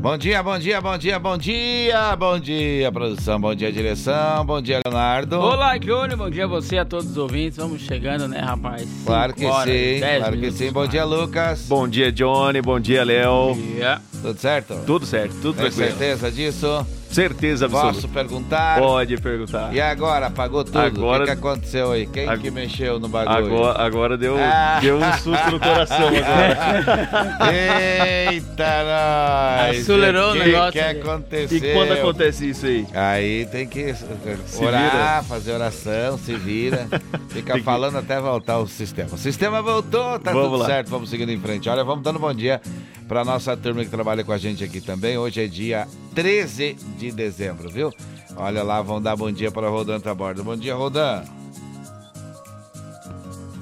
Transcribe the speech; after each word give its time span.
Bom 0.00 0.16
dia, 0.16 0.42
bom 0.42 0.58
dia, 0.58 0.80
bom 0.80 0.96
dia, 0.96 1.18
bom 1.18 1.36
dia, 1.36 2.16
bom 2.16 2.38
dia, 2.38 2.90
produção, 2.92 3.40
bom 3.40 3.52
dia, 3.54 3.72
direção, 3.72 4.44
bom 4.46 4.62
dia, 4.62 4.80
Leonardo. 4.86 5.40
Olá, 5.40 5.76
Júnior, 5.76 6.16
bom 6.16 6.30
dia 6.30 6.44
a 6.44 6.46
você, 6.46 6.78
a 6.78 6.84
todos 6.84 7.10
os 7.10 7.16
ouvintes. 7.16 7.58
Vamos 7.58 7.82
chegando, 7.82 8.28
né, 8.28 8.38
rapaz? 8.38 8.88
Claro 9.04 9.34
que 9.34 9.42
Bora, 9.44 9.70
sim, 9.70 9.98
claro 10.18 10.38
que 10.38 10.50
sim. 10.52 10.70
Bom 10.70 10.80
mais. 10.80 10.90
dia, 10.90 11.04
Lucas. 11.04 11.66
Bom 11.68 11.88
dia, 11.88 12.12
Johnny. 12.12 12.62
Bom 12.62 12.78
dia, 12.78 13.02
Léo. 13.04 13.54
Bom 13.54 13.60
dia. 13.60 14.00
Tudo 14.22 14.38
certo? 14.38 14.74
Tudo 14.86 15.04
certo, 15.04 15.32
tudo 15.42 15.54
Tem 15.56 15.64
tranquilo. 15.70 15.88
certeza 15.88 16.30
disso? 16.30 16.86
Certeza 17.10 17.64
absoluta. 17.66 17.94
Posso 17.94 18.08
perguntar? 18.08 18.78
Pode 18.78 19.16
perguntar. 19.16 19.74
E 19.74 19.80
agora, 19.80 20.26
apagou 20.26 20.62
tudo? 20.62 20.78
Agora- 20.78 21.24
O 21.24 21.26
que, 21.26 21.32
que 21.32 21.38
aconteceu 21.38 21.90
aí? 21.92 22.06
Quem 22.06 22.28
Ag- 22.28 22.42
que 22.42 22.50
mexeu 22.50 23.00
no 23.00 23.08
bagulho? 23.08 23.46
Agora, 23.64 23.82
agora 23.82 24.16
deu, 24.18 24.36
Ah. 24.38 24.78
deu 24.80 24.98
um 24.98 25.12
susto 25.14 25.50
no 25.50 25.58
coração 25.58 26.08
agora. 26.08 27.48
Eita, 28.30 28.84
nós! 28.84 29.80
Acelerou 29.80 30.30
o 30.30 30.32
que 30.34 30.38
negócio 30.38 30.72
que 30.72 30.78
aconteceu? 30.80 31.58
E 31.58 31.72
quando 31.74 31.92
acontece 31.92 32.50
isso 32.50 32.66
aí? 32.66 32.86
Aí 32.94 33.46
tem 33.46 33.66
que 33.66 33.94
Se 33.94 34.62
orar, 34.64 34.90
vira. 34.90 35.22
fazer 35.24 35.52
oração, 35.52 36.18
se 36.18 36.34
vira. 36.34 36.86
Fica 37.30 37.52
Tem 37.54 37.60
que- 37.60 37.62
falando 37.64 37.96
até 37.98 38.20
voltar 38.20 38.58
o 38.58 38.66
sistema. 38.68 39.08
O 39.12 39.18
sistema 39.18 39.62
voltou, 39.62 40.18
tá 40.18 40.30
Vamos 40.32 40.48
tudo 40.50 40.56
lá. 40.58 40.66
certo, 40.66 40.88
vamos 40.90 41.10
seguindo 41.10 41.30
em 41.32 41.40
frente. 41.40 41.68
Olha, 41.68 41.82
vamos 41.84 42.04
dando 42.04 42.18
bom 42.18 42.32
dia 42.34 42.60
pra 43.08 43.24
nossa 43.24 43.56
turma 43.56 43.82
que 43.82 43.90
trabalha 43.90 44.22
com 44.22 44.32
a 44.32 44.38
gente 44.38 44.62
aqui 44.62 44.80
também. 44.80 45.16
Hoje 45.18 45.42
é 45.42 45.46
dia 45.46 45.88
13 46.14 46.74
de 46.98 47.10
dezembro, 47.10 47.68
viu? 47.70 47.90
Olha 48.36 48.62
lá, 48.62 48.80
vamos 48.82 49.02
dar 49.02 49.16
bom 49.16 49.32
dia 49.32 49.50
para 49.50 49.68
Rodan 49.68 49.98
Taborda. 49.98 50.42
Bom 50.42 50.54
dia, 50.56 50.74
Rodan. 50.74 51.22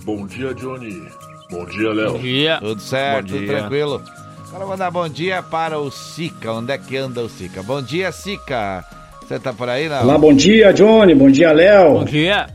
Bom 0.05 0.27
dia, 0.27 0.53
Johnny. 0.55 1.03
Bom 1.50 1.64
dia, 1.66 1.88
Bom 1.88 1.94
Léo. 1.94 2.19
dia. 2.19 2.58
Tudo 2.61 2.80
certo, 2.80 3.27
Bom 3.28 3.33
tudo 3.34 3.38
dia. 3.47 3.58
tranquilo. 3.58 4.03
Agora 4.48 4.66
vou 4.66 4.77
dar 4.77 4.91
bom 4.91 5.08
dia 5.08 5.42
para 5.42 5.78
o 5.78 5.91
Sica. 5.91 6.53
Onde 6.53 6.72
é 6.72 6.78
que 6.78 6.97
anda 6.97 7.22
o 7.22 7.28
Sica? 7.28 7.62
Bom 7.62 7.81
dia, 7.83 8.10
Sica. 8.12 8.84
Você 9.20 9.38
tá 9.38 9.53
por 9.53 9.69
aí, 9.69 9.88
não? 9.88 10.03
Olá, 10.05 10.16
bom 10.19 10.33
dia, 10.33 10.72
Johnny. 10.72 11.14
Bom 11.14 11.31
dia, 11.31 11.48
Bom 11.48 11.55
Léo. 11.55 12.05
dia. 12.05 12.47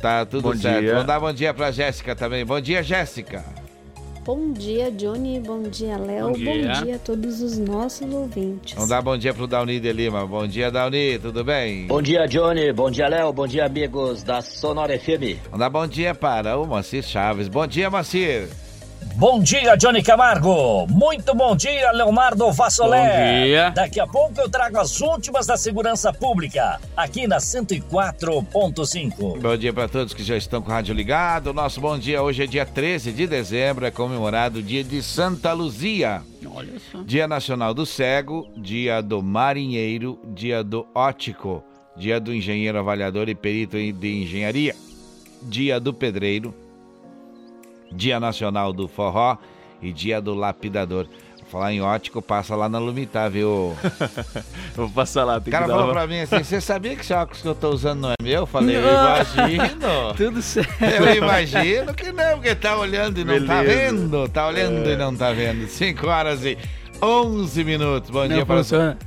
Tá 0.00 0.24
tudo 0.26 0.50
Bom 0.52 0.54
certo. 0.56 0.80
dia. 0.80 0.92
Vamos 0.92 1.06
dar 1.06 1.18
bom 1.18 1.32
dia 1.32 1.54
pra 1.54 1.70
Jéssica 1.70 2.14
também. 2.14 2.44
Bom 2.44 2.60
dia, 2.60 2.82
Jéssica. 2.82 3.42
Bom 4.28 4.52
dia, 4.52 4.90
Johnny. 4.90 5.40
Bom 5.40 5.62
dia, 5.62 5.96
Léo. 5.96 6.26
Bom 6.26 6.32
Bom 6.32 6.82
dia. 6.84 6.96
a 6.96 6.98
todos 6.98 7.40
os 7.40 7.56
nossos 7.56 8.12
ouvintes. 8.12 8.74
Vamos 8.74 8.90
dar 8.90 9.00
bom 9.00 9.16
dia 9.16 9.32
pro 9.32 9.46
Dauni 9.46 9.80
de 9.80 9.90
Lima. 9.90 10.26
Bom 10.26 10.46
dia, 10.46 10.70
Dauni. 10.70 11.18
Tudo 11.18 11.42
bem? 11.42 11.86
Bom 11.86 12.02
dia, 12.02 12.26
Johnny. 12.26 12.70
Bom 12.70 12.90
dia, 12.90 13.08
Léo. 13.08 13.32
Bom 13.32 13.46
dia, 13.46 13.64
amigos 13.64 14.22
da 14.22 14.42
Sonora 14.42 14.98
FM. 14.98 15.40
Vamos 15.44 15.58
dar 15.60 15.70
bom 15.70 15.86
dia 15.86 16.14
para 16.14 16.58
o 16.58 16.66
Moacir 16.66 17.02
Chaves. 17.02 17.48
Bom 17.48 17.66
dia, 17.66 17.88
Moacir. 17.88 18.50
Bom 19.16 19.40
dia, 19.42 19.74
Johnny 19.76 20.00
Camargo. 20.02 20.86
Muito 20.88 21.34
bom 21.34 21.56
dia, 21.56 21.90
Leonardo 21.90 22.52
Vassolé. 22.52 23.00
Bom 23.00 23.44
dia. 23.46 23.70
Daqui 23.70 23.98
a 23.98 24.06
pouco 24.06 24.40
eu 24.40 24.48
trago 24.48 24.78
as 24.78 25.00
últimas 25.00 25.44
da 25.46 25.56
segurança 25.56 26.12
pública, 26.12 26.80
aqui 26.96 27.26
na 27.26 27.38
104.5. 27.38 29.40
Bom 29.40 29.56
dia 29.56 29.72
para 29.72 29.88
todos 29.88 30.14
que 30.14 30.22
já 30.22 30.36
estão 30.36 30.62
com 30.62 30.70
o 30.70 30.72
rádio 30.72 30.94
ligado. 30.94 31.52
Nosso 31.52 31.80
bom 31.80 31.98
dia 31.98 32.22
hoje 32.22 32.44
é 32.44 32.46
dia 32.46 32.64
13 32.64 33.10
de 33.12 33.26
dezembro, 33.26 33.84
é 33.86 33.90
comemorado 33.90 34.60
o 34.60 34.62
dia 34.62 34.84
de 34.84 35.02
Santa 35.02 35.52
Luzia. 35.52 36.22
Olha 36.54 36.74
só. 36.92 37.02
Dia 37.02 37.26
Nacional 37.26 37.74
do 37.74 37.84
Cego, 37.84 38.48
Dia 38.56 39.02
do 39.02 39.20
Marinheiro, 39.20 40.20
Dia 40.32 40.62
do 40.62 40.86
Ótico, 40.94 41.64
Dia 41.96 42.20
do 42.20 42.32
Engenheiro 42.32 42.78
Avaliador 42.78 43.28
e 43.28 43.34
Perito 43.34 43.76
em- 43.76 43.92
de 43.92 44.22
Engenharia, 44.22 44.76
Dia 45.42 45.80
do 45.80 45.92
Pedreiro, 45.92 46.54
Dia 47.92 48.18
Nacional 48.20 48.72
do 48.72 48.86
Forró 48.88 49.36
e 49.82 49.92
Dia 49.92 50.20
do 50.20 50.34
Lapidador. 50.34 51.06
Vou 51.40 51.50
falar 51.62 51.72
em 51.72 51.80
ótico, 51.80 52.20
passa 52.20 52.54
lá 52.54 52.68
na 52.68 52.78
Lumitar, 52.78 53.30
viu? 53.30 53.74
Vou 54.76 54.90
passar 54.90 55.24
lá, 55.24 55.40
tem 55.40 55.50
O 55.50 55.52
cara 55.52 55.64
que 55.64 55.70
dar 55.70 55.76
falou 55.78 55.88
uma... 55.88 55.94
pra 55.94 56.06
mim 56.06 56.20
assim, 56.20 56.42
você 56.44 56.60
sabia 56.60 56.94
que 56.94 57.00
esse 57.00 57.14
óculos 57.14 57.40
que 57.40 57.48
eu 57.48 57.54
tô 57.54 57.70
usando 57.70 58.00
não 58.02 58.10
é 58.10 58.14
meu? 58.22 58.40
Eu 58.40 58.46
falei, 58.46 58.76
eu 58.76 58.82
imagino. 58.82 60.12
Tudo 60.14 60.42
certo. 60.42 60.82
Eu 60.84 61.14
imagino 61.16 61.94
que 61.94 62.12
não, 62.12 62.34
porque 62.34 62.54
tá 62.54 62.76
olhando 62.76 63.18
e 63.18 63.24
não 63.24 63.46
tá 63.46 63.62
Beleza. 63.62 63.92
vendo. 63.96 64.28
Tá 64.28 64.46
olhando 64.46 64.90
e 64.90 64.96
não 64.96 65.16
tá 65.16 65.32
vendo. 65.32 65.66
5 65.66 66.06
horas 66.06 66.44
e 66.44 66.58
11 67.02 67.64
minutos. 67.64 68.10
Bom 68.10 68.26
dia 68.28 68.36
Não 68.38 68.46
para 68.46 68.56
funciona. 68.58 68.98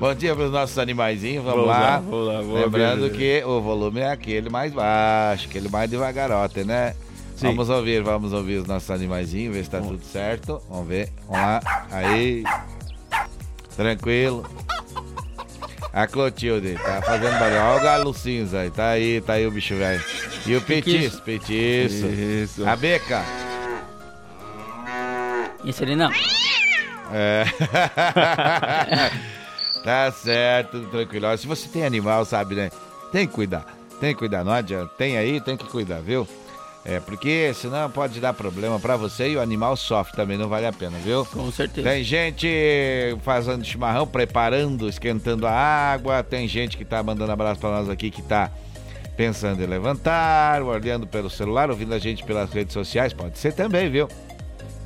Bom 0.00 0.14
dia 0.14 0.34
para 0.34 0.44
os 0.46 0.52
nossos 0.52 0.78
animaizinhos. 0.78 1.44
Vamos, 1.44 1.60
Vamos 1.60 1.70
lá. 1.70 1.80
lá, 1.80 1.98
vamos 1.98 2.26
lá, 2.26 2.34
vamos 2.40 2.60
Lembrando 2.60 3.06
abrir. 3.06 3.18
que 3.18 3.44
o 3.44 3.60
volume 3.60 4.00
é 4.00 4.10
aquele 4.10 4.48
mais 4.50 4.72
baixo, 4.72 5.46
aquele 5.48 5.68
mais 5.68 5.88
devagarote, 5.88 6.64
né? 6.64 6.94
Sim. 7.42 7.48
Vamos 7.48 7.68
ouvir, 7.68 8.02
vamos 8.02 8.32
ouvir 8.32 8.58
os 8.58 8.66
nossos 8.66 8.90
animaizinhos, 8.90 9.54
ver 9.54 9.64
se 9.64 9.70
tá 9.70 9.80
tudo 9.80 10.02
certo. 10.04 10.62
Vamos 10.70 10.86
ver. 10.86 11.12
Vamos 11.28 11.42
lá. 11.42 11.60
Aí. 11.90 12.44
Tranquilo. 13.76 14.46
A 15.92 16.06
Clotilde 16.06 16.74
tá 16.74 17.02
fazendo 17.02 17.38
barulho. 17.38 17.60
Olha 17.60 17.80
o 17.80 17.82
galo 17.82 18.14
cinza 18.14 18.60
aí. 18.60 18.70
Tá 18.70 18.90
aí, 18.90 19.20
tá 19.20 19.32
aí 19.34 19.46
o 19.46 19.50
bicho 19.50 19.74
velho. 19.74 20.02
E 20.46 20.54
o 20.54 20.62
petiço, 20.62 21.20
petiço. 21.22 22.06
Isso. 22.06 22.66
A 22.66 22.76
beca. 22.76 23.22
Isso 25.64 25.82
ali 25.82 25.96
não. 25.96 26.10
É. 27.12 27.44
tá 29.84 30.10
certo, 30.12 30.80
tranquilo. 30.86 31.26
Olha, 31.26 31.36
se 31.36 31.46
você 31.46 31.68
tem 31.68 31.84
animal, 31.84 32.24
sabe, 32.24 32.54
né? 32.54 32.70
Tem 33.10 33.26
que 33.26 33.34
cuidar. 33.34 33.66
Tem 34.00 34.14
que 34.14 34.18
cuidar, 34.18 34.44
não 34.44 34.52
adianta. 34.52 34.90
Tem 34.96 35.16
aí, 35.16 35.40
tem 35.40 35.56
que 35.56 35.66
cuidar, 35.66 36.00
viu? 36.00 36.26
É, 36.84 36.98
porque 36.98 37.52
senão 37.54 37.88
pode 37.88 38.18
dar 38.18 38.32
problema 38.32 38.80
pra 38.80 38.96
você 38.96 39.28
e 39.30 39.36
o 39.36 39.40
animal 39.40 39.76
sofre 39.76 40.16
também, 40.16 40.36
não 40.36 40.48
vale 40.48 40.66
a 40.66 40.72
pena, 40.72 40.98
viu? 40.98 41.24
Com 41.26 41.50
certeza. 41.52 41.88
Tem 41.88 42.02
gente 42.02 42.48
fazendo 43.22 43.64
chimarrão, 43.64 44.04
preparando, 44.04 44.88
esquentando 44.88 45.46
a 45.46 45.52
água. 45.52 46.24
Tem 46.24 46.48
gente 46.48 46.76
que 46.76 46.84
tá 46.84 47.00
mandando 47.00 47.30
abraço 47.30 47.60
pra 47.60 47.70
nós 47.70 47.88
aqui 47.88 48.10
que 48.10 48.20
tá 48.20 48.50
pensando 49.16 49.62
em 49.62 49.66
levantar, 49.66 50.60
olhando 50.62 51.06
pelo 51.06 51.30
celular, 51.30 51.70
ouvindo 51.70 51.94
a 51.94 51.98
gente 52.00 52.24
pelas 52.24 52.50
redes 52.52 52.72
sociais. 52.72 53.12
Pode 53.12 53.38
ser 53.38 53.52
também, 53.52 53.88
viu? 53.88 54.08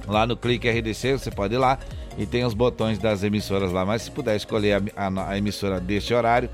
Lá 0.07 0.27
no 0.27 0.37
Clique 0.37 0.69
RDC 0.69 1.13
você 1.19 1.31
pode 1.31 1.55
ir 1.55 1.59
lá 1.59 1.79
e 2.19 2.27
tem 2.27 2.45
os 2.45 2.53
botões 2.53 2.99
das 2.99 3.23
emissoras 3.23 3.73
lá. 3.73 3.87
Mas 3.87 4.03
se 4.03 4.11
puder 4.11 4.37
escolher 4.37 4.83
a, 4.95 5.07
a- 5.07 5.31
a 5.31 5.39
emissora 5.39 5.81
desse 5.81 6.13
horário, 6.13 6.51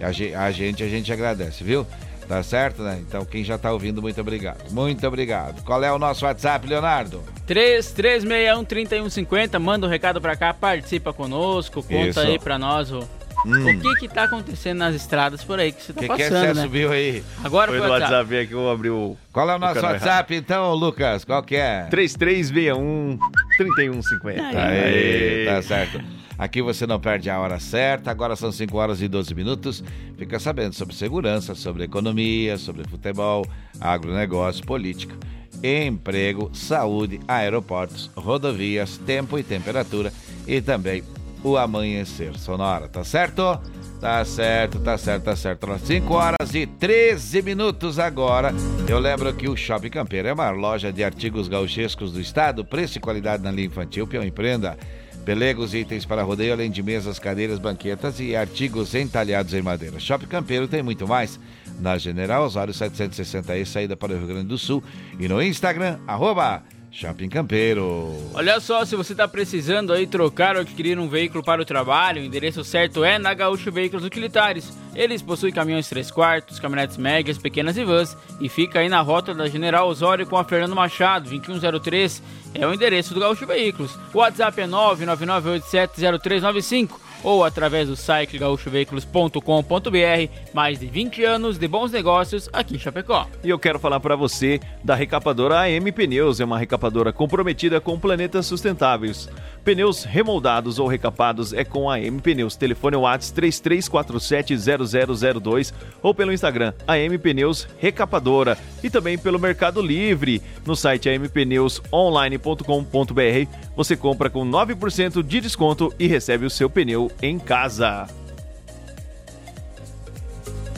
a, 0.00 0.06
a 0.46 0.50
gente, 0.52 0.82
a 0.84 0.88
gente 0.88 1.12
agradece, 1.12 1.64
viu? 1.64 1.84
Tá 2.28 2.42
certo, 2.42 2.82
né? 2.82 2.98
Então 3.06 3.24
quem 3.24 3.44
já 3.44 3.58
tá 3.58 3.70
ouvindo, 3.72 4.00
muito 4.00 4.20
obrigado. 4.20 4.70
Muito 4.70 5.06
obrigado. 5.06 5.62
Qual 5.62 5.82
é 5.84 5.92
o 5.92 5.98
nosso 5.98 6.24
WhatsApp, 6.24 6.66
Leonardo? 6.66 7.22
3361-3150, 7.46 9.58
manda 9.58 9.86
um 9.86 9.90
recado 9.90 10.20
pra 10.20 10.36
cá, 10.36 10.54
participa 10.54 11.12
conosco, 11.12 11.82
conta 11.82 12.08
Isso. 12.08 12.20
aí 12.20 12.38
pra 12.38 12.58
nós 12.58 12.90
o, 12.90 13.00
o 13.00 13.80
que 13.80 13.94
que 14.00 14.08
tá 14.08 14.24
acontecendo 14.24 14.78
nas 14.78 14.94
estradas 14.94 15.44
por 15.44 15.58
aí 15.58 15.72
que 15.72 15.82
você 15.82 15.92
tá 15.92 16.00
O 16.00 16.04
Hum. 16.04 16.16
que, 16.16 16.22
é 16.22 16.26
que 16.26 16.30
passando, 16.32 16.46
você 16.48 16.54
né? 16.54 16.62
subiu 16.62 16.92
aí? 16.92 17.22
Agora 17.44 17.70
Foi 17.70 17.80
o 17.80 17.82
WhatsApp. 17.82 18.12
WhatsApp 18.14 18.36
aqui 18.38 18.46
que 18.48 18.54
eu 18.54 18.70
abri 18.70 18.90
o... 18.90 19.16
Qual 19.32 19.50
é 19.50 19.54
o 19.54 19.58
nosso 19.58 19.74
canal 19.74 19.92
WhatsApp, 19.92 20.34
então, 20.34 20.74
Lucas? 20.74 21.24
Qual 21.24 21.42
que 21.42 21.56
é? 21.56 21.86
3361 21.90 23.18
3150. 23.58 24.58
Aê, 24.58 25.44
tá 25.46 25.62
certo. 25.62 26.00
Aqui 26.38 26.60
você 26.62 26.86
não 26.86 26.98
perde 26.98 27.30
a 27.30 27.38
hora 27.38 27.58
certa. 27.60 28.10
Agora 28.10 28.36
são 28.36 28.50
5 28.50 28.76
horas 28.76 29.00
e 29.00 29.08
12 29.08 29.34
minutos. 29.34 29.82
Fica 30.16 30.38
sabendo 30.38 30.74
sobre 30.74 30.94
segurança, 30.94 31.54
sobre 31.54 31.84
economia, 31.84 32.58
sobre 32.58 32.84
futebol, 32.88 33.46
agronegócio, 33.80 34.64
política, 34.64 35.16
emprego, 35.62 36.50
saúde, 36.52 37.20
aeroportos, 37.26 38.10
rodovias, 38.16 38.98
tempo 38.98 39.38
e 39.38 39.42
temperatura 39.42 40.12
e 40.46 40.60
também 40.60 41.02
o 41.42 41.56
amanhecer 41.56 42.36
sonora, 42.38 42.88
tá 42.88 43.04
certo? 43.04 43.60
Tá 44.00 44.24
certo, 44.24 44.80
tá 44.80 44.98
certo, 44.98 45.24
tá 45.24 45.36
certo. 45.36 45.66
5 45.78 46.14
horas 46.14 46.54
e 46.54 46.66
13 46.66 47.42
minutos 47.42 47.98
agora. 47.98 48.52
Eu 48.88 48.98
lembro 48.98 49.32
que 49.32 49.48
o 49.48 49.56
Shopping 49.56 49.88
Campeiro 49.88 50.28
é 50.28 50.32
uma 50.32 50.50
loja 50.50 50.92
de 50.92 51.02
artigos 51.02 51.48
gauchescos 51.48 52.12
do 52.12 52.20
estado, 52.20 52.64
preço 52.64 52.98
e 52.98 53.00
qualidade 53.00 53.42
na 53.42 53.50
linha 53.50 53.66
infantil, 53.66 54.06
peão 54.06 54.22
empreenda. 54.22 54.76
Pelegos 55.24 55.72
e 55.72 55.78
itens 55.78 56.04
para 56.04 56.22
rodeio, 56.22 56.52
além 56.52 56.70
de 56.70 56.82
mesas, 56.82 57.18
cadeiras, 57.18 57.58
banquetas 57.58 58.20
e 58.20 58.36
artigos 58.36 58.94
entalhados 58.94 59.54
em 59.54 59.62
madeira. 59.62 59.98
Shopping 59.98 60.26
Campeiro 60.26 60.68
tem 60.68 60.82
muito 60.82 61.08
mais. 61.08 61.40
Na 61.80 61.96
General 61.96 62.44
Osório 62.44 62.74
760E, 62.74 63.64
saída 63.64 63.96
para 63.96 64.12
o 64.12 64.18
Rio 64.18 64.26
Grande 64.26 64.48
do 64.48 64.58
Sul. 64.58 64.84
E 65.18 65.26
no 65.26 65.42
Instagram, 65.42 65.98
arroba 66.06 66.62
Shopping 66.94 67.28
Campeiro. 67.28 68.14
Olha 68.32 68.58
só, 68.60 68.84
se 68.84 68.94
você 68.94 69.12
está 69.12 69.26
precisando 69.26 69.92
aí 69.92 70.06
trocar 70.06 70.54
ou 70.54 70.60
adquirir 70.60 70.96
um 70.96 71.08
veículo 71.08 71.42
para 71.42 71.60
o 71.60 71.64
trabalho, 71.64 72.22
o 72.22 72.24
endereço 72.24 72.62
certo 72.62 73.02
é 73.02 73.18
na 73.18 73.34
Gaúcho 73.34 73.72
Veículos 73.72 74.04
Utilitários. 74.04 74.72
Eles 74.94 75.20
possuem 75.20 75.52
caminhões 75.52 75.88
3 75.88 76.12
quartos, 76.12 76.60
caminhonetes 76.60 76.96
médias, 76.96 77.36
pequenas 77.36 77.76
e 77.76 77.84
vans 77.84 78.16
e 78.40 78.48
fica 78.48 78.78
aí 78.78 78.88
na 78.88 79.00
rota 79.00 79.34
da 79.34 79.48
General 79.48 79.88
Osório 79.88 80.24
com 80.24 80.36
a 80.36 80.44
Fernando 80.44 80.76
Machado, 80.76 81.28
2103. 81.28 82.22
É 82.54 82.64
o 82.64 82.72
endereço 82.72 83.12
do 83.12 83.18
Gaúcho 83.18 83.44
Veículos. 83.44 83.98
O 84.12 84.18
WhatsApp 84.18 84.60
é 84.60 84.66
999870395 84.68 86.90
ou 87.24 87.42
através 87.42 87.88
do 87.88 87.96
site 87.96 88.38
gaúchoveículos.com.br. 88.38 90.30
Mais 90.52 90.78
de 90.78 90.86
20 90.86 91.24
anos 91.24 91.58
de 91.58 91.66
bons 91.66 91.90
negócios 91.90 92.48
aqui 92.52 92.76
em 92.76 92.78
Chapecó. 92.78 93.26
E 93.42 93.48
eu 93.48 93.58
quero 93.58 93.80
falar 93.80 93.98
para 93.98 94.14
você 94.14 94.60
da 94.84 94.94
recapadora 94.94 95.62
AM 95.62 95.90
Pneus, 95.90 96.38
é 96.38 96.44
uma 96.44 96.58
recapadora 96.58 97.12
comprometida 97.12 97.80
com 97.80 97.98
planetas 97.98 98.46
sustentáveis. 98.46 99.28
Pneus 99.64 100.04
remoldados 100.04 100.78
ou 100.78 100.86
recapados 100.86 101.54
é 101.54 101.64
com 101.64 101.90
a 101.90 101.94
AM 101.94 102.20
Pneus. 102.20 102.54
Telefone 102.54 102.96
WhatsApp 102.96 103.40
33470002 103.40 105.72
ou 106.02 106.14
pelo 106.14 106.32
Instagram 106.32 106.74
AM 106.86 107.16
Pneus 107.18 107.66
Recapadora 107.78 108.58
e 108.82 108.90
também 108.90 109.16
pelo 109.16 109.38
Mercado 109.38 109.80
Livre 109.80 110.42
no 110.66 110.76
site 110.76 111.08
ampneusonline.com.br. 111.08 113.48
Você 113.74 113.96
compra 113.96 114.28
com 114.28 114.44
9% 114.44 115.22
de 115.22 115.40
desconto 115.40 115.90
e 115.98 116.06
recebe 116.06 116.44
o 116.44 116.50
seu 116.50 116.68
pneu 116.68 117.10
em 117.22 117.38
casa. 117.38 118.06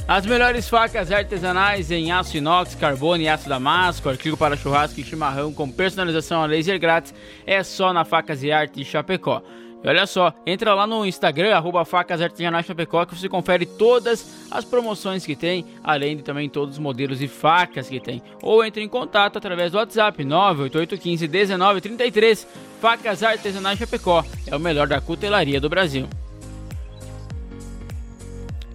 As 0.08 0.24
melhores 0.24 0.68
facas 0.68 1.10
artesanais 1.10 1.90
em 1.90 2.12
aço 2.12 2.36
inox, 2.36 2.76
carbono 2.76 3.24
e 3.24 3.28
aço 3.28 3.48
damasco, 3.48 4.08
artigo 4.08 4.36
para 4.36 4.56
churrasco 4.56 5.00
e 5.00 5.04
chimarrão 5.04 5.52
com 5.52 5.68
personalização 5.68 6.40
a 6.40 6.46
laser 6.46 6.78
grátis, 6.78 7.12
é 7.44 7.60
só 7.64 7.92
na 7.92 8.04
Facas 8.04 8.40
e 8.44 8.52
Arte 8.52 8.84
Chapecó. 8.84 9.42
E 9.82 9.88
olha 9.88 10.06
só, 10.06 10.32
entra 10.46 10.74
lá 10.74 10.86
no 10.86 11.04
Instagram, 11.04 11.56
arroba 11.56 11.84
Facas 11.84 12.22
Artesanais 12.22 12.64
Chapecó, 12.64 13.04
que 13.04 13.18
você 13.18 13.28
confere 13.28 13.66
todas 13.66 14.46
as 14.48 14.64
promoções 14.64 15.26
que 15.26 15.34
tem, 15.34 15.66
além 15.82 16.16
de 16.16 16.22
também 16.22 16.48
todos 16.48 16.76
os 16.76 16.78
modelos 16.78 17.18
de 17.18 17.26
facas 17.26 17.88
que 17.88 17.98
tem. 17.98 18.22
Ou 18.40 18.64
entre 18.64 18.84
em 18.84 18.88
contato 18.88 19.38
através 19.38 19.72
do 19.72 19.78
WhatsApp 19.78 20.22
98815 20.24 21.26
1933. 21.26 22.46
Facas 22.80 23.24
Artesanais 23.24 23.76
Chapecó 23.76 24.24
é 24.46 24.54
o 24.54 24.60
melhor 24.60 24.86
da 24.86 25.00
cutelaria 25.00 25.60
do 25.60 25.68
Brasil. 25.68 26.08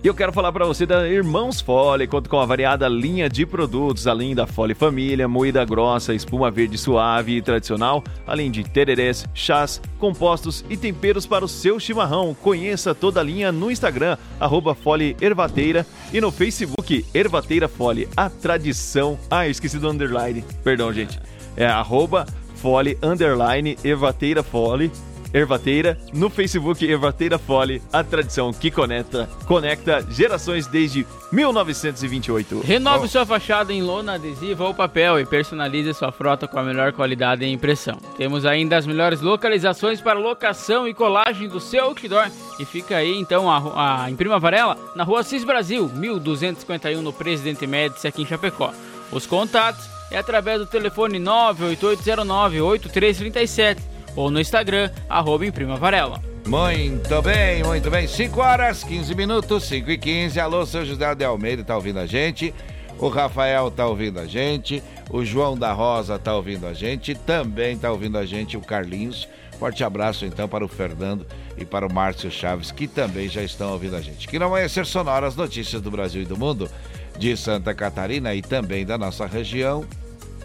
E 0.04 0.08
eu 0.08 0.16
quero 0.16 0.34
falar 0.34 0.52
para 0.52 0.66
você 0.66 0.84
da 0.84 1.08
Irmãos 1.08 1.62
Fole, 1.62 2.08
conta 2.08 2.28
com 2.28 2.40
a 2.40 2.46
variada 2.46 2.88
linha 2.88 3.30
de 3.30 3.46
produtos, 3.46 4.08
além 4.08 4.34
da 4.34 4.48
Fole 4.48 4.74
Família, 4.74 5.28
moída 5.28 5.64
grossa, 5.64 6.12
espuma 6.12 6.50
verde 6.50 6.76
suave 6.76 7.38
e 7.38 7.42
tradicional, 7.42 8.04
além 8.26 8.50
de 8.50 8.64
tererés, 8.64 9.28
chás, 9.32 9.80
compostos 10.00 10.66
e 10.68 10.76
temperos 10.76 11.28
para 11.28 11.46
o 11.46 11.48
seu 11.48 11.80
chimarrão. 11.80 12.34
Conheça 12.34 12.96
toda 12.96 13.20
a 13.20 13.24
linha 13.24 13.52
no 13.52 13.70
Instagram, 13.70 14.18
arroba 14.40 14.74
Fole 14.74 15.16
Ervateira 15.22 15.86
e 16.12 16.20
no 16.20 16.32
Facebook 16.32 17.06
Ervateira 17.14 17.68
Fole, 17.68 18.10
a 18.18 18.28
tradição... 18.28 19.20
Ah, 19.30 19.48
esqueci 19.48 19.78
do 19.78 19.88
underline, 19.88 20.44
perdão 20.64 20.92
gente. 20.92 21.20
É 21.56 21.68
arroba 21.68 22.26
Fole, 22.56 22.98
underline, 23.04 23.78
Ervateira 23.84 24.42
Fole 24.42 24.92
Ervateira, 25.34 25.98
no 26.14 26.30
Facebook 26.30 26.86
Ervateira 26.86 27.38
Fole, 27.38 27.82
a 27.92 28.04
tradição 28.04 28.52
que 28.52 28.70
conecta, 28.70 29.30
conecta 29.46 30.06
gerações 30.10 30.68
desde 30.68 31.06
1928. 31.32 32.62
Renove 32.62 33.08
sua 33.08 33.26
fachada 33.26 33.72
em 33.72 33.82
lona 33.82 34.14
adesiva 34.14 34.66
ou 34.66 34.74
papel 34.74 35.20
e 35.20 35.26
personalize 35.26 35.94
sua 35.94 36.12
frota 36.12 36.48
com 36.48 36.60
a 36.60 36.64
melhor 36.64 36.92
qualidade 36.92 37.46
em 37.46 37.54
impressão. 37.54 37.98
Temos 38.18 38.46
ainda 38.46 38.78
as 38.78 38.86
melhores 38.86 39.22
localizações 39.22 40.02
para 40.02 40.20
locação 40.20 40.88
e 40.88 40.94
colagem 40.94 41.48
do 41.48 41.60
seu 41.60 41.86
outdoor 41.86 42.30
e 42.60 42.66
fica 42.66 42.98
aí 42.98 43.18
então 43.18 43.50
a, 43.50 44.04
a 44.04 44.12
em 44.12 44.16
Prima 44.16 44.40
Varela, 44.40 44.78
na 44.96 45.04
rua 45.04 45.24
Cis 45.24 45.44
Brasil, 45.44 45.90
1251 45.94 47.02
no 47.02 47.14
Presidente 47.14 47.66
Médici 47.66 48.08
aqui 48.08 48.22
em 48.22 48.26
Chapecó. 48.26 48.74
Os 49.12 49.26
contatos 49.26 49.90
é 50.10 50.18
através 50.18 50.60
do 50.60 50.66
telefone 50.66 51.20
98809 51.20 52.62
8337 52.62 53.91
ou 54.16 54.30
no 54.30 54.40
Instagram, 54.40 54.90
arroba 55.10 55.46
Varela. 55.80 56.22
Muito 56.46 57.22
bem, 57.22 57.64
muito 57.64 57.90
bem. 57.90 58.08
5 58.08 58.40
horas, 58.40 58.84
15 58.84 59.16
minutos, 59.16 59.64
5 59.66 59.92
e 59.92 59.98
15. 59.98 60.40
Alô, 60.40 60.66
seu 60.66 60.84
José 60.84 61.16
de 61.16 61.24
Almeida 61.24 61.64
tá 61.64 61.76
ouvindo 61.76 62.00
a 62.00 62.06
gente. 62.06 62.54
O 62.98 63.08
Rafael 63.08 63.72
tá 63.72 63.86
ouvindo 63.86 64.20
a 64.20 64.26
gente. 64.26 64.84
O 65.10 65.24
João 65.24 65.58
da 65.58 65.72
Rosa 65.72 66.20
tá 66.20 66.36
ouvindo 66.36 66.68
a 66.68 66.74
gente. 66.74 67.16
Também 67.16 67.78
tá 67.78 67.92
ouvindo 67.92 68.18
a 68.18 68.26
gente 68.26 68.58
o 68.58 68.62
Carlinhos. 68.62 69.28
Forte 69.60 69.84
abraço 69.84 70.26
então 70.26 70.50
para 70.50 70.66
o 70.66 70.68
Fernando 70.68 71.26
e 71.56 71.64
para 71.64 71.86
o 71.86 71.94
Márcio 71.94 72.32
Chaves, 72.32 72.72
que 72.72 72.88
também 72.88 73.30
já 73.30 73.44
estão 73.44 73.72
ouvindo 73.72 73.96
a 73.96 74.02
gente. 74.02 74.28
Que 74.28 74.40
não 74.40 74.50
vai 74.50 74.68
ser 74.68 74.86
sonora 74.88 75.28
as 75.28 75.36
notícias 75.36 75.82
do 75.82 75.92
Brasil 75.92 76.24
e 76.24 76.26
do 76.26 76.36
mundo, 76.36 76.70
de 77.18 77.38
Santa 77.38 77.72
Catarina 77.74 78.34
e 78.34 78.42
também 78.42 78.86
da 78.86 78.98
nossa 78.98 79.28
região. 79.28 79.86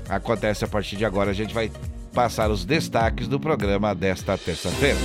Acontece 0.06 0.64
a 0.66 0.69
partir 0.69 0.96
de 0.96 1.04
agora, 1.06 1.30
a 1.30 1.34
gente 1.34 1.54
vai 1.54 1.70
passar 2.16 2.50
os 2.50 2.64
destaques 2.64 3.28
do 3.28 3.38
programa 3.38 3.94
desta 3.94 4.38
terça-feira. 4.38 4.96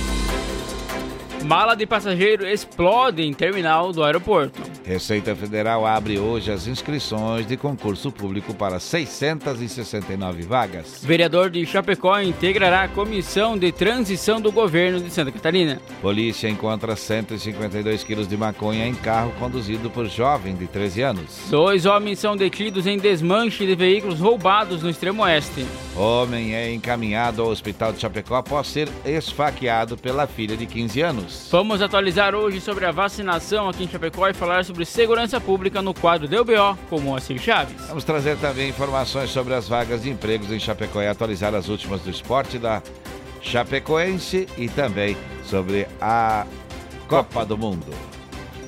Mala 1.44 1.74
de 1.74 1.84
passageiro 1.84 2.46
explode 2.46 3.20
em 3.22 3.34
terminal 3.34 3.92
do 3.92 4.02
aeroporto. 4.02 4.58
Receita 4.84 5.34
Federal 5.36 5.86
abre 5.86 6.18
hoje 6.18 6.50
as 6.50 6.66
inscrições 6.66 7.46
de 7.46 7.56
concurso 7.56 8.10
público 8.10 8.52
para 8.52 8.80
669 8.80 10.42
vagas. 10.42 11.02
Vereador 11.04 11.50
de 11.50 11.64
Chapecó 11.64 12.18
integrará 12.20 12.82
a 12.82 12.88
comissão 12.88 13.56
de 13.56 13.70
transição 13.70 14.40
do 14.40 14.50
governo 14.50 15.00
de 15.00 15.10
Santa 15.10 15.30
Catarina. 15.30 15.80
Polícia 16.00 16.48
encontra 16.48 16.96
152 16.96 18.02
quilos 18.02 18.26
de 18.26 18.36
maconha 18.36 18.86
em 18.86 18.94
carro 18.94 19.32
conduzido 19.38 19.88
por 19.88 20.06
jovem 20.08 20.56
de 20.56 20.66
13 20.66 21.02
anos. 21.02 21.46
Dois 21.48 21.86
homens 21.86 22.18
são 22.18 22.36
detidos 22.36 22.86
em 22.86 22.98
desmanche 22.98 23.64
de 23.64 23.76
veículos 23.76 24.18
roubados 24.18 24.82
no 24.82 24.90
extremo 24.90 25.22
oeste. 25.22 25.64
Homem 25.96 26.54
é 26.54 26.72
encaminhado 26.72 27.42
ao 27.42 27.48
hospital 27.48 27.92
de 27.92 28.00
Chapecó 28.00 28.36
após 28.36 28.66
ser 28.66 28.88
esfaqueado 29.04 29.96
pela 29.96 30.26
filha 30.26 30.56
de 30.56 30.66
15 30.66 31.00
anos. 31.02 31.48
Vamos 31.52 31.80
atualizar 31.82 32.34
hoje 32.34 32.60
sobre 32.60 32.84
a 32.84 32.90
vacinação 32.90 33.68
aqui 33.68 33.84
em 33.84 33.88
Chapecó 33.88 34.28
e 34.28 34.34
falar 34.34 34.64
sobre 34.64 34.71
segurança 34.84 35.40
pública 35.40 35.82
no 35.82 35.92
quadro 35.92 36.26
DBO 36.26 36.76
com 36.88 37.00
Moacir 37.00 37.38
Chaves. 37.38 37.74
Vamos 37.88 38.04
trazer 38.04 38.36
também 38.38 38.68
informações 38.68 39.30
sobre 39.30 39.54
as 39.54 39.68
vagas 39.68 40.02
de 40.02 40.10
empregos 40.10 40.50
em 40.50 40.58
Chapecó 40.58 41.02
e 41.02 41.06
atualizar 41.06 41.54
as 41.54 41.68
últimas 41.68 42.00
do 42.00 42.10
esporte 42.10 42.58
da 42.58 42.82
Chapecoense 43.40 44.48
e 44.56 44.68
também 44.68 45.16
sobre 45.44 45.86
a 46.00 46.46
Copa 47.08 47.44
do 47.44 47.58
Mundo. 47.58 48.11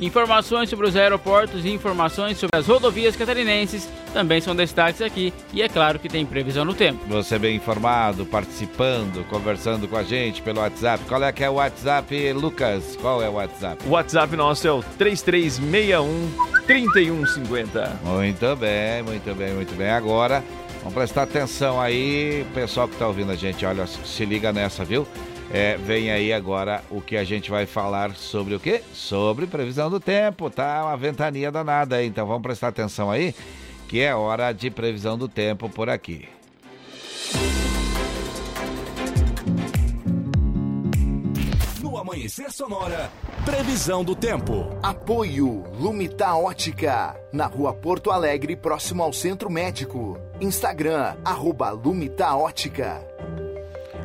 Informações 0.01 0.69
sobre 0.69 0.87
os 0.87 0.97
aeroportos 0.97 1.65
e 1.65 1.71
informações 1.71 2.39
sobre 2.39 2.59
as 2.59 2.67
rodovias 2.67 3.17
catarinenses 3.17 3.89
também 4.13 4.41
são 4.41 4.55
destaques 4.55 5.01
aqui 5.01 5.33
e 5.53 5.63
é 5.63 5.69
claro 5.69 5.99
que 5.99 6.09
tem 6.09 6.27
previsão 6.27 6.65
no 6.65 6.75
tempo. 6.75 7.01
Você 7.09 7.39
bem 7.39 7.57
informado, 7.57 8.27
participando, 8.27 9.25
conversando 9.29 9.87
com 9.89 9.97
a 9.97 10.03
gente 10.03 10.43
pelo 10.43 10.61
WhatsApp. 10.61 11.05
Qual 11.09 11.23
é 11.23 11.33
que 11.33 11.45
é 11.45 11.51
o 11.51 11.55
WhatsApp, 11.55 12.33
Lucas? 12.33 12.97
Qual 13.01 13.23
é 13.23 13.29
o 13.29 13.35
WhatsApp? 13.35 13.85
O 13.87 13.91
WhatsApp 13.91 14.37
nosso 14.37 14.67
é 14.67 14.73
o 14.73 14.83
3361 14.99 16.55
3150. 16.67 18.01
Muito 18.05 18.57
bem, 18.57 19.03
muito 19.03 19.35
bem, 19.35 19.53
muito 19.53 19.75
bem. 19.77 19.91
Agora, 19.91 20.43
vamos 20.79 20.95
prestar 20.95 21.23
atenção 21.23 21.81
aí, 21.81 22.45
pessoal 22.55 22.89
que 22.89 22.95
está 22.95 23.07
ouvindo 23.07 23.31
a 23.31 23.37
gente, 23.37 23.65
olha, 23.67 23.87
se 23.87 24.25
liga 24.25 24.53
nessa, 24.53 24.85
viu? 24.85 25.07
É, 25.57 25.77
vem 25.77 26.11
aí 26.11 26.33
agora 26.33 26.83
o 26.91 27.01
que 27.01 27.17
a 27.17 27.23
gente 27.23 27.49
vai 27.49 27.65
falar 27.65 28.17
sobre 28.17 28.57
o 28.57 28.59
quê? 28.59 28.83
Sobre 28.93 29.47
previsão 29.47 29.89
do 29.89 30.01
tempo, 30.01 30.51
tá? 30.51 30.83
Uma 30.83 30.97
ventania 30.97 31.49
danada 31.49 31.95
aí, 31.95 32.09
então 32.09 32.27
vamos 32.27 32.43
prestar 32.43 32.67
atenção 32.69 33.09
aí, 33.09 33.33
que 33.87 34.01
é 34.01 34.13
hora 34.13 34.51
de 34.51 34.69
previsão 34.69 35.17
do 35.17 35.29
tempo 35.29 35.69
por 35.69 35.89
aqui. 35.89 36.29
No 41.81 41.99
Amanhecer 41.99 42.51
Sonora, 42.51 43.09
previsão 43.45 44.03
do 44.03 44.17
tempo. 44.17 44.77
Apoio 44.83 45.63
Lumita 45.79 46.35
Ótica, 46.35 47.15
na 47.33 47.47
rua 47.47 47.73
Porto 47.73 48.11
Alegre, 48.11 48.57
próximo 48.57 49.05
ao 49.05 49.13
Centro 49.13 49.49
Médico. 49.49 50.19
Instagram, 50.41 51.15
arroba 51.25 51.71
Lumita 51.71 52.35
Ótica. 52.35 53.01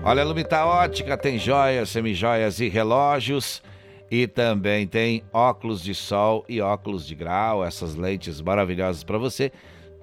Olha, 0.02 0.24
a 0.24 0.26
Lumita 0.26 0.66
Ótica 0.66 1.18
tem 1.18 1.38
joias, 1.38 1.90
semijoias 1.90 2.60
e 2.60 2.70
relógios. 2.70 3.62
E 4.10 4.26
também 4.26 4.88
tem 4.88 5.24
óculos 5.32 5.84
de 5.84 5.94
sol 5.94 6.44
e 6.50 6.60
óculos 6.62 7.06
de 7.06 7.14
grau, 7.14 7.64
essas 7.64 7.96
lentes 7.96 8.42
maravilhosas 8.42 9.04
para 9.04 9.20
você. 9.20 9.52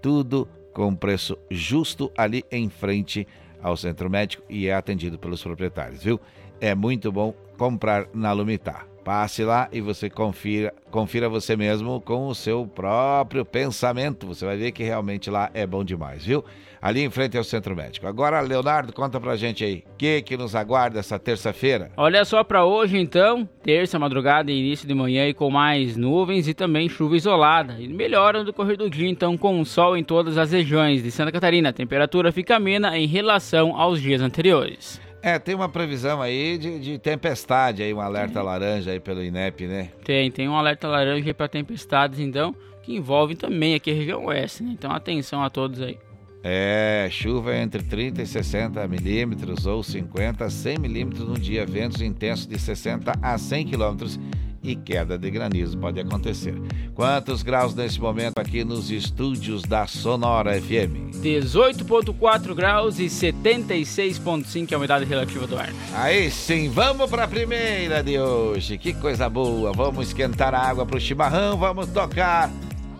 Tudo 0.00 0.46
com 0.72 0.94
preço 0.94 1.36
justo 1.50 2.12
ali 2.16 2.44
em 2.52 2.68
frente 2.68 3.26
ao 3.60 3.76
centro 3.76 4.08
médico 4.08 4.44
e 4.48 4.68
é 4.68 4.74
atendido 4.74 5.18
pelos 5.18 5.42
proprietários, 5.42 6.04
viu? 6.04 6.20
É 6.60 6.74
muito 6.74 7.10
bom 7.10 7.34
comprar 7.56 8.06
na 8.14 8.30
Lumitar. 8.32 8.95
Passe 9.06 9.44
lá 9.44 9.68
e 9.70 9.80
você 9.80 10.10
confira, 10.10 10.74
confira 10.90 11.28
você 11.28 11.56
mesmo 11.56 12.00
com 12.00 12.26
o 12.26 12.34
seu 12.34 12.66
próprio 12.66 13.44
pensamento. 13.44 14.26
Você 14.26 14.44
vai 14.44 14.56
ver 14.56 14.72
que 14.72 14.82
realmente 14.82 15.30
lá 15.30 15.48
é 15.54 15.64
bom 15.64 15.84
demais, 15.84 16.26
viu? 16.26 16.44
Ali 16.82 17.04
em 17.04 17.08
frente 17.08 17.38
ao 17.38 17.44
Centro 17.44 17.76
Médico. 17.76 18.08
Agora, 18.08 18.40
Leonardo, 18.40 18.92
conta 18.92 19.20
pra 19.20 19.36
gente 19.36 19.62
aí, 19.62 19.84
o 19.92 19.96
que 19.96 20.22
que 20.22 20.36
nos 20.36 20.56
aguarda 20.56 20.98
essa 20.98 21.20
terça-feira? 21.20 21.92
Olha 21.96 22.24
só 22.24 22.42
para 22.42 22.64
hoje 22.64 22.98
então, 22.98 23.48
terça, 23.62 23.96
madrugada 23.96 24.50
e 24.50 24.58
início 24.58 24.88
de 24.88 24.94
manhã 24.94 25.28
e 25.28 25.34
com 25.34 25.50
mais 25.52 25.96
nuvens 25.96 26.48
e 26.48 26.52
também 26.52 26.88
chuva 26.88 27.16
isolada. 27.16 27.76
E 27.78 27.86
melhora 27.86 28.40
no 28.40 28.44
decorrer 28.46 28.76
do 28.76 28.90
dia 28.90 29.08
então 29.08 29.38
com 29.38 29.64
sol 29.64 29.96
em 29.96 30.02
todas 30.02 30.36
as 30.36 30.50
regiões 30.50 31.04
de 31.04 31.12
Santa 31.12 31.30
Catarina. 31.30 31.68
A 31.68 31.72
temperatura 31.72 32.32
fica 32.32 32.56
amena 32.56 32.98
em 32.98 33.06
relação 33.06 33.80
aos 33.80 34.02
dias 34.02 34.20
anteriores. 34.20 35.05
É, 35.26 35.40
tem 35.40 35.56
uma 35.56 35.68
previsão 35.68 36.22
aí 36.22 36.56
de, 36.56 36.78
de 36.78 36.98
tempestade 37.00 37.82
aí, 37.82 37.92
um 37.92 38.00
alerta 38.00 38.40
laranja 38.40 38.92
aí 38.92 39.00
pelo 39.00 39.24
INEP, 39.24 39.66
né? 39.66 39.90
Tem, 40.04 40.30
tem 40.30 40.48
um 40.48 40.54
alerta 40.54 40.86
laranja 40.86 41.34
para 41.34 41.48
tempestades 41.48 42.20
então, 42.20 42.54
que 42.80 42.94
envolve 42.94 43.34
também 43.34 43.74
aqui 43.74 43.90
a 43.90 43.94
região 43.94 44.26
oeste, 44.26 44.62
né? 44.62 44.70
Então 44.72 44.92
atenção 44.92 45.42
a 45.42 45.50
todos 45.50 45.82
aí. 45.82 45.98
É, 46.48 47.08
chuva 47.10 47.56
entre 47.56 47.82
30 47.82 48.22
e 48.22 48.26
60 48.26 48.86
milímetros 48.86 49.66
ou 49.66 49.82
50 49.82 50.44
a 50.44 50.48
100 50.48 50.78
milímetros 50.78 51.26
no 51.26 51.36
dia, 51.36 51.66
ventos 51.66 52.00
intensos 52.00 52.46
de 52.46 52.56
60 52.56 53.14
a 53.20 53.36
100 53.36 53.66
quilômetros 53.66 54.20
e 54.62 54.76
queda 54.76 55.18
de 55.18 55.28
granizo 55.28 55.76
pode 55.76 55.98
acontecer. 55.98 56.54
Quantos 56.94 57.42
graus 57.42 57.74
nesse 57.74 58.00
momento 58.00 58.38
aqui 58.38 58.62
nos 58.62 58.92
estúdios 58.92 59.62
da 59.62 59.88
Sonora 59.88 60.52
FM? 60.60 61.16
18.4 61.16 62.54
graus 62.54 63.00
e 63.00 63.06
76.5 63.06 64.70
é 64.70 64.74
a 64.76 64.78
umidade 64.78 65.04
relativa 65.04 65.48
do 65.48 65.58
ar. 65.58 65.70
Aí 65.94 66.30
sim, 66.30 66.68
vamos 66.68 67.10
para 67.10 67.24
a 67.24 67.28
primeira 67.28 68.04
de 68.04 68.20
hoje. 68.20 68.78
Que 68.78 68.94
coisa 68.94 69.28
boa. 69.28 69.72
Vamos 69.72 70.06
esquentar 70.06 70.54
a 70.54 70.60
água 70.60 70.86
para 70.86 70.96
o 70.96 71.00
chimarrão, 71.00 71.56
vamos 71.56 71.88
tocar 71.88 72.48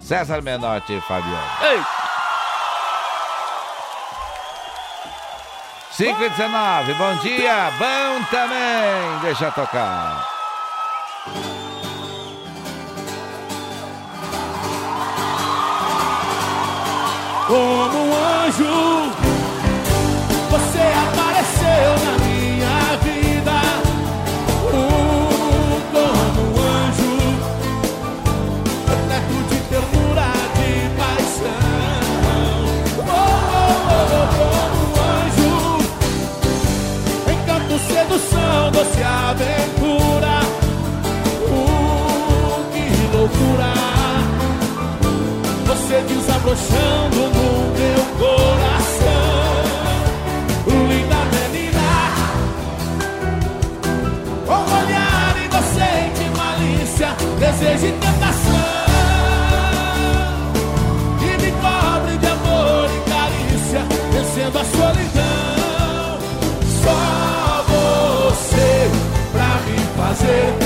César 0.00 0.42
Menotti 0.42 0.94
e 0.94 1.00
Fabiano. 1.00 1.46
Ei! 1.62 2.05
5 5.96 6.22
e 6.22 6.28
19, 6.28 6.92
bom 6.92 7.14
dia, 7.22 7.72
bom 7.78 8.22
também, 8.30 9.18
deixa 9.22 9.50
tocar. 9.50 10.28
Como 17.46 17.98
um 17.98 18.14
anjo, 18.14 19.10
você 20.50 20.82
apareceu 21.08 22.04
na 22.04 22.18
minha 22.18 22.35
doce 38.76 39.02
aventura. 39.02 40.34
Uh, 41.48 42.64
que 42.72 43.16
loucura 43.16 43.72
você 45.66 45.96
desabrochando 46.02 47.20
no 47.36 47.48
meu 47.78 48.02
coração. 48.20 49.64
Linda 50.88 51.20
menina, 51.32 51.90
com 54.46 54.62
olhar 54.80 55.34
inocente, 55.42 56.24
malícia, 56.36 57.10
desejo 57.40 57.86
e 57.86 57.92
tentação. 57.92 58.76
E 61.22 61.24
me 61.42 61.50
cobre 61.62 62.14
de 62.18 62.26
amor 62.26 62.90
e 62.94 62.98
carícia, 63.08 63.80
vencendo 64.12 64.58
a 64.58 64.64
solidão. 64.64 65.15
Me 70.26 70.65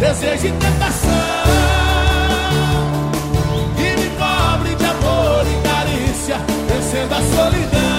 desejo 0.00 0.46
e 0.46 0.52
tentação. 0.52 1.10
E 3.76 4.00
me 4.00 4.10
cobre 4.16 4.74
de 4.74 4.84
amor 4.84 5.44
e 5.46 5.68
carícia, 5.68 6.38
vencendo 6.68 7.12
a 7.12 7.20
solidão. 7.20 7.89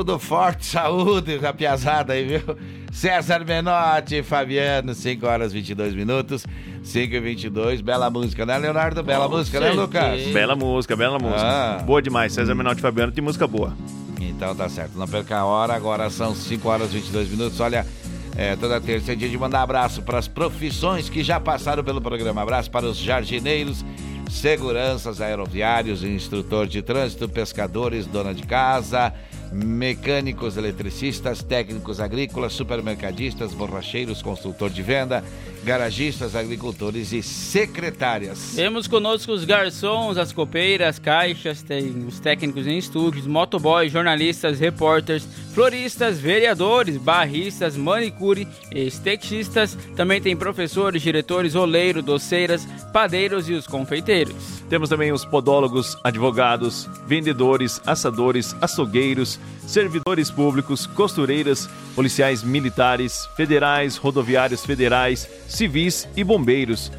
Tudo 0.00 0.18
forte, 0.18 0.64
saúde, 0.64 1.38
a 1.44 1.52
piazada 1.52 2.14
aí, 2.14 2.24
viu? 2.24 2.56
César 2.90 3.44
Menotti, 3.44 4.22
Fabiano, 4.22 4.94
5 4.94 5.26
horas 5.26 5.52
22 5.52 5.94
minutos, 5.94 6.46
5 6.82 7.14
e 7.14 7.20
22, 7.20 7.82
bela 7.82 8.08
música, 8.08 8.46
né, 8.46 8.56
Leonardo? 8.56 9.02
Bela 9.02 9.28
Com 9.28 9.36
música, 9.36 9.60
né, 9.60 9.72
Lucas? 9.72 10.22
Bela 10.28 10.56
música, 10.56 10.96
bela 10.96 11.18
música. 11.18 11.42
Ah. 11.42 11.82
Boa 11.84 12.00
demais. 12.00 12.32
César 12.32 12.54
Menotti 12.54 12.78
e 12.78 12.80
Fabiano 12.80 13.12
tem 13.12 13.22
música 13.22 13.46
boa. 13.46 13.76
Então 14.18 14.54
tá 14.54 14.70
certo, 14.70 14.98
não 14.98 15.06
perca 15.06 15.36
a 15.36 15.44
hora, 15.44 15.74
agora 15.74 16.08
são 16.08 16.34
5 16.34 16.66
horas 16.66 16.90
e 16.92 16.94
22 16.94 17.28
minutos. 17.28 17.60
Olha, 17.60 17.86
é, 18.34 18.56
toda 18.56 18.80
terça 18.80 19.12
é 19.12 19.14
dia 19.14 19.28
de 19.28 19.36
mandar 19.36 19.60
abraço 19.60 20.00
para 20.00 20.18
as 20.18 20.28
profissões 20.28 21.10
que 21.10 21.22
já 21.22 21.38
passaram 21.38 21.84
pelo 21.84 22.00
programa. 22.00 22.40
Abraço 22.40 22.70
para 22.70 22.86
os 22.86 22.96
jardineiros, 22.96 23.84
seguranças 24.30 25.20
aeroviários, 25.20 26.02
instrutor 26.02 26.66
de 26.66 26.80
trânsito, 26.80 27.28
pescadores, 27.28 28.06
dona 28.06 28.32
de 28.32 28.44
casa, 28.44 29.12
mecânicos, 29.52 30.56
eletricistas, 30.56 31.42
técnicos 31.42 32.00
agrícolas, 32.00 32.52
supermercadistas, 32.52 33.52
borracheiros, 33.52 34.22
consultor 34.22 34.70
de 34.70 34.82
venda, 34.82 35.24
garagistas, 35.64 36.34
agricultores 36.34 37.12
e 37.12 37.22
secretárias. 37.22 38.52
Temos 38.54 38.86
conosco 38.86 39.32
os 39.32 39.44
garçons, 39.44 40.16
as 40.16 40.32
copeiras, 40.32 40.98
caixas, 40.98 41.62
tem 41.62 42.04
os 42.06 42.18
técnicos 42.18 42.66
em 42.66 42.78
estúdios, 42.78 43.26
motoboys, 43.26 43.92
jornalistas, 43.92 44.58
repórteres, 44.58 45.26
floristas, 45.52 46.18
vereadores, 46.18 46.96
barristas, 46.96 47.76
manicure, 47.76 48.48
estetichistas. 48.72 49.76
Também 49.96 50.20
tem 50.20 50.36
professores, 50.36 51.02
diretores, 51.02 51.54
oleiro, 51.54 52.02
doceiras, 52.02 52.66
padeiros 52.92 53.48
e 53.48 53.52
os 53.52 53.66
confeiteiros. 53.66 54.60
Temos 54.68 54.88
também 54.88 55.12
os 55.12 55.24
podólogos, 55.24 55.96
advogados, 56.04 56.88
vendedores, 57.06 57.80
assadores, 57.86 58.54
açougueiros, 58.60 59.38
servidores 59.66 60.30
públicos, 60.30 60.86
costureiras, 60.86 61.68
policiais 61.94 62.42
militares, 62.42 63.28
federais, 63.36 63.96
rodoviários 63.96 64.64
federais, 64.64 65.28
civis 65.50 66.08
e 66.16 66.24
bombeiros, 66.24 66.90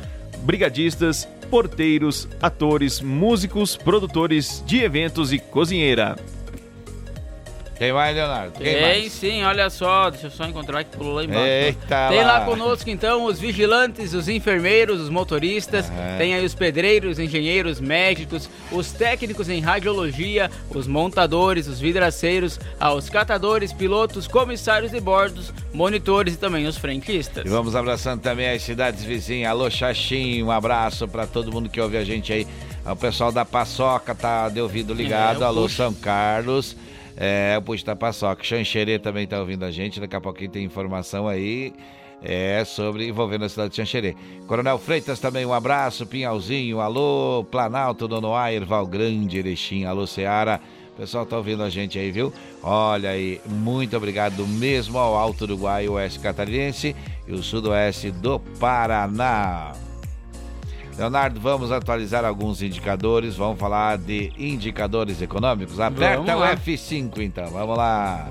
brigadistas 0.44 1.28
porteiros, 1.50 2.30
atores, 2.42 3.02
músicos, 3.02 3.76
produtores 3.76 4.64
de 4.66 4.80
eventos 4.80 5.34
e 5.34 5.38
cozinheira. 5.38 6.16
Quem 7.82 7.92
vai, 7.94 8.14
Leonardo? 8.14 8.60
Quem 8.60 8.76
Tem 8.76 8.82
mais? 9.02 9.12
sim, 9.12 9.44
olha 9.44 9.68
só, 9.72 10.12
deixa 10.12 10.28
eu 10.28 10.30
só 10.30 10.46
encontrar 10.46 10.84
que 10.84 10.96
pulou 10.96 11.16
lá 11.16 11.24
embaixo. 11.24 11.48
Eita 11.48 12.10
Tem 12.10 12.24
lá 12.24 12.38
lá. 12.38 12.46
conosco 12.46 12.88
então 12.92 13.26
os 13.26 13.40
vigilantes, 13.40 14.14
os 14.14 14.30
enfermeiros, 14.30 15.02
os 15.02 15.10
motoristas, 15.10 15.92
tem 16.20 16.36
aí 16.36 16.46
os 16.46 16.54
pedreiros, 16.54 17.18
engenheiros, 17.18 17.80
médicos, 17.80 18.48
os 18.72 18.92
técnicos 18.92 19.50
em 19.50 19.62
radiologia, 19.62 20.52
os 20.70 20.86
montadores, 20.86 21.68
os 21.68 21.80
vidraceiros, 21.80 22.60
os 22.96 23.10
catadores, 23.10 23.74
pilotos, 23.74 24.28
comissários 24.28 24.92
de 24.92 25.00
bordos, 25.00 25.52
monitores 25.74 26.36
e 26.36 26.38
também 26.38 26.68
os 26.68 26.78
frentistas. 26.78 27.44
E 27.44 27.50
vamos 27.50 27.76
abraçando 27.76 28.22
também 28.22 28.48
as 28.48 28.62
cidades 28.62 29.04
vizinhas. 29.04 29.50
Alô, 29.50 29.72
Xaxim, 29.72 30.44
um 30.44 30.52
abraço 30.52 31.08
para 31.08 31.26
todo 31.26 31.52
mundo 31.52 31.68
que 31.68 31.82
ouve 31.82 31.98
a 31.98 32.04
gente 32.04 32.32
aí. 32.32 32.46
O 32.86 32.96
pessoal 32.96 33.32
da 33.32 33.44
Paçoca 33.44 34.14
tá 34.14 34.50
de 34.50 34.62
ouvido 34.62 34.94
ligado. 34.94 35.42
É, 35.42 35.48
Alô, 35.48 35.64
Puxa. 35.64 35.78
São 35.78 35.94
Carlos. 35.96 36.76
É, 37.24 37.56
o 37.56 37.62
Puxa 37.62 37.96
Paçoca. 37.96 38.44
Xanxerê 38.44 38.98
também 38.98 39.28
tá 39.28 39.40
ouvindo 39.40 39.64
a 39.64 39.70
gente. 39.70 40.00
Daqui 40.00 40.16
a 40.16 40.20
pouquinho 40.20 40.50
tem 40.50 40.64
informação 40.64 41.28
aí. 41.28 41.72
É, 42.24 42.64
sobre 42.66 43.08
envolvendo 43.08 43.46
a 43.46 43.50
cidade 43.50 43.70
de 43.70 43.76
Xanxerê. 43.76 44.16
Coronel 44.48 44.80
Freitas 44.80 45.20
também, 45.20 45.46
um 45.46 45.54
abraço. 45.54 46.06
Pinhalzinho, 46.06 46.80
alô, 46.80 47.46
Planalto, 47.52 48.08
Donoá, 48.08 48.52
Erval 48.52 48.88
Grande, 48.88 49.38
Erechim, 49.38 49.86
alô, 49.86 50.08
Seara. 50.08 50.60
O 50.94 50.98
pessoal 50.98 51.26
tá 51.26 51.38
ouvindo 51.38 51.62
a 51.64 51.70
gente 51.70 51.98
aí, 51.98 52.12
viu? 52.12 52.34
Olha 52.62 53.12
aí, 53.12 53.40
muito 53.46 53.96
obrigado 53.96 54.46
mesmo 54.48 54.98
ao 54.98 55.16
Alto 55.16 55.44
Uruguai, 55.44 55.88
Oeste 55.88 56.20
Catarinense 56.20 56.96
e 57.28 57.34
o 57.34 57.42
Sudoeste 57.42 58.12
do 58.12 58.40
Paraná. 58.40 59.74
Leonardo, 60.98 61.40
vamos 61.40 61.72
atualizar 61.72 62.26
alguns 62.26 62.62
indicadores, 62.62 63.36
vamos 63.36 63.60
falar 63.60 63.98
de 63.98 64.32
indicadores 64.38 65.22
econômicos. 65.22 65.80
Aperta 65.80 66.36
o 66.36 66.40
lá. 66.40 66.54
F5 66.56 67.20
então, 67.20 67.50
vamos 67.50 67.78
lá. 67.78 68.30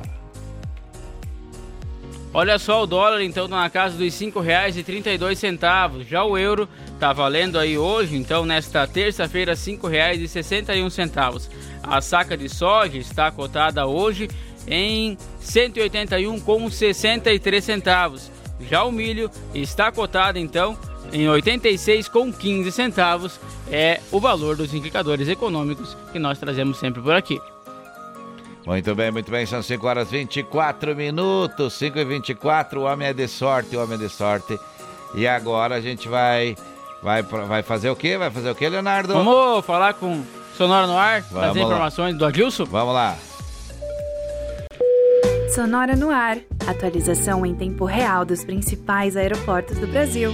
Olha 2.33 2.61
só, 2.61 2.85
o 2.85 2.87
dólar 2.87 3.23
então 3.23 3.49
na 3.49 3.69
casa 3.69 3.97
dos 3.97 4.21
R$ 4.21 4.31
5,32. 4.31 6.05
Já 6.05 6.23
o 6.23 6.38
euro 6.38 6.69
tá 7.00 7.12
valendo 7.12 7.59
aí 7.59 7.76
hoje, 7.76 8.17
então 8.17 8.47
nesta 8.47 8.87
terça-feira, 8.87 9.55
R$ 9.55 9.59
5,61. 9.59 11.49
A 11.83 12.00
saca 12.00 12.37
de 12.37 12.49
soja 12.49 12.99
está 12.99 13.33
cotada 13.33 13.85
hoje 13.87 14.31
em 14.69 15.11
R$ 15.11 15.19
181,63 15.45 17.61
centavos. 17.61 18.31
Já 18.61 18.85
o 18.85 18.93
milho 18.93 19.29
está 19.52 19.90
cotado 19.90 20.38
então 20.38 20.79
em 21.12 21.23
R$ 21.29 21.40
86,15 21.40 22.71
centavos. 22.71 23.40
É 23.71 24.00
o 24.11 24.21
valor 24.21 24.57
dos 24.57 24.75
indicadores 24.75 25.29
econômicos 25.29 25.97
que 26.12 26.19
nós 26.19 26.38
trazemos 26.38 26.79
sempre 26.79 27.00
por 27.00 27.14
aqui. 27.14 27.40
Muito 28.67 28.95
bem, 28.95 29.11
muito 29.11 29.31
bem, 29.31 29.47
são 29.47 29.62
5 29.62 29.87
horas 29.87 30.11
24 30.11 30.95
minutos, 30.95 31.73
5 31.75 31.99
e 31.99 32.05
24, 32.05 32.81
o 32.81 32.85
homem 32.85 33.09
é 33.09 33.12
de 33.12 33.26
sorte, 33.26 33.75
o 33.76 33.83
homem 33.83 33.95
é 33.95 33.99
de 33.99 34.09
sorte. 34.09 34.59
E 35.14 35.26
agora 35.26 35.76
a 35.76 35.81
gente 35.81 36.09
vai, 36.09 36.55
vai, 37.02 37.23
vai 37.23 37.62
fazer 37.62 37.90
o 37.90 37.97
quê? 37.97 38.19
Vai 38.19 38.31
fazer 38.31 38.50
o 38.50 38.55
quê, 38.55 38.69
Leonardo? 38.69 39.14
Vamos 39.14 39.64
falar 39.64 39.95
com 39.95 40.23
Sonora 40.57 40.87
no 40.87 40.97
ar, 40.97 41.23
Vamos 41.23 41.40
trazer 41.43 41.61
lá. 41.61 41.67
informações 41.67 42.19
do 42.19 42.25
Adilson? 42.26 42.67
Vamos 42.67 42.95
lá. 42.95 43.17
Sonora 45.55 45.97
no 45.97 46.11
ar. 46.11 46.38
Atualização 46.67 47.45
em 47.47 47.55
tempo 47.55 47.87
real 47.87 48.25
dos 48.26 48.45
principais 48.45 49.17
aeroportos 49.17 49.79
do 49.79 49.87
Brasil. 49.87 50.33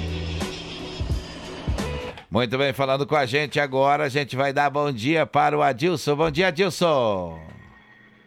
Muito 2.36 2.58
bem, 2.58 2.70
falando 2.74 3.06
com 3.06 3.16
a 3.16 3.24
gente 3.24 3.58
agora, 3.58 4.04
a 4.04 4.08
gente 4.10 4.36
vai 4.36 4.52
dar 4.52 4.68
bom 4.68 4.92
dia 4.92 5.24
para 5.24 5.56
o 5.56 5.62
Adilson. 5.62 6.14
Bom 6.14 6.30
dia, 6.30 6.48
Adilson. 6.48 7.40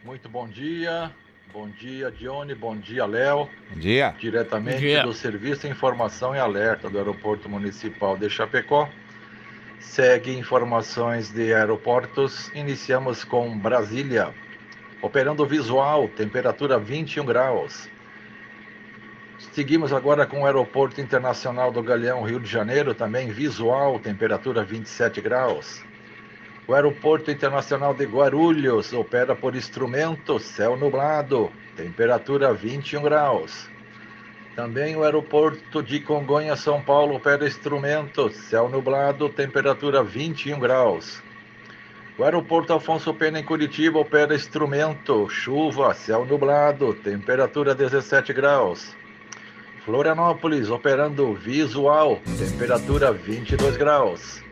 Muito 0.04 0.28
bom 0.28 0.48
dia. 0.48 1.12
Bom 1.54 1.70
dia, 1.70 2.10
Dione. 2.10 2.56
Bom 2.56 2.76
dia, 2.76 3.06
Léo. 3.06 3.48
Bom 3.70 3.80
dia. 3.80 4.16
Diretamente 4.20 4.78
Bom 4.78 4.82
dia. 4.82 5.04
do 5.04 5.14
Serviço 5.14 5.62
de 5.62 5.68
Informação 5.68 6.36
e 6.36 6.40
Alerta 6.40 6.90
do 6.90 6.98
Aeroporto 6.98 7.48
Municipal 7.48 8.18
de 8.18 8.28
Chapecó. 8.32 8.90
Segue 9.80 10.36
informações 10.36 11.32
de 11.32 11.54
aeroportos. 11.54 12.50
Iniciamos 12.56 13.24
com 13.24 13.60
Brasília. 13.60 14.34
Operando 15.04 15.46
visual, 15.46 16.08
temperatura 16.08 16.80
21 16.80 17.24
graus. 17.24 17.88
Seguimos 19.52 19.92
agora 19.92 20.28
com 20.28 20.42
o 20.42 20.46
Aeroporto 20.46 21.02
Internacional 21.02 21.72
do 21.72 21.82
Galeão, 21.82 22.22
Rio 22.22 22.40
de 22.40 22.48
Janeiro, 22.48 22.94
também 22.94 23.32
visual, 23.32 24.00
temperatura 24.00 24.64
27 24.64 25.20
graus. 25.22 25.84
O 26.68 26.76
Aeroporto 26.76 27.32
Internacional 27.32 27.96
de 27.96 28.06
Guarulhos 28.06 28.94
opera 28.94 29.36
por 29.36 29.56
instrumento, 29.56 30.38
céu 30.38 30.78
nublado, 30.78 31.52
temperatura 31.76 32.54
21 32.54 33.02
graus. 33.02 33.68
Também 34.56 34.96
o 34.96 35.04
Aeroporto 35.04 35.82
de 35.82 36.00
Congonhas, 36.00 36.60
São 36.60 36.80
Paulo, 36.80 37.16
opera 37.16 37.48
instrumento, 37.48 38.30
céu 38.30 38.70
nublado, 38.70 39.30
temperatura 39.30 40.04
21 40.04 40.60
graus. 40.60 41.24
O 42.20 42.24
Aeroporto 42.24 42.72
Afonso 42.72 43.14
Pena, 43.16 43.40
em 43.40 43.44
Curitiba, 43.44 43.98
opera 43.98 44.36
instrumento, 44.36 45.28
chuva, 45.28 45.94
céu 45.96 46.24
nublado, 46.24 46.94
temperatura 46.94 47.74
17 47.74 48.32
graus. 48.32 48.99
Florianópolis, 49.86 50.70
operando 50.70 51.34
visual, 51.34 52.20
temperatura 52.38 53.12
22 53.12 53.78
graus. 53.78 54.44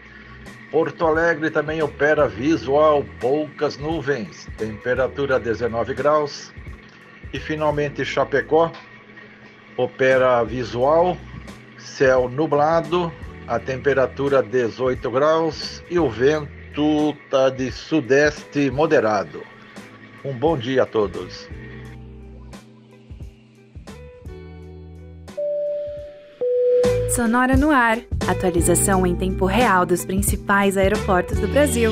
Porto 0.72 1.06
Alegre 1.06 1.50
também 1.50 1.82
opera 1.82 2.28
visual, 2.28 3.06
poucas 3.20 3.78
nuvens, 3.78 4.48
temperatura 4.58 5.40
19 5.40 5.94
graus. 5.94 6.54
E 7.34 7.40
finalmente 7.40 8.06
Chapecó 8.06 8.72
opera 9.76 10.44
visual, 10.44 11.18
céu 11.78 12.30
nublado, 12.30 13.12
a 13.48 13.60
temperatura 13.60 14.42
18 14.42 15.10
graus 15.10 15.84
e 15.90 16.00
o 16.00 16.10
vento 16.10 17.16
tá 17.30 17.50
de 17.50 17.72
sudeste 17.72 18.70
moderado. 18.72 19.44
Um 20.24 20.34
bom 20.34 20.58
dia 20.58 20.84
a 20.84 20.86
todos. 20.86 21.48
Sonora 27.18 27.58
no 27.58 27.72
ar. 27.72 27.98
Atualização 28.28 29.04
em 29.04 29.16
tempo 29.16 29.48
real 29.48 29.88
dos 29.88 30.06
principais 30.06 30.78
aeroportos 30.78 31.40
do 31.40 31.48
Brasil. 31.48 31.92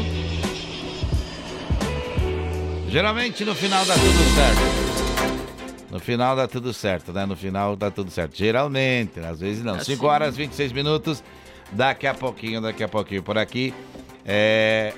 Geralmente 2.87 3.43
no 3.43 3.55
final 3.55 3.83
dá 3.85 3.95
tudo 3.95 4.35
certo. 4.35 5.91
No 5.91 5.99
final 5.99 6.35
dá 6.35 6.47
tudo 6.47 6.71
certo, 6.71 7.11
né? 7.11 7.25
No 7.25 7.35
final 7.35 7.75
dá 7.75 7.89
tudo 7.89 8.11
certo. 8.11 8.37
Geralmente, 8.37 9.19
às 9.19 9.39
vezes 9.39 9.63
não. 9.63 9.73
Assim. 9.73 9.95
5 9.95 10.05
horas 10.05 10.35
e 10.35 10.37
26 10.37 10.71
minutos. 10.71 11.23
Daqui 11.71 12.05
a 12.05 12.13
pouquinho, 12.13 12.61
daqui 12.61 12.83
a 12.83 12.87
pouquinho 12.87 13.23
por 13.23 13.35
aqui. 13.35 13.73
É, 14.23 14.93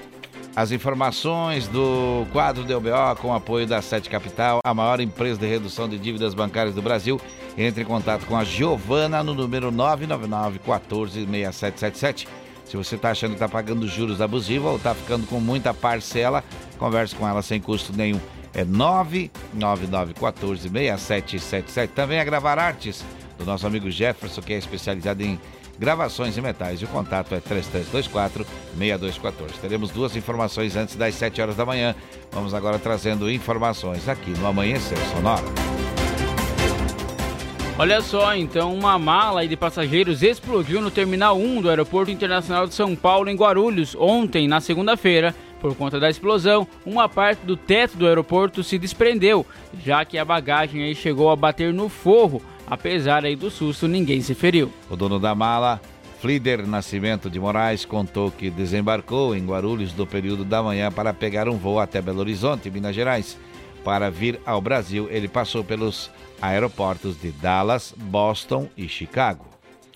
as 0.53 0.73
informações 0.73 1.69
do 1.69 2.27
quadro 2.33 2.65
DBO 2.65 3.15
com 3.21 3.33
apoio 3.33 3.65
da 3.65 3.81
Sete 3.81 4.09
Capital, 4.09 4.59
a 4.61 4.73
maior 4.73 4.99
empresa 4.99 5.39
de 5.39 5.47
redução 5.47 5.87
de 5.87 5.97
dívidas 5.97 6.33
bancárias 6.33 6.75
do 6.75 6.81
Brasil. 6.81 7.17
Entre 7.57 7.81
em 7.81 7.85
contato 7.85 8.25
com 8.27 8.37
a 8.37 8.43
Giovana 8.43 9.23
no 9.23 9.33
número 9.33 9.71
999 9.71 10.59
14 10.59 11.25
6777. 11.25 12.27
Se 12.65 12.77
você 12.77 12.95
está 12.95 13.11
achando 13.11 13.31
que 13.31 13.37
está 13.37 13.49
pagando 13.49 13.87
juros 13.87 14.21
abusivos 14.21 14.69
ou 14.69 14.77
está 14.77 14.93
ficando 14.93 15.25
com 15.25 15.39
muita 15.39 15.73
parcela, 15.73 16.43
converse 16.77 17.15
com 17.15 17.27
ela 17.27 17.41
sem 17.41 17.59
custo 17.59 17.93
nenhum. 17.93 18.19
É 18.53 18.63
999 18.63 20.13
14 20.13 20.69
6777. 20.69 21.93
Também 21.93 22.19
a 22.19 22.23
Gravar 22.23 22.59
Artes, 22.59 23.03
do 23.37 23.45
nosso 23.45 23.65
amigo 23.65 23.89
Jefferson, 23.89 24.41
que 24.41 24.53
é 24.53 24.57
especializado 24.57 25.23
em 25.23 25.39
gravações 25.79 26.37
em 26.37 26.41
metais. 26.41 26.81
E 26.81 26.85
o 26.85 26.87
contato 26.87 27.33
é 27.33 27.39
3324 27.39 28.45
6214. 28.77 29.53
Teremos 29.59 29.89
duas 29.89 30.15
informações 30.15 30.75
antes 30.75 30.95
das 30.95 31.15
7 31.15 31.41
horas 31.41 31.55
da 31.55 31.65
manhã. 31.65 31.95
Vamos 32.31 32.53
agora 32.53 32.77
trazendo 32.77 33.31
informações 33.31 34.07
aqui 34.07 34.31
no 34.31 34.45
Amanhecer 34.45 34.97
Sonora. 35.15 35.96
Olha 37.79 38.01
só, 38.01 38.35
então, 38.35 38.73
uma 38.73 38.97
mala 38.97 39.47
de 39.47 39.55
passageiros 39.55 40.23
explodiu 40.23 40.81
no 40.81 40.89
Terminal 40.89 41.37
1 41.37 41.61
do 41.61 41.69
Aeroporto 41.69 42.09
Internacional 42.09 42.65
de 42.65 42.73
São 42.73 42.95
Paulo, 42.95 43.29
em 43.29 43.35
Guarulhos, 43.35 43.95
ontem, 43.99 44.47
na 44.47 44.59
segunda-feira. 44.59 45.35
Por 45.61 45.75
conta 45.75 45.99
da 45.99 46.09
explosão, 46.09 46.67
uma 46.83 47.07
parte 47.07 47.45
do 47.45 47.55
teto 47.55 47.95
do 47.95 48.07
aeroporto 48.07 48.63
se 48.63 48.79
desprendeu, 48.79 49.45
já 49.85 50.03
que 50.03 50.17
a 50.17 50.25
bagagem 50.25 50.83
aí 50.83 50.95
chegou 50.95 51.29
a 51.29 51.35
bater 51.35 51.71
no 51.71 51.87
forro. 51.87 52.41
Apesar 52.65 53.23
aí 53.23 53.35
do 53.35 53.51
susto, 53.51 53.87
ninguém 53.87 54.21
se 54.21 54.33
feriu. 54.33 54.71
O 54.89 54.95
dono 54.95 55.19
da 55.19 55.35
mala, 55.35 55.79
Flider 56.19 56.65
Nascimento 56.65 57.29
de 57.29 57.39
Moraes, 57.39 57.85
contou 57.85 58.31
que 58.31 58.49
desembarcou 58.49 59.35
em 59.35 59.45
Guarulhos 59.45 59.95
no 59.95 60.07
período 60.07 60.43
da 60.43 60.63
manhã 60.63 60.91
para 60.91 61.13
pegar 61.13 61.47
um 61.47 61.57
voo 61.57 61.79
até 61.79 62.01
Belo 62.01 62.21
Horizonte, 62.21 62.71
Minas 62.71 62.95
Gerais. 62.95 63.37
Para 63.83 64.09
vir 64.09 64.39
ao 64.47 64.59
Brasil, 64.59 65.07
ele 65.11 65.27
passou 65.27 65.63
pelos 65.63 66.09
aeroportos 66.41 67.19
de 67.19 67.31
Dallas, 67.31 67.93
Boston 67.97 68.69
e 68.77 68.87
Chicago. 68.87 69.45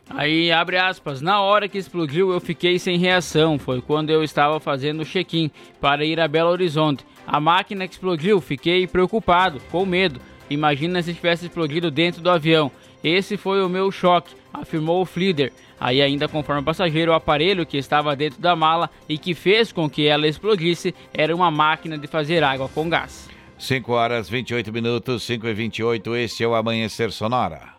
Aí, 0.09 0.51
abre 0.51 0.77
aspas, 0.77 1.21
na 1.21 1.41
hora 1.41 1.69
que 1.69 1.77
explodiu 1.77 2.31
eu 2.31 2.41
fiquei 2.41 2.77
sem 2.77 2.97
reação. 2.97 3.57
Foi 3.57 3.81
quando 3.81 4.09
eu 4.09 4.23
estava 4.23 4.59
fazendo 4.59 5.01
o 5.01 5.05
check-in 5.05 5.49
para 5.79 6.03
ir 6.03 6.19
a 6.19 6.27
Belo 6.27 6.49
Horizonte. 6.49 7.05
A 7.25 7.39
máquina 7.39 7.87
que 7.87 7.93
explodiu, 7.93 8.41
fiquei 8.41 8.85
preocupado, 8.87 9.61
com 9.71 9.85
medo. 9.85 10.19
Imagina 10.49 11.01
se 11.01 11.13
tivesse 11.13 11.45
explodido 11.45 11.89
dentro 11.89 12.21
do 12.21 12.29
avião. 12.29 12.69
Esse 13.01 13.37
foi 13.37 13.63
o 13.63 13.69
meu 13.69 13.89
choque, 13.89 14.35
afirmou 14.53 15.01
o 15.01 15.05
Flieder. 15.05 15.53
Aí, 15.79 16.01
ainda 16.01 16.27
conforme 16.27 16.61
o 16.61 16.65
passageiro, 16.65 17.11
o 17.11 17.15
aparelho 17.15 17.65
que 17.65 17.77
estava 17.77 18.15
dentro 18.15 18.39
da 18.41 18.55
mala 18.55 18.89
e 19.07 19.17
que 19.17 19.33
fez 19.33 19.71
com 19.71 19.89
que 19.89 20.07
ela 20.07 20.27
explodisse 20.27 20.93
era 21.13 21.33
uma 21.35 21.49
máquina 21.49 21.97
de 21.97 22.05
fazer 22.05 22.43
água 22.43 22.69
com 22.69 22.89
gás. 22.89 23.30
5 23.61 23.93
horas 23.93 24.27
28 24.27 24.73
minutos, 24.73 25.21
5 25.21 25.47
e 25.47 25.53
28, 25.53 26.15
este 26.15 26.43
é 26.43 26.47
o 26.47 26.55
Amanhecer 26.55 27.11
Sonora. 27.11 27.75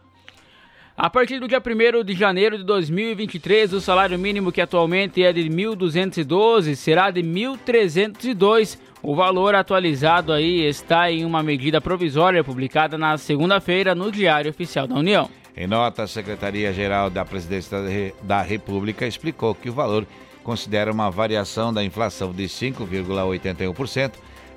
A 0.97 1.11
partir 1.11 1.41
do 1.41 1.49
dia 1.49 1.61
1 1.61 2.05
de 2.05 2.15
janeiro 2.15 2.57
de 2.57 2.63
2023, 2.63 3.73
o 3.73 3.81
salário 3.81 4.17
mínimo 4.17 4.53
que 4.53 4.61
atualmente 4.61 5.25
é 5.25 5.33
de 5.33 5.43
1.212 5.43 6.77
será 6.77 7.11
de 7.11 7.21
1.302. 7.21 8.79
O 9.03 9.17
valor 9.17 9.57
atualizado 9.57 10.33
aí 10.33 10.65
está 10.65 11.11
em 11.11 11.25
uma 11.25 11.43
medida 11.43 11.81
provisória 11.81 12.45
publicada 12.45 12.97
na 12.97 13.19
segunda-feira 13.19 13.93
no 13.93 14.13
Diário 14.13 14.53
Oficial 14.53 14.87
da 14.87 14.95
União. 14.95 15.29
Em 15.57 15.67
nota, 15.67 16.05
a 16.05 16.07
Secretaria-Geral 16.07 17.11
da 17.11 17.25
Presidência 17.25 18.15
da 18.23 18.41
República 18.41 19.05
explicou 19.05 19.53
que 19.53 19.69
o 19.69 19.73
valor 19.73 20.07
considera 20.45 20.93
uma 20.93 21.11
variação 21.11 21.75
da 21.75 21.83
inflação 21.83 22.33
de 22.33 22.45
5,81%, 22.45 24.13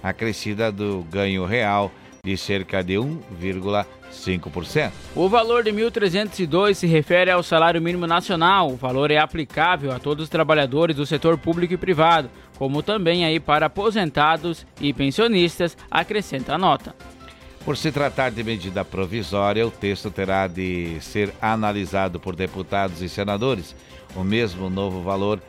acrescida 0.10 0.72
do 0.72 1.04
ganho 1.10 1.46
real 1.46 1.92
de 2.24 2.38
cerca 2.38 2.84
de 2.84 2.94
1,5%. 2.94 4.92
O 5.16 5.28
valor 5.28 5.64
de 5.64 5.72
1.302 5.72 6.74
se 6.76 6.88
refere 6.88 7.30
ao 7.32 7.44
salário 7.44 7.82
mínimo 7.82 8.08
nacional. 8.08 8.72
O 8.72 8.76
valor 8.76 9.12
é 9.12 9.18
aplicável 9.18 9.92
a 9.92 10.00
todos 10.00 10.24
os 10.24 10.30
trabalhadores 10.30 10.96
do 10.96 11.06
setor 11.06 11.38
público 11.38 11.74
e 11.74 11.78
privado, 11.78 12.30
como 12.58 12.82
também 12.82 13.26
aí 13.26 13.40
para 13.40 13.68
aposentados 13.68 14.66
e 14.80 14.94
pensionistas, 14.94 15.78
acrescenta 15.90 16.56
a 16.56 16.58
nota. 16.58 16.96
Por 17.64 17.76
se 17.78 17.92
tratar 17.92 18.30
de 18.30 18.44
medida 18.44 18.86
provisória, 18.86 19.66
o 19.66 19.72
texto 19.72 20.12
terá 20.12 20.48
de 20.48 21.00
ser 21.02 21.34
analisado 21.42 22.20
por 22.20 22.36
deputados 22.36 23.02
e 23.02 23.10
senadores. 23.10 23.76
O 24.16 24.24
mesmo 24.24 24.70
novo 24.70 25.02
valor 25.02 25.42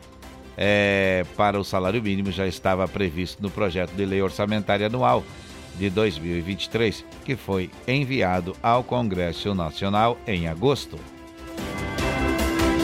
é, 0.57 1.25
para 1.37 1.59
o 1.59 1.65
salário 1.65 2.03
mínimo 2.03 2.33
já 2.33 2.47
estava 2.47 2.89
previsto 2.89 3.43
no 3.43 3.51
projeto 3.51 3.93
de 3.93 4.05
lei 4.05 4.23
orçamentária 4.23 4.87
anual 4.87 5.23
de 5.79 5.91
2023, 5.91 7.05
que 7.25 7.37
foi 7.37 7.71
enviado 7.87 8.57
ao 8.63 8.83
Congresso 8.83 9.55
Nacional 9.55 10.17
em 10.27 10.49
agosto. 10.49 10.99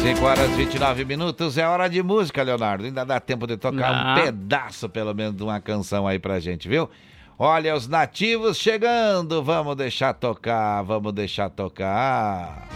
5 0.02 0.24
horas 0.24 0.50
e 0.50 0.54
29 0.54 1.04
minutos, 1.04 1.56
é 1.56 1.66
hora 1.66 1.88
de 1.88 2.02
música, 2.02 2.42
Leonardo. 2.42 2.84
Ainda 2.84 3.04
dá 3.04 3.20
tempo 3.20 3.46
de 3.46 3.56
tocar 3.56 4.04
Não. 4.04 4.12
um 4.12 4.24
pedaço, 4.24 4.88
pelo 4.88 5.14
menos, 5.14 5.36
de 5.36 5.42
uma 5.44 5.60
canção 5.60 6.08
aí 6.08 6.18
pra 6.18 6.40
gente, 6.40 6.68
viu? 6.68 6.90
Olha, 7.38 7.74
os 7.74 7.86
nativos 7.88 8.56
chegando, 8.58 9.42
vamos 9.42 9.76
deixar 9.76 10.12
tocar, 10.12 10.82
vamos 10.82 11.12
deixar 11.12 11.48
tocar. 11.50 12.68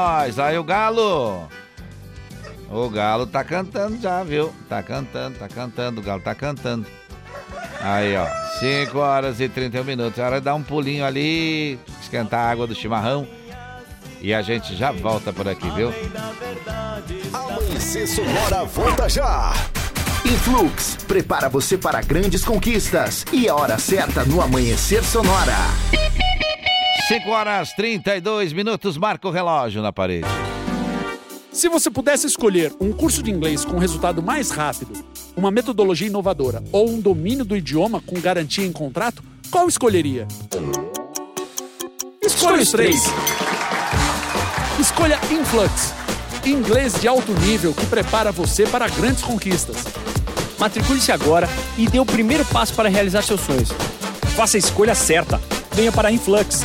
Nós! 0.00 0.38
Aí 0.38 0.58
o 0.58 0.64
Galo! 0.64 1.48
O 2.70 2.88
Galo 2.88 3.26
tá 3.26 3.44
cantando 3.44 4.00
já, 4.00 4.22
viu? 4.22 4.52
Tá 4.68 4.82
cantando, 4.82 5.38
tá 5.38 5.48
cantando, 5.48 6.00
o 6.00 6.04
Galo 6.04 6.22
tá 6.22 6.34
cantando. 6.34 6.86
Aí, 7.80 8.16
ó, 8.16 8.26
5 8.60 8.98
horas 8.98 9.40
e 9.40 9.48
31 9.48 9.84
minutos. 9.84 10.18
É 10.18 10.22
hora 10.22 10.38
de 10.38 10.44
dar 10.44 10.54
um 10.54 10.62
pulinho 10.62 11.04
ali, 11.04 11.78
esquentar 12.00 12.40
a 12.40 12.50
água 12.50 12.66
do 12.66 12.74
chimarrão. 12.74 13.26
E 14.20 14.32
a 14.32 14.42
gente 14.42 14.76
já 14.76 14.92
volta 14.92 15.32
por 15.32 15.48
aqui, 15.48 15.68
viu? 15.70 15.92
Amanhecer 17.32 18.06
Sonora 18.06 18.64
volta 18.64 19.08
já. 19.08 19.52
Influx 20.24 20.96
prepara 21.08 21.48
você 21.48 21.76
para 21.76 22.02
grandes 22.02 22.44
conquistas 22.44 23.24
e 23.32 23.48
a 23.48 23.54
hora 23.54 23.78
certa 23.78 24.24
no 24.24 24.40
Amanhecer 24.40 25.02
Sonora. 25.02 25.56
5 27.10 27.28
horas 27.28 27.72
32 27.72 28.52
minutos, 28.52 28.96
marca 28.96 29.26
o 29.26 29.32
relógio 29.32 29.82
na 29.82 29.92
parede. 29.92 30.28
Se 31.50 31.68
você 31.68 31.90
pudesse 31.90 32.28
escolher 32.28 32.72
um 32.80 32.92
curso 32.92 33.20
de 33.20 33.32
inglês 33.32 33.64
com 33.64 33.78
resultado 33.78 34.22
mais 34.22 34.52
rápido, 34.52 34.92
uma 35.36 35.50
metodologia 35.50 36.06
inovadora 36.06 36.62
ou 36.70 36.88
um 36.88 37.00
domínio 37.00 37.44
do 37.44 37.56
idioma 37.56 38.00
com 38.00 38.20
garantia 38.20 38.64
em 38.64 38.70
contrato, 38.70 39.24
qual 39.50 39.68
escolheria? 39.68 40.28
Escolha 42.22 42.62
os 42.62 42.70
três. 42.70 43.02
Escolha 44.78 45.18
Influx, 45.32 45.92
inglês 46.46 47.00
de 47.00 47.08
alto 47.08 47.32
nível 47.40 47.74
que 47.74 47.86
prepara 47.86 48.30
você 48.30 48.68
para 48.68 48.86
grandes 48.86 49.24
conquistas. 49.24 49.78
Matricule-se 50.60 51.10
agora 51.10 51.48
e 51.76 51.88
dê 51.88 51.98
o 51.98 52.06
primeiro 52.06 52.44
passo 52.44 52.72
para 52.74 52.88
realizar 52.88 53.22
seus 53.22 53.40
sonhos. 53.40 53.70
Faça 54.36 54.56
a 54.56 54.60
escolha 54.60 54.94
certa. 54.94 55.40
Venha 55.72 55.90
para 55.90 56.06
a 56.06 56.12
Influx. 56.12 56.64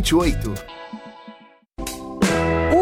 1928. 0.00 0.76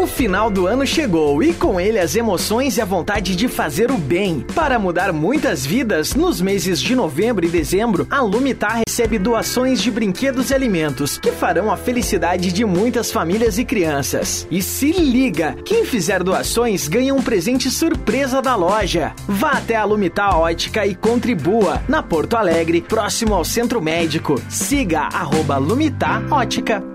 O 0.05 0.07
final 0.07 0.51
do 0.51 0.67
ano 0.67 0.85
chegou 0.85 1.41
e 1.41 1.51
com 1.51 1.79
ele 1.79 1.97
as 1.97 2.15
emoções 2.15 2.77
e 2.77 2.81
a 2.81 2.85
vontade 2.85 3.35
de 3.35 3.47
fazer 3.47 3.89
o 3.89 3.97
bem. 3.97 4.45
Para 4.53 4.77
mudar 4.77 5.11
muitas 5.11 5.65
vidas, 5.65 6.13
nos 6.13 6.39
meses 6.39 6.79
de 6.79 6.95
novembro 6.95 7.43
e 7.43 7.49
dezembro, 7.49 8.05
a 8.07 8.21
Lumitar 8.21 8.83
recebe 8.87 9.17
doações 9.17 9.81
de 9.81 9.89
brinquedos 9.89 10.51
e 10.51 10.53
alimentos 10.53 11.17
que 11.17 11.31
farão 11.31 11.71
a 11.71 11.75
felicidade 11.75 12.51
de 12.51 12.63
muitas 12.63 13.11
famílias 13.11 13.57
e 13.57 13.65
crianças. 13.65 14.47
E 14.51 14.61
se 14.61 14.91
liga, 14.91 15.55
quem 15.65 15.85
fizer 15.85 16.21
doações 16.21 16.87
ganha 16.87 17.15
um 17.15 17.23
presente 17.23 17.71
surpresa 17.71 18.43
da 18.43 18.55
loja. 18.55 19.11
Vá 19.27 19.53
até 19.53 19.75
a 19.75 19.85
Lumitar 19.85 20.37
Ótica 20.37 20.85
e 20.85 20.93
contribua 20.93 21.81
na 21.87 22.03
Porto 22.03 22.37
Alegre, 22.37 22.79
próximo 22.79 23.33
ao 23.33 23.43
Centro 23.43 23.81
Médico. 23.81 24.39
Siga 24.49 25.09
arroba 25.11 25.59
Ótica. 26.29 26.94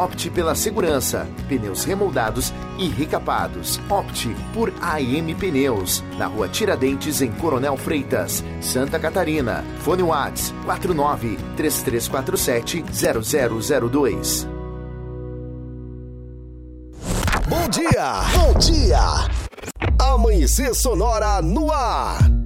Opte 0.00 0.30
pela 0.30 0.54
segurança, 0.54 1.28
pneus 1.46 1.84
remoldados 1.84 2.54
e 2.78 2.88
recapados. 2.88 3.78
Opte 3.90 4.34
por 4.54 4.72
AM 4.80 5.34
Pneus, 5.34 6.02
na 6.16 6.24
rua 6.24 6.48
Tiradentes, 6.48 7.20
em 7.20 7.30
Coronel 7.32 7.76
Freitas, 7.76 8.42
Santa 8.62 8.98
Catarina. 8.98 9.62
Fone 9.80 10.02
Whats 10.02 10.54
49 10.64 11.36
3347 11.54 12.82
0002. 12.90 14.48
Bom 17.46 17.68
dia! 17.68 18.22
Bom 18.32 18.58
dia! 18.58 19.28
Amanhecer 19.98 20.74
Sonora 20.74 21.42
no 21.42 21.70
ar! 21.70 22.39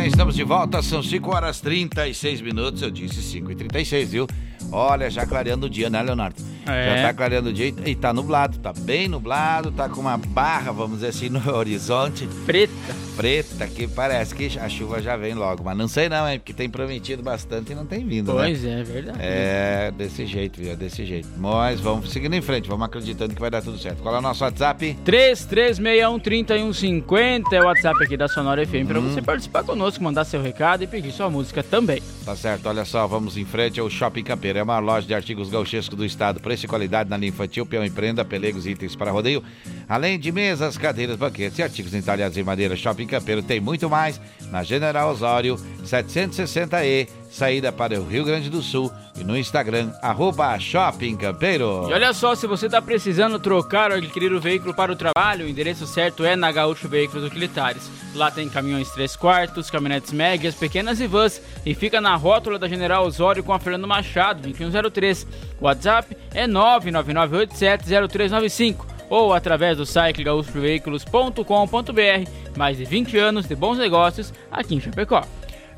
Bem, 0.00 0.08
estamos 0.08 0.34
de 0.34 0.42
volta, 0.42 0.80
são 0.80 1.02
5 1.02 1.30
horas 1.30 1.60
36 1.60 2.40
minutos, 2.40 2.80
eu 2.80 2.90
disse 2.90 3.20
5 3.20 3.52
e 3.52 3.54
36, 3.54 4.10
viu? 4.10 4.26
Olha, 4.72 5.10
já 5.10 5.26
clareando 5.26 5.66
o 5.66 5.70
dia, 5.70 5.90
né, 5.90 6.00
Leonardo? 6.02 6.42
É. 6.66 6.96
Já 6.96 7.02
tá 7.08 7.14
clareando 7.14 7.48
o 7.48 7.52
dia 7.52 7.74
e 7.84 7.94
tá 7.94 8.12
nublado, 8.12 8.58
tá 8.58 8.72
bem 8.72 9.08
nublado, 9.08 9.70
tá 9.72 9.88
com 9.88 10.00
uma 10.00 10.16
barra, 10.16 10.72
vamos 10.72 10.96
dizer 11.00 11.08
assim, 11.08 11.28
no 11.30 11.54
horizonte. 11.54 12.26
Preta. 12.46 12.72
Preta, 13.16 13.66
que 13.66 13.86
parece 13.86 14.34
que 14.34 14.58
a 14.58 14.68
chuva 14.68 15.02
já 15.02 15.16
vem 15.16 15.34
logo, 15.34 15.62
mas 15.64 15.76
não 15.76 15.88
sei 15.88 16.08
não, 16.08 16.26
hein, 16.28 16.38
porque 16.38 16.52
tem 16.54 16.68
prometido 16.70 17.22
bastante 17.22 17.72
e 17.72 17.74
não 17.74 17.84
tem 17.84 18.06
vindo, 18.06 18.32
Pois 18.32 18.62
né? 18.62 18.80
é, 18.80 18.82
verdade. 18.82 19.18
É, 19.20 19.92
desse 19.96 20.24
jeito, 20.26 20.58
viu? 20.60 20.72
É 20.72 20.76
desse 20.76 21.04
jeito. 21.04 21.28
Mas 21.36 21.80
vamos 21.80 22.10
seguindo 22.10 22.34
em 22.34 22.40
frente, 22.40 22.68
vamos 22.68 22.86
acreditando 22.86 23.34
que 23.34 23.40
vai 23.40 23.50
dar 23.50 23.60
tudo 23.62 23.78
certo. 23.78 24.02
Qual 24.02 24.14
é 24.14 24.18
o 24.18 24.22
nosso 24.22 24.42
WhatsApp? 24.44 24.96
3361-3150 25.04 27.52
é 27.52 27.60
o 27.60 27.64
WhatsApp 27.66 28.04
aqui 28.04 28.16
da 28.16 28.28
Sonora 28.28 28.64
FM 28.66 28.86
para 28.86 29.00
Hum. 29.00 29.10
você 29.12 29.20
participar 29.22 29.64
conosco, 29.64 30.02
mandar 30.02 30.24
seu 30.24 30.40
recado 30.42 30.82
e 30.84 30.86
pedir 30.86 31.12
sua 31.12 31.28
música 31.30 31.62
também. 31.62 32.02
Tá 32.24 32.34
certo, 32.36 32.66
olha 32.68 32.84
só, 32.84 33.06
vamos 33.06 33.36
em 33.36 33.44
frente 33.44 33.80
ao 33.80 33.88
Shopping 33.90 34.22
Campeiro. 34.24 34.58
É 34.58 34.62
a 34.62 34.64
maior 34.64 34.82
loja 34.82 35.06
de 35.06 35.14
artigos 35.14 35.48
gauchescos 35.50 35.96
do 35.96 36.04
estado. 36.04 36.40
Preço 36.50 36.66
e 36.66 36.68
qualidade 36.68 37.08
na 37.08 37.16
linha 37.16 37.28
infantil, 37.28 37.64
peão 37.64 37.84
e 37.84 37.90
prenda, 37.90 38.24
pelegos 38.24 38.66
e 38.66 38.70
itens 38.70 38.96
para 38.96 39.12
rodeio. 39.12 39.40
Além 39.88 40.18
de 40.18 40.32
mesas, 40.32 40.76
cadeiras, 40.76 41.16
banquetes 41.16 41.56
e 41.60 41.62
artigos 41.62 41.94
entalhados 41.94 42.36
em 42.36 42.42
madeira. 42.42 42.74
Shopping 42.74 43.06
Campeiro 43.06 43.40
tem 43.40 43.60
muito 43.60 43.88
mais 43.88 44.20
na 44.50 44.64
General 44.64 45.12
Osório 45.12 45.54
760E, 45.84 47.08
saída 47.30 47.70
para 47.70 48.00
o 48.00 48.04
Rio 48.04 48.24
Grande 48.24 48.50
do 48.50 48.60
Sul. 48.62 48.90
E 49.20 49.24
no 49.24 49.36
Instagram, 49.36 49.92
arroba 50.00 50.58
Shopping 50.58 51.14
Campeiro. 51.14 51.86
E 51.90 51.92
olha 51.92 52.14
só, 52.14 52.34
se 52.34 52.46
você 52.46 52.64
está 52.66 52.80
precisando 52.80 53.38
trocar 53.38 53.90
ou 53.90 53.98
adquirir 53.98 54.32
o 54.32 54.40
veículo 54.40 54.74
para 54.74 54.90
o 54.90 54.96
trabalho, 54.96 55.44
o 55.44 55.48
endereço 55.48 55.86
certo 55.86 56.24
é 56.24 56.34
na 56.34 56.50
Gaúcho 56.50 56.88
Veículos 56.88 57.24
Utilitários. 57.24 57.90
Lá 58.14 58.30
tem 58.30 58.48
caminhões 58.48 58.88
3 58.90 59.14
quartos, 59.16 59.68
caminhonetes 59.70 60.12
médias, 60.12 60.54
pequenas 60.54 61.00
e 61.00 61.06
vans 61.06 61.42
e 61.66 61.74
fica 61.74 62.00
na 62.00 62.16
rótula 62.16 62.58
da 62.58 62.66
General 62.66 63.04
Osório 63.04 63.44
com 63.44 63.52
a 63.52 63.58
Fernando 63.58 63.86
Machado, 63.86 64.40
2103. 64.40 65.26
O 65.60 65.66
WhatsApp 65.66 66.16
é 66.32 66.46
999870395 66.46 68.86
ou 69.10 69.34
através 69.34 69.76
do 69.76 69.84
site 69.84 70.22
gaúchoveículos.com.br. 70.22 72.30
Mais 72.56 72.78
de 72.78 72.86
20 72.86 73.18
anos 73.18 73.46
de 73.46 73.54
bons 73.54 73.76
negócios 73.76 74.32
aqui 74.50 74.74
em 74.74 74.80
Chapecó. 74.80 75.22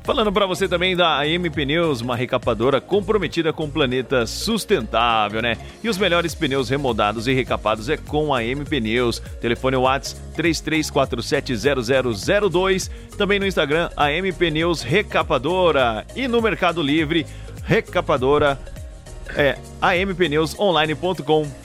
Falando 0.03 0.31
para 0.33 0.45
você 0.45 0.67
também 0.67 0.97
da 0.97 1.19
AM 1.19 1.49
Pneus, 1.49 2.01
uma 2.01 2.13
recapadora 2.13 2.81
comprometida 2.81 3.53
com 3.53 3.63
o 3.63 3.71
planeta 3.71 4.27
sustentável, 4.27 5.41
né? 5.41 5.57
E 5.81 5.87
os 5.87 5.97
melhores 5.97 6.35
pneus 6.35 6.67
remoldados 6.67 7.25
e 7.25 7.33
recapados 7.33 7.87
é 7.87 7.95
com 7.95 8.33
a 8.33 8.39
AM 8.39 8.65
Pneus. 8.65 9.19
Telefone 9.39 9.77
Whats 9.77 10.21
33470002. 10.35 12.91
Também 13.17 13.39
no 13.39 13.47
Instagram, 13.47 13.89
AM 13.95 14.29
Pneus 14.33 14.81
Recapadora. 14.81 16.05
E 16.17 16.27
no 16.27 16.41
Mercado 16.41 16.83
Livre, 16.83 17.25
recapadora 17.63 18.59
é 19.37 19.57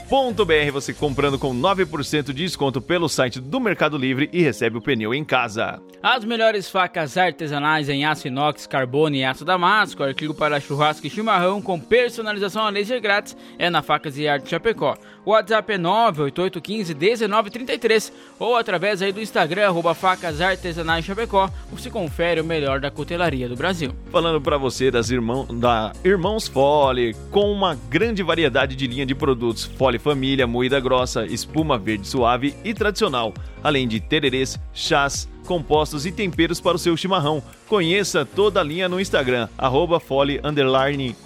ampneusonline.com. 0.09 0.71
Você 0.71 0.93
comprando 0.93 1.37
com 1.37 1.53
9% 1.53 2.25
de 2.25 2.33
desconto 2.33 2.81
pelo 2.81 3.09
site 3.09 3.39
do 3.39 3.59
Mercado 3.59 3.97
Livre 3.97 4.29
e 4.33 4.41
recebe 4.41 4.77
o 4.77 4.81
pneu 4.81 5.13
em 5.13 5.25
casa. 5.25 5.81
As 6.01 6.23
melhores 6.23 6.69
facas 6.69 7.17
artesanais 7.17 7.89
em 7.89 8.05
aço 8.05 8.27
inox, 8.27 8.65
carbono 8.65 9.15
e 9.15 9.23
aço 9.23 9.43
damasco, 9.43 10.01
artigo 10.01 10.33
para 10.33 10.59
churrasco 10.59 11.05
e 11.05 11.09
chimarrão 11.09 11.61
com 11.61 11.79
personalização 11.79 12.63
a 12.63 12.69
laser 12.69 12.99
grátis 13.01 13.35
é 13.57 13.69
na 13.69 13.81
Facas 13.81 14.17
e 14.17 14.25
Arte 14.27 14.49
Chapecó. 14.49 14.97
O 15.25 15.31
WhatsApp 15.31 15.73
é 15.73 15.77
988151933 15.77 18.13
ou 18.39 18.55
através 18.55 19.01
aí 19.01 19.11
do 19.11 19.21
Instagram, 19.21 19.67
arroba 19.67 19.93
facas 19.93 20.39
artesanais 20.41 21.03
Chapecó, 21.05 21.49
você 21.71 21.89
confere 21.89 22.39
o 22.39 22.45
melhor 22.45 22.79
da 22.79 22.89
cutelaria 22.89 23.49
do 23.49 23.57
Brasil. 23.57 23.93
Falando 24.11 24.41
para 24.41 24.57
você 24.57 24.89
das 24.89 25.11
irmão, 25.11 25.45
da 25.45 25.91
Irmãos 26.03 26.47
Fole, 26.47 27.15
com 27.29 27.51
uma 27.51 27.77
grande 27.89 28.23
variedade 28.23 28.75
de 28.75 28.87
linha 28.87 29.05
de 29.05 29.13
produtos 29.13 29.65
Fole 29.65 29.98
Família, 29.99 30.47
moída 30.47 30.79
grossa, 30.79 31.25
espuma 31.25 31.77
verde 31.77 32.07
suave 32.07 32.55
e 32.63 32.73
tradicional, 32.73 33.33
além 33.63 33.87
de 33.87 33.99
tererês, 33.99 34.59
chás, 34.73 35.29
compostos 35.45 36.05
e 36.05 36.11
temperos 36.11 36.61
para 36.61 36.75
o 36.75 36.79
seu 36.79 36.95
chimarrão. 36.95 37.43
Conheça 37.67 38.25
toda 38.25 38.59
a 38.59 38.63
linha 38.63 38.87
no 38.87 38.99
Instagram, 38.99 39.47
arroba 39.57 39.99
fole, 39.99 40.39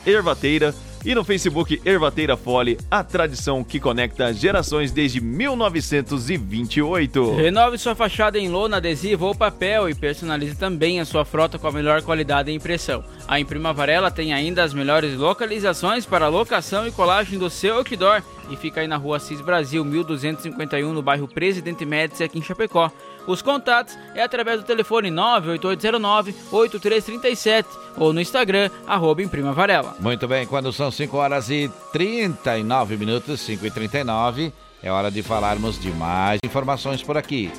ervateira, 0.06 0.74
e 1.06 1.13
no 1.13 1.24
Facebook 1.24 1.80
Ervateira 1.86 2.36
Fole, 2.38 2.80
a 2.89 3.04
tradição 3.04 3.63
que 3.63 3.80
conecta 3.80 4.34
gerações 4.34 4.92
desde 4.92 5.22
1928. 5.22 7.36
Renove 7.36 7.78
sua 7.78 7.94
fachada 7.96 8.39
em 8.39 8.50
lona, 8.50 8.78
adesivo 8.78 9.26
ou 9.26 9.36
papel 9.36 9.89
e 9.89 9.96
personalize 9.96 10.56
também 10.56 11.00
a 11.00 11.06
sua 11.06 11.26
frota 11.26 11.60
com 11.60 11.68
a 11.68 11.72
melhor 11.72 12.02
qualidade 12.02 12.52
e 12.52 12.56
impressão. 12.56 13.04
A 13.28 13.39
Imprima 13.39 13.74
Varela 13.74 14.12
tem 14.12 14.34
ainda 14.34 14.63
as 14.63 14.74
melhores 14.74 15.18
localizações 15.18 16.06
para 16.06 16.28
locação 16.28 16.88
e 16.88 16.92
colagem 16.92 17.38
do 17.38 17.50
seu 17.50 17.78
outdoor 17.78 18.22
e 18.50 18.56
fica 18.56 18.82
aí 18.82 18.88
na 18.88 18.98
rua 18.98 19.20
Cis 19.20 19.42
Brasil 19.42 19.84
1251 19.84 20.94
no 20.94 21.02
bairro 21.02 21.28
Presidente 21.28 21.86
Médici 21.86 22.24
aqui 22.24 22.39
em 22.39 22.44
Chapecó. 22.44 22.92
Os 23.26 23.42
contatos 23.42 23.98
é 24.14 24.22
através 24.22 24.60
do 24.60 24.66
telefone 24.66 25.10
98809-8337 25.10 27.66
ou 27.98 28.14
no 28.14 28.20
Instagram, 28.20 28.70
arroba 28.86 29.22
Imprima 29.22 29.54
Varela. 29.54 29.96
Muito 30.00 30.28
bem, 30.28 30.46
quando 30.46 30.74
são 30.74 30.92
5 30.92 31.16
horas 31.18 31.50
e 31.50 31.72
39 31.92 32.98
minutos, 32.98 33.40
5 33.42 33.66
e 33.66 33.72
39, 33.72 34.54
é 34.82 34.92
hora 34.92 35.10
de 35.10 35.24
falarmos 35.24 35.80
de 35.80 35.90
mais 35.92 36.40
informações 36.44 37.02
por 37.02 37.18
aqui. 37.18 37.50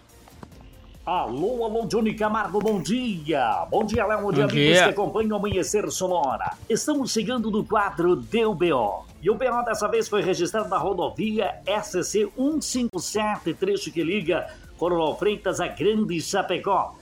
Alô, 1.06 1.64
alô, 1.64 1.86
Johnny 1.86 2.14
Camargo, 2.14 2.58
bom 2.58 2.82
dia! 2.82 3.64
Bom 3.70 3.84
dia, 3.84 4.04
Léo, 4.04 4.22
bom 4.22 4.32
dia, 4.32 4.44
Bom 4.44 4.50
amigos 4.50 4.74
dia. 4.74 4.82
que 4.82 4.90
acompanham 4.90 5.34
o 5.34 5.36
Amanhecer 5.36 5.88
Sonora. 5.88 6.54
Estamos 6.68 7.12
chegando 7.12 7.48
no 7.48 7.64
quadro 7.64 8.16
Deu 8.16 8.52
BO. 8.52 9.06
E 9.22 9.30
o 9.30 9.36
BO 9.36 9.62
dessa 9.64 9.86
vez 9.86 10.08
foi 10.08 10.20
registrado 10.20 10.68
na 10.68 10.76
rodovia 10.76 11.60
SC 11.64 12.28
157, 12.36 13.54
trecho 13.54 13.92
que 13.92 14.02
liga 14.02 14.52
Coronel 14.76 15.14
Freitas 15.14 15.60
a 15.60 15.68
Grande 15.68 16.20
Chapecó. 16.20 16.96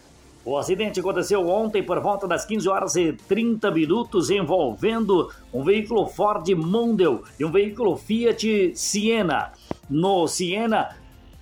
O 0.45 0.59
acidente 0.59 1.01
aconteceu 1.01 1.49
ontem 1.49 1.83
por 1.83 1.99
volta 2.01 2.29
das 2.29 2.45
15 2.45 2.69
horas 2.69 2.97
e 2.97 3.15
30 3.15 3.71
minutos, 3.71 4.29
envolvendo 4.29 5.31
um 5.51 5.65
veículo 5.65 6.07
Ford 6.09 6.47
Mondeo 6.51 7.25
e 7.41 7.45
um 7.47 7.51
veículo 7.51 7.97
Fiat 7.97 8.73
Siena. 8.75 9.53
No 9.89 10.29
Siena, 10.29 10.95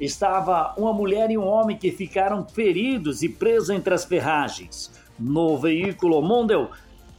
estava 0.04 0.74
uma 0.76 0.92
mulher 0.92 1.30
e 1.30 1.38
um 1.38 1.46
homem 1.46 1.76
que 1.76 1.92
ficaram 1.92 2.44
feridos 2.44 3.22
e 3.22 3.28
presos 3.28 3.70
entre 3.70 3.94
as 3.94 4.04
ferragens. 4.04 4.90
No 5.16 5.56
veículo 5.56 6.20
Mondel, 6.20 6.70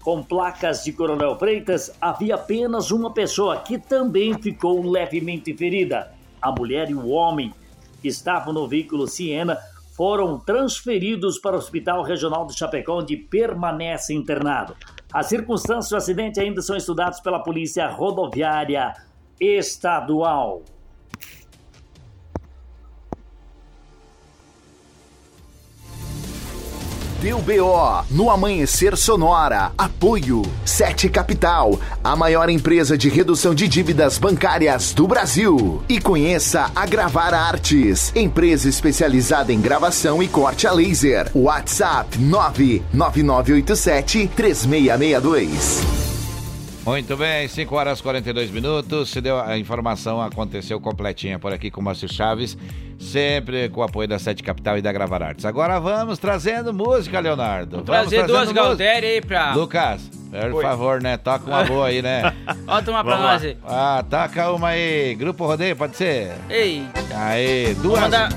com 0.01 0.21
placas 0.21 0.83
de 0.83 0.91
Coronel 0.91 1.39
Freitas, 1.39 1.95
havia 2.01 2.35
apenas 2.35 2.91
uma 2.91 3.13
pessoa 3.13 3.57
que 3.61 3.77
também 3.77 4.33
ficou 4.33 4.85
levemente 4.85 5.55
ferida. 5.55 6.11
A 6.41 6.51
mulher 6.51 6.89
e 6.89 6.93
o 6.93 7.07
homem 7.07 7.53
que 8.01 8.09
estavam 8.09 8.51
no 8.51 8.67
veículo 8.67 9.07
Siena 9.07 9.57
foram 9.95 10.37
transferidos 10.37 11.39
para 11.39 11.55
o 11.55 11.59
Hospital 11.59 12.03
Regional 12.03 12.45
de 12.45 12.57
Chapecó, 12.57 12.99
onde 12.99 13.15
permanece 13.15 14.13
internado. 14.13 14.75
As 15.13 15.27
circunstâncias 15.27 15.89
do 15.89 15.95
acidente 15.95 16.39
ainda 16.39 16.61
são 16.61 16.75
estudadas 16.75 17.21
pela 17.21 17.39
Polícia 17.39 17.87
Rodoviária 17.87 18.93
Estadual. 19.39 20.63
Deu 27.23 27.39
BO 27.39 28.03
no 28.11 28.29
Amanhecer 28.29 28.95
Sonora. 28.97 29.71
Apoio 29.77 30.41
Sete 30.65 31.07
Capital, 31.07 31.79
a 32.03 32.17
maior 32.17 32.49
empresa 32.49 32.97
de 32.97 33.07
redução 33.07 33.55
de 33.55 33.65
dívidas 33.65 34.17
bancárias 34.17 34.93
do 34.93 35.07
Brasil. 35.07 35.81
E 35.87 36.01
conheça 36.01 36.69
a 36.75 36.85
Gravar 36.85 37.33
Artes, 37.33 38.13
empresa 38.13 38.67
especializada 38.67 39.53
em 39.53 39.61
gravação 39.61 40.21
e 40.21 40.27
corte 40.27 40.67
a 40.67 40.73
laser. 40.73 41.31
WhatsApp 41.33 42.17
99987 42.17 44.29
3662. 44.35 46.03
Muito 46.85 47.15
bem, 47.15 47.47
5 47.47 47.73
horas 47.73 47.99
e 47.99 48.03
42 48.03 48.51
minutos. 48.51 49.09
Se 49.09 49.21
deu 49.21 49.39
a 49.39 49.57
informação, 49.57 50.21
aconteceu 50.21 50.81
completinha 50.81 51.39
por 51.39 51.53
aqui 51.53 51.71
com 51.71 51.79
o 51.79 51.83
Márcio 51.85 52.11
Chaves, 52.11 52.57
sempre 53.03 53.69
com 53.69 53.81
o 53.81 53.83
apoio 53.83 54.07
da 54.07 54.17
Sete 54.17 54.41
Capital 54.41 54.77
e 54.77 54.81
da 54.81 54.91
Gravar 54.91 55.21
Artes. 55.21 55.45
Agora 55.45 55.79
vamos 55.79 56.17
trazendo 56.17 56.73
música, 56.73 57.19
Leonardo. 57.19 57.83
Vamos 57.83 57.85
trazer 57.85 58.25
duas 58.25 58.51
Galdéria 58.51 59.09
aí 59.09 59.21
pra. 59.21 59.53
Lucas, 59.53 60.09
por 60.31 60.53
Oi. 60.53 60.63
favor, 60.63 61.01
né? 61.01 61.17
Toca 61.17 61.45
uma 61.45 61.63
boa 61.63 61.87
aí, 61.87 62.01
né? 62.01 62.33
Bota 62.65 62.89
uma 62.89 63.03
pra 63.03 63.17
nós 63.17 63.43
aí. 63.43 63.57
Ah, 63.63 64.03
toca 64.09 64.51
uma 64.51 64.69
aí. 64.69 65.15
Grupo 65.15 65.45
Rodeio, 65.45 65.75
pode 65.75 65.95
ser? 65.95 66.33
Ei. 66.49 66.87
Aí, 67.15 67.75
duas. 67.75 68.01
Mandar, 68.01 68.29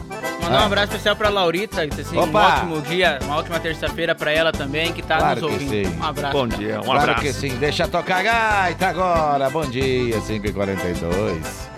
ah. 0.43 0.51
um 0.51 0.59
abraço 0.59 0.89
especial 0.89 1.17
pra 1.17 1.29
Laurita, 1.29 1.87
que 1.89 1.97
tá 1.97 2.03
assim, 2.03 2.19
Opa. 2.19 2.39
um 2.39 2.43
ótimo 2.43 2.83
dia, 2.83 3.19
uma 3.23 3.37
ótima 3.37 3.59
terça-feira 3.59 4.15
pra 4.15 4.31
ela 4.31 4.53
também, 4.53 4.93
que 4.93 5.03
tá 5.03 5.17
claro 5.19 5.41
nos 5.41 5.53
ouvindo. 5.53 5.99
Um 5.99 6.05
abraço. 6.05 6.33
Bom 6.33 6.49
dia, 6.49 6.81
um 6.81 6.85
claro 6.85 7.01
abraço. 7.01 7.21
Claro 7.21 7.21
que 7.21 7.33
sim. 7.33 7.57
Deixa 7.57 7.89
tocar 7.89 8.19
a 8.19 8.23
gaita 8.23 8.89
agora. 8.89 9.49
Bom 9.49 9.65
dia, 9.65 10.21
5h42. 10.21 11.76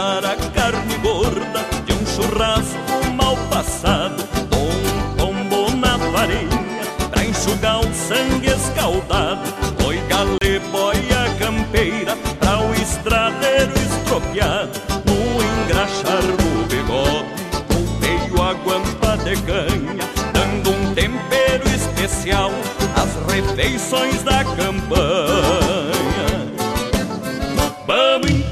saborear 0.00 0.24
a 0.24 0.36
carne 0.50 0.96
gorda 1.02 1.60
de 1.84 1.92
um 1.92 2.06
churrasco 2.06 3.12
mal 3.14 3.36
passado. 3.50 4.24
Dou 4.48 4.62
um 4.62 5.16
tombo 5.16 5.76
na 5.76 5.98
farinha 5.98 6.84
pra 7.10 7.24
enxugar 7.24 7.80
o 7.80 7.94
sangue 7.94 8.48
escaldado. 8.48 9.42
Boi 9.82 10.00
galê, 10.08 10.58
boia 10.72 11.34
campeira 11.38 12.16
pra 12.38 12.60
o 12.60 12.74
estradeiro 12.74 13.72
estropiado. 13.76 14.80
No 15.04 15.64
engraxar 15.64 16.22
do 16.22 16.66
bigode, 16.66 17.26
meio 18.00 18.42
a 18.42 18.54
guampa 18.54 19.16
de 19.18 19.36
canha, 19.42 20.08
dando 20.32 20.70
um 20.70 20.94
tempero 20.94 21.68
especial 21.68 22.50
às 22.96 23.32
refeições 23.32 24.22
da 24.22 24.44
campanha. 24.44 26.09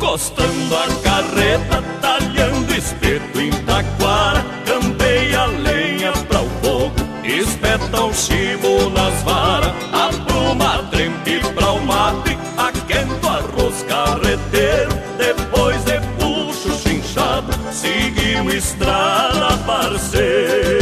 Encostando 0.09 0.75
a 0.75 0.87
carreta, 1.03 1.85
talhando 2.01 2.75
espeto 2.75 3.39
em 3.39 3.51
taquara 3.67 4.43
Campeia 4.65 5.41
a 5.41 5.47
lenha 5.49 6.13
pra 6.13 6.41
o 6.41 6.49
fogo, 6.63 6.95
espeta 7.23 8.05
o 8.05 8.15
chivo 8.15 8.89
nas 8.89 9.23
varas 9.23 9.71
pluma 10.27 10.83
trempe 10.91 11.41
pra 11.55 11.73
o 11.73 11.85
mate, 11.85 12.39
aquento 12.57 13.29
arroz 13.29 13.85
carreteiro 13.87 14.99
Depois 15.19 15.85
de 15.85 16.01
puxo 16.19 16.73
chinchado, 16.79 17.53
seguimos 17.71 18.55
estrada 18.55 19.59
parceiro. 19.59 20.78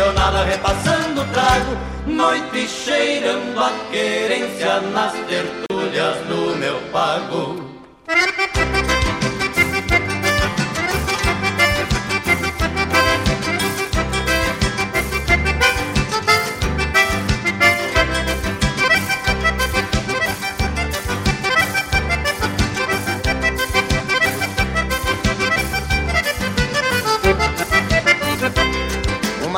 leonada 0.00 0.44
repassando 0.44 1.22
trago, 1.26 1.76
noite 2.06 2.66
cheirando 2.66 3.58
a 3.60 3.70
querência 3.90 4.80
nas 4.80 5.12
tertulias. 5.12 5.69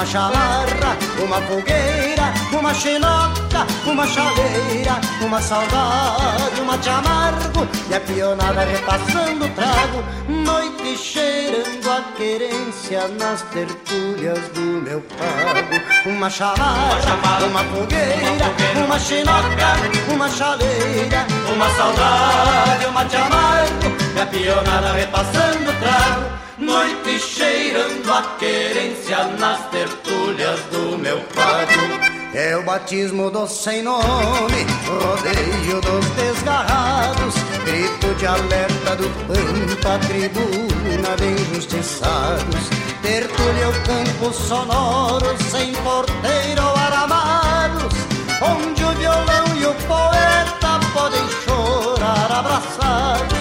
uma 0.02 0.06
chamarra, 0.06 0.98
uma 1.22 1.40
fogueira, 1.42 2.34
uma 2.52 2.74
xiloca, 2.74 3.66
uma 3.86 4.04
chaleira, 4.04 5.00
uma 5.24 5.40
saudade, 5.40 6.60
um 6.60 6.64
mate 6.64 6.88
amargo 6.88 7.68
e 7.88 7.94
a 7.94 8.00
pionada 8.00 8.64
repassando 8.64 9.44
o 9.44 9.48
trago, 9.50 10.02
noite 10.28 10.96
cheirando 10.96 11.88
a 11.88 12.02
querência 12.16 13.06
nas 13.16 13.42
tertúlias 13.42 14.40
do 14.48 14.82
meu 14.82 15.00
pago. 15.02 16.10
Uma 16.10 16.28
chamarra, 16.28 17.46
uma 17.46 17.62
fogueira, 17.62 18.84
uma 18.84 18.98
xiloca, 18.98 20.12
uma 20.12 20.28
chaleira, 20.28 21.26
uma 21.54 21.70
saudade, 21.76 22.86
um 22.86 22.90
mate 22.90 23.16
amargo 23.16 24.16
e 24.16 24.20
a 24.20 24.26
pionada 24.26 24.92
repassando 24.94 25.70
o 25.70 25.74
trago 25.74 26.41
noite 26.62 27.18
cheirando 27.18 28.10
a 28.10 28.22
querência 28.38 29.24
nas 29.38 29.68
tertúlias 29.70 30.60
do 30.70 30.96
meu 30.96 31.18
pago. 31.34 32.12
É 32.34 32.56
o 32.56 32.62
batismo 32.62 33.30
do 33.30 33.46
sem 33.46 33.82
nome, 33.82 34.66
rodeio 34.86 35.80
dos 35.80 36.06
desgarrados, 36.10 37.34
grito 37.64 38.14
de 38.14 38.26
alerta 38.26 38.96
do 38.96 39.08
pampa, 39.26 39.98
tribuna 40.06 41.16
de 41.18 41.42
injustiçados, 41.42 42.70
tertúlia 43.02 43.68
o 43.68 43.72
campo 43.82 44.32
sonoro, 44.32 45.36
sem 45.50 45.72
porteiro 45.74 46.62
ou 46.62 46.76
aramados, 46.76 47.92
onde 48.40 48.84
o 48.84 48.92
violão 48.92 49.56
e 49.56 49.66
o 49.66 49.74
poeta 49.86 50.80
podem 50.94 51.28
chorar 51.44 52.32
abraçados. 52.32 53.31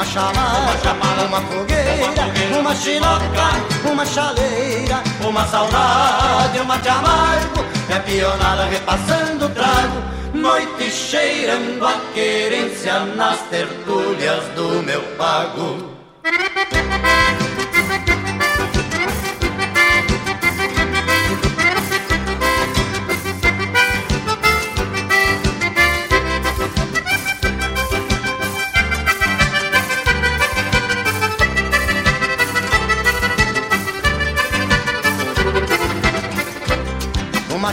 Uma 0.00 0.06
chamada, 0.06 1.24
uma 1.26 1.42
fogueira, 1.42 2.58
uma 2.58 2.74
chinoca, 2.74 3.84
uma 3.84 4.06
chaleira, 4.06 5.02
uma 5.22 5.46
saudade, 5.46 6.58
uma 6.58 6.78
de 6.78 6.88
amargo, 6.88 7.62
é 7.86 7.98
pionada 7.98 8.64
repassando 8.64 9.50
trago, 9.50 10.02
noite 10.32 10.90
cheirando 10.90 11.86
a 11.86 12.00
querência 12.14 13.00
nas 13.14 13.40
tertúlias 13.50 14.42
do 14.54 14.82
meu 14.82 15.02
pago. 15.18 15.90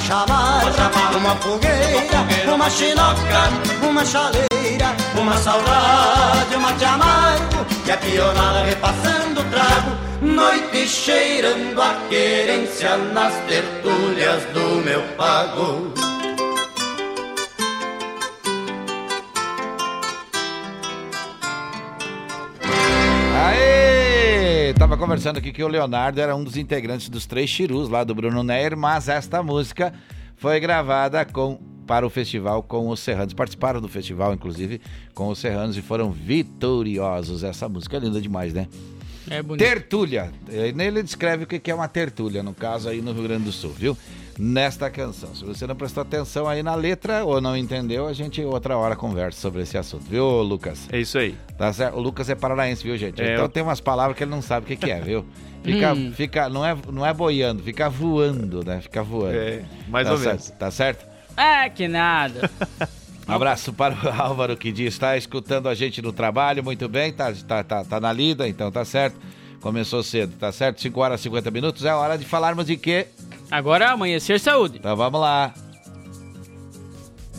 Uma 0.07 0.71
chamada, 0.71 1.17
uma 1.17 1.35
fogueira, 1.35 2.53
uma 2.55 2.69
chinoca, 2.69 3.49
uma 3.83 4.05
chaleira, 4.05 4.95
uma 5.19 5.37
saudade, 5.37 6.55
uma 6.55 6.71
de 6.71 6.85
amargo, 6.85 7.65
e 7.85 7.91
a 7.91 7.97
pionada 7.97 8.63
repassando 8.63 9.41
o 9.41 9.43
trago, 9.43 9.97
noite 10.21 10.87
cheirando 10.87 11.81
a 11.81 11.93
querência 12.07 12.95
nas 12.95 13.33
tertúlias 13.49 14.45
do 14.53 14.81
meu 14.81 15.01
pago. 15.17 16.06
Conversando 24.97 25.37
aqui 25.37 25.51
que 25.51 25.63
o 25.63 25.67
Leonardo 25.67 26.19
era 26.19 26.35
um 26.35 26.43
dos 26.43 26.57
integrantes 26.57 27.07
dos 27.07 27.27
Três 27.27 27.49
Chirus 27.49 27.87
lá 27.87 28.03
do 28.03 28.15
Bruno 28.15 28.43
Neir, 28.43 28.75
mas 28.75 29.07
esta 29.07 29.43
música 29.43 29.93
foi 30.35 30.59
gravada 30.59 31.23
com 31.23 31.59
para 31.85 32.05
o 32.05 32.09
festival 32.09 32.63
com 32.63 32.89
os 32.89 32.99
Serranos. 32.99 33.33
Participaram 33.33 33.79
do 33.79 33.87
festival, 33.87 34.33
inclusive, 34.33 34.81
com 35.13 35.29
os 35.29 35.39
Serranos 35.39 35.77
e 35.77 35.81
foram 35.81 36.11
vitoriosos. 36.11 37.43
Essa 37.43 37.69
música 37.69 37.95
é 37.95 37.99
linda 37.99 38.19
demais, 38.19 38.53
né? 38.53 38.67
É 39.29 39.41
bonito. 39.41 39.63
Tertúlia. 39.65 40.31
Eh, 40.49 40.71
Nele 40.73 41.03
descreve 41.03 41.43
o 41.43 41.47
que 41.47 41.59
que 41.59 41.69
é 41.71 41.75
uma 41.75 41.87
tertúlia, 41.87 42.41
no 42.41 42.53
caso 42.53 42.89
aí 42.89 43.01
no 43.01 43.13
Rio 43.13 43.23
Grande 43.23 43.45
do 43.45 43.51
Sul, 43.51 43.71
viu? 43.71 43.97
Nesta 44.39 44.89
canção. 44.91 45.33
Se 45.33 45.43
você 45.43 45.65
não 45.65 45.75
prestou 45.75 46.01
atenção 46.01 46.47
aí 46.47 46.61
na 46.61 46.75
letra 46.75 47.25
ou 47.25 47.41
não 47.41 47.57
entendeu, 47.57 48.07
a 48.07 48.13
gente 48.13 48.39
outra 48.43 48.77
hora 48.77 48.95
conversa 48.95 49.39
sobre 49.41 49.63
esse 49.63 49.77
assunto, 49.77 50.03
viu, 50.07 50.25
Lucas? 50.43 50.87
É 50.91 50.99
isso 50.99 51.17
aí. 51.17 51.35
Tá 51.57 51.73
certo? 51.73 51.95
O 51.97 51.99
Lucas 51.99 52.29
é 52.29 52.35
paranaense, 52.35 52.83
viu, 52.83 52.95
gente? 52.97 53.19
É, 53.19 53.33
então 53.33 53.45
eu- 53.45 53.49
tem 53.49 53.63
umas 53.63 53.79
palavras 53.81 54.15
que 54.15 54.23
ele 54.23 54.29
não 54.31 54.41
sabe 54.41 54.65
o 54.65 54.67
que, 54.67 54.75
que 54.75 54.91
é, 54.91 54.99
viu? 55.01 55.25
Fica, 55.63 55.93
Hum. 55.93 56.11
fica, 56.13 56.49
não 56.49 56.63
é, 56.63 56.77
não 56.93 57.03
é 57.03 57.11
boiando, 57.13 57.63
fica 57.63 57.89
voando, 57.89 58.63
né? 58.63 58.79
Fica 58.79 59.01
voando. 59.01 59.35
É, 59.37 59.63
mais 59.89 60.05
Tá 60.05 60.13
ou 60.13 60.19
certo, 60.19 60.29
menos. 60.29 60.49
Tá 60.51 60.69
certo? 60.71 61.05
É 61.35 61.69
que 61.69 61.87
nada. 61.87 62.49
Um 63.27 63.31
abraço 63.33 63.73
para 63.73 63.95
o 63.95 64.21
Álvaro 64.21 64.55
que 64.55 64.71
diz, 64.71 64.93
está 64.93 65.17
escutando 65.17 65.67
a 65.67 65.73
gente 65.73 65.99
no 66.01 66.13
trabalho, 66.13 66.63
muito 66.63 66.87
bem, 66.87 67.11
tá, 67.11 67.33
tá, 67.45 67.63
tá, 67.63 67.83
tá 67.83 67.99
na 67.99 68.13
lida, 68.13 68.47
então 68.47 68.71
tá 68.71 68.85
certo. 68.85 69.17
Começou 69.59 70.03
cedo, 70.03 70.35
tá 70.37 70.51
certo? 70.51 70.79
5 70.79 70.99
horas 71.01 71.19
e 71.19 71.23
50 71.23 71.49
minutos, 71.49 71.83
é 71.83 71.93
hora 71.93 72.17
de 72.17 72.23
falarmos 72.23 72.65
de 72.67 72.77
quê? 72.77 73.07
Agora 73.49 73.85
é 73.85 73.89
amanhecer 73.89 74.39
saúde. 74.39 74.77
Então 74.77 74.95
vamos 74.95 75.19
lá. 75.19 75.53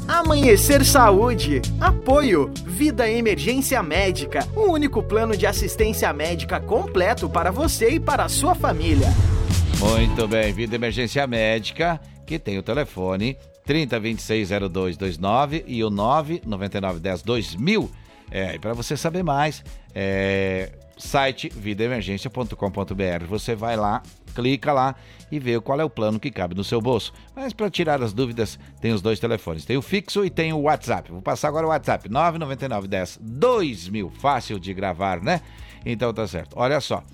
Amanhecer 0.09 0.85
Saúde. 0.87 1.61
Apoio. 1.79 2.51
Vida 2.65 3.11
Emergência 3.11 3.83
Médica. 3.83 4.49
O 4.57 4.73
único 4.73 5.03
plano 5.03 5.37
de 5.37 5.47
assistência 5.47 6.11
médica 6.15 6.59
completo 6.59 7.29
para 7.29 7.51
você 7.51 7.91
e 7.91 8.01
para 8.01 8.25
a 8.25 8.29
sua 8.29 8.55
família. 8.55 9.09
Muito 9.79 10.27
bem, 10.27 10.51
Vida 10.55 10.77
Emergência 10.77 11.27
Médica, 11.27 12.01
que 12.27 12.39
tem 12.39 12.57
o 12.57 12.63
telefone 12.63 13.37
30260229 13.67 15.65
e 15.67 15.85
o 15.85 15.91
999102000. 15.91 17.91
É, 18.31 18.55
e 18.55 18.59
para 18.59 18.73
você 18.73 18.97
saber 18.97 19.23
mais, 19.23 19.63
é 19.95 20.71
site 20.99 21.49
vidaemergência.com.br. 21.49 23.25
Você 23.29 23.55
vai 23.55 23.77
lá, 23.77 24.03
clica 24.35 24.73
lá 24.73 24.97
e 25.31 25.39
vê 25.39 25.61
qual 25.61 25.81
é 25.81 25.85
o 25.85 25.91
plano 25.91 26.21
que 26.21 26.31
cabe 26.31 26.55
no 26.55 26.65
seu 26.65 26.81
bolso. 26.81 27.13
Mas 27.35 27.53
para 27.53 27.69
tirar 27.71 28.03
as 28.03 28.13
dúvidas, 28.13 28.59
tem 28.81 28.93
os 28.93 29.01
dois 29.01 29.21
telefones. 29.21 29.65
Tem 29.65 29.77
o 29.77 29.83
fixo 29.83 30.25
e 30.25 30.31
tem 30.31 30.53
o 30.53 30.63
WhatsApp. 30.63 31.11
Vou 31.11 31.23
passar 31.23 31.49
agora 31.49 31.67
o 31.67 31.71
WhatsApp, 31.71 32.09
999102000. 32.09 34.11
Fácil 34.11 34.59
de 34.59 34.75
gravar, 34.75 35.23
né? 35.23 35.41
Então 35.87 36.13
tá 36.13 36.27
certo. 36.27 36.55
Olha 36.57 36.81
só. 36.81 37.05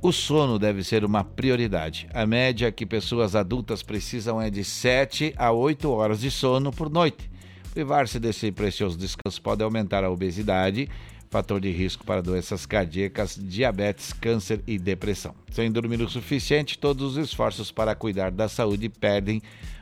O 0.00 0.10
sono 0.10 0.58
deve 0.58 0.82
ser 0.82 1.04
uma 1.04 1.22
prioridade. 1.22 2.08
A 2.12 2.26
média 2.26 2.72
que 2.72 2.84
pessoas 2.84 3.36
adultas 3.36 3.84
precisam 3.84 4.42
é 4.42 4.50
de 4.50 4.64
7 4.64 5.32
a 5.36 5.52
8 5.52 5.88
horas 5.88 6.20
de 6.20 6.28
sono 6.28 6.72
por 6.72 6.90
noite. 6.90 7.30
Privar-se 7.72 8.18
desse 8.18 8.50
precioso 8.50 8.98
descanso 8.98 9.40
pode 9.40 9.62
aumentar 9.62 10.02
a 10.02 10.10
obesidade, 10.10 10.88
fator 11.32 11.58
de 11.58 11.70
risco 11.70 12.04
para 12.04 12.20
doenças 12.20 12.66
cardíacas, 12.66 13.40
diabetes, 13.40 14.12
câncer 14.12 14.62
e 14.66 14.78
depressão. 14.78 15.34
Sem 15.50 15.72
dormir 15.72 16.02
o 16.02 16.08
suficiente, 16.08 16.78
todos 16.78 17.16
os 17.16 17.16
esforços 17.16 17.72
para 17.72 17.94
cuidar 17.94 18.30
da 18.30 18.50
saúde 18.50 18.90
perdem 18.90 19.40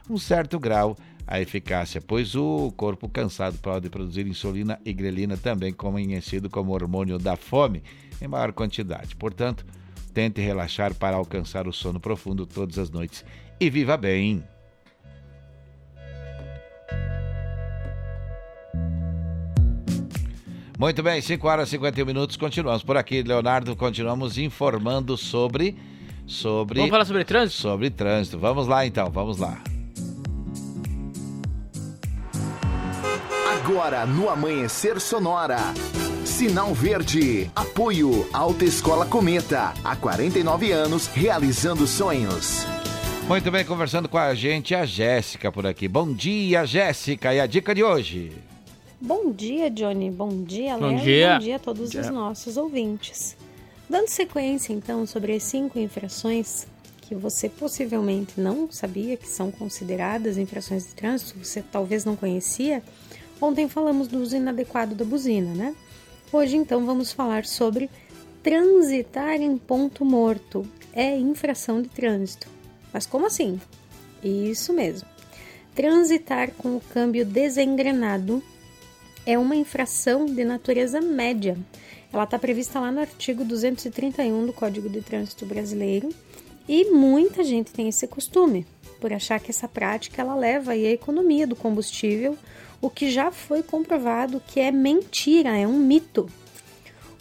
um 0.09 0.17
certo 0.17 0.61
grau 0.61 0.97
a 1.27 1.41
eficácia, 1.41 2.01
pois 2.01 2.37
o 2.37 2.73
corpo 2.77 3.09
cansado 3.09 3.59
pode 3.59 3.91
produzir 3.91 4.29
insulina 4.29 4.81
e 4.85 4.93
grelina, 4.93 5.37
também 5.37 5.73
conhecido 5.73 6.49
como 6.49 6.73
hormônio 6.73 7.19
da 7.19 7.35
fome, 7.35 7.83
em 8.23 8.29
maior 8.29 8.53
quantidade. 8.53 9.17
Portanto, 9.17 9.67
tente 10.15 10.41
relaxar 10.41 10.95
para 10.95 11.17
alcançar 11.17 11.67
o 11.67 11.73
sono 11.73 11.99
profundo 11.99 12.47
todas 12.47 12.79
as 12.79 12.91
noites 12.91 13.25
e 13.59 13.69
viva 13.69 13.97
bem. 13.97 14.45
Muito 20.81 21.03
bem, 21.03 21.21
5 21.21 21.47
horas 21.47 21.69
e 21.69 21.73
51 21.73 22.07
minutos, 22.07 22.39
continuamos 22.39 22.83
por 22.83 22.97
aqui, 22.97 23.23
Leonardo, 23.23 23.77
continuamos 23.77 24.39
informando 24.39 25.15
sobre 25.15 25.77
sobre 26.27 26.79
Vamos 26.79 26.91
falar 26.91 27.05
sobre 27.05 27.23
trânsito? 27.23 27.61
Sobre 27.61 27.91
trânsito. 27.91 28.39
Vamos 28.39 28.67
lá 28.67 28.87
então, 28.87 29.11
vamos 29.11 29.37
lá. 29.37 29.61
Agora 33.59 34.07
no 34.07 34.31
Amanhecer 34.31 34.99
Sonora. 35.03 35.59
Sinal 36.25 36.73
Verde. 36.73 37.51
Apoio 37.55 38.27
Alta 38.33 38.65
Escola 38.65 39.05
Cometa. 39.05 39.75
Há 39.85 39.95
49 39.97 40.73
anos 40.73 41.09
realizando 41.09 41.87
sonhos. 41.87 42.67
Muito 43.29 43.51
bem, 43.51 43.67
conversando 43.67 44.09
com 44.09 44.17
a 44.17 44.35
gente, 44.35 44.75
a 44.75 44.87
Jéssica 44.87 45.53
por 45.53 45.67
aqui. 45.67 45.87
Bom 45.87 46.11
dia, 46.11 46.65
Jéssica. 46.65 47.35
E 47.35 47.41
a 47.41 47.47
dica 47.47 47.75
de 47.75 47.85
hoje? 47.85 48.33
Bom 49.01 49.33
dia, 49.33 49.71
Johnny. 49.71 50.11
Bom 50.11 50.43
dia, 50.43 50.77
Bom 50.77 50.89
Léo. 50.89 50.99
e 50.99 51.03
dia. 51.03 51.33
Bom 51.35 51.39
dia 51.39 51.57
a 51.57 51.59
todos 51.59 51.91
Dia. 51.91 52.03
os 52.03 52.11
nossos 52.11 52.57
ouvintes. 52.57 53.37
Dando 53.89 54.09
sequência, 54.09 54.73
então, 54.73 55.07
sobre 55.07 55.35
as 55.35 55.43
cinco 55.43 55.79
infrações 55.79 56.67
que 57.03 57.15
você 57.15 57.49
possivelmente 57.49 58.41
não 58.41 58.71
sabia 58.71 59.17
que 59.17 59.27
são 59.27 59.51
consideradas 59.51 60.37
infrações 60.39 60.87
de 60.87 60.95
trânsito, 60.95 61.39
você 61.43 61.63
talvez 61.63 62.05
não 62.05 62.15
conhecia. 62.15 62.83
Ontem 63.41 63.69
falamos 63.69 64.07
do 64.07 64.21
uso 64.21 64.37
inadequado 64.37 64.95
da 64.95 65.05
buzina, 65.05 65.55
né? 65.55 65.75
Hoje, 66.33 66.57
então, 66.57 66.85
vamos 66.85 67.11
falar 67.11 67.47
sobre 67.47 67.91
transitar 68.43 69.41
em 69.41 69.57
ponto 69.57 70.05
morto. 70.05 70.65
É 70.93 71.17
infração 71.17 71.81
de 71.81 71.89
trânsito. 71.89 72.49
Mas 72.93 73.07
como 73.07 73.27
assim? 73.27 73.61
Isso 74.23 74.73
mesmo. 74.73 75.09
transitar 75.75 76.51
com 76.53 76.77
o 76.77 76.81
câmbio 76.93 77.25
desengrenado 77.25 78.43
é 79.31 79.39
uma 79.39 79.55
infração 79.55 80.27
de 80.27 80.45
natureza 80.45 81.01
média. 81.01 81.57
Ela 82.13 82.25
está 82.25 82.37
prevista 82.37 82.81
lá 82.81 82.91
no 82.91 82.99
artigo 82.99 83.45
231 83.45 84.45
do 84.45 84.53
Código 84.53 84.89
de 84.89 85.01
Trânsito 85.03 85.47
Brasileiro 85.47 86.09
e 86.69 86.91
muita 86.91 87.45
gente 87.45 87.71
tem 87.71 87.89
esse 87.89 88.09
costume 88.09 88.67
por 89.01 89.13
achar 89.13 89.39
que 89.39 89.53
essa 89.53 89.69
prática 89.69 90.21
ela 90.21 90.35
leva 90.35 90.73
aí 90.73 90.85
economia 90.87 91.47
do 91.47 91.55
combustível, 91.55 92.37
o 92.83 92.91
que 92.91 93.09
já 93.09 93.31
foi 93.31 93.63
comprovado 93.63 94.43
que 94.45 94.59
é 94.59 94.73
mentira, 94.73 95.57
é 95.57 95.65
um 95.65 95.79
mito. 95.79 96.29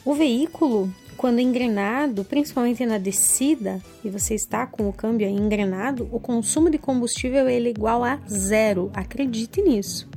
O 0.04 0.16
veículo, 0.16 0.92
quando 1.16 1.40
engrenado, 1.40 2.26
principalmente 2.26 2.84
na 2.88 2.98
descida, 2.98 3.80
e 4.04 4.10
você 4.10 4.34
está 4.34 4.66
com 4.66 4.90
o 4.90 4.94
câmbio 4.94 5.30
engrenado, 5.30 6.10
o 6.12 6.20
consumo 6.20 6.72
de 6.72 6.80
combustível 6.80 7.48
ele 7.48 7.68
é 7.68 7.72
igual 7.72 8.04
a 8.04 8.20
zero. 8.28 8.90
Acredite 8.96 9.62
nisso. 9.62 10.10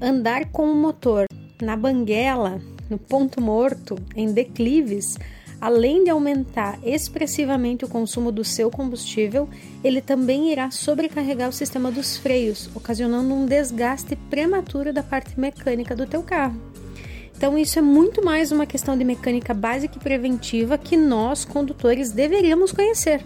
Andar 0.00 0.46
com 0.46 0.64
o 0.64 0.74
motor 0.74 1.26
na 1.60 1.76
banguela, 1.76 2.58
no 2.88 2.96
ponto 2.96 3.38
morto, 3.38 3.98
em 4.16 4.32
declives, 4.32 5.18
além 5.60 6.04
de 6.04 6.10
aumentar 6.10 6.78
expressivamente 6.82 7.84
o 7.84 7.88
consumo 7.88 8.32
do 8.32 8.42
seu 8.42 8.70
combustível, 8.70 9.46
ele 9.84 10.00
também 10.00 10.50
irá 10.50 10.70
sobrecarregar 10.70 11.50
o 11.50 11.52
sistema 11.52 11.92
dos 11.92 12.16
freios, 12.16 12.70
ocasionando 12.74 13.34
um 13.34 13.44
desgaste 13.44 14.16
prematuro 14.16 14.90
da 14.90 15.02
parte 15.02 15.38
mecânica 15.38 15.94
do 15.94 16.06
teu 16.06 16.22
carro. 16.22 16.58
Então 17.36 17.58
isso 17.58 17.78
é 17.78 17.82
muito 17.82 18.24
mais 18.24 18.50
uma 18.50 18.64
questão 18.64 18.96
de 18.96 19.04
mecânica 19.04 19.52
básica 19.52 19.98
e 19.98 20.02
preventiva 20.02 20.78
que 20.78 20.96
nós 20.96 21.44
condutores 21.44 22.10
deveríamos 22.10 22.72
conhecer. 22.72 23.22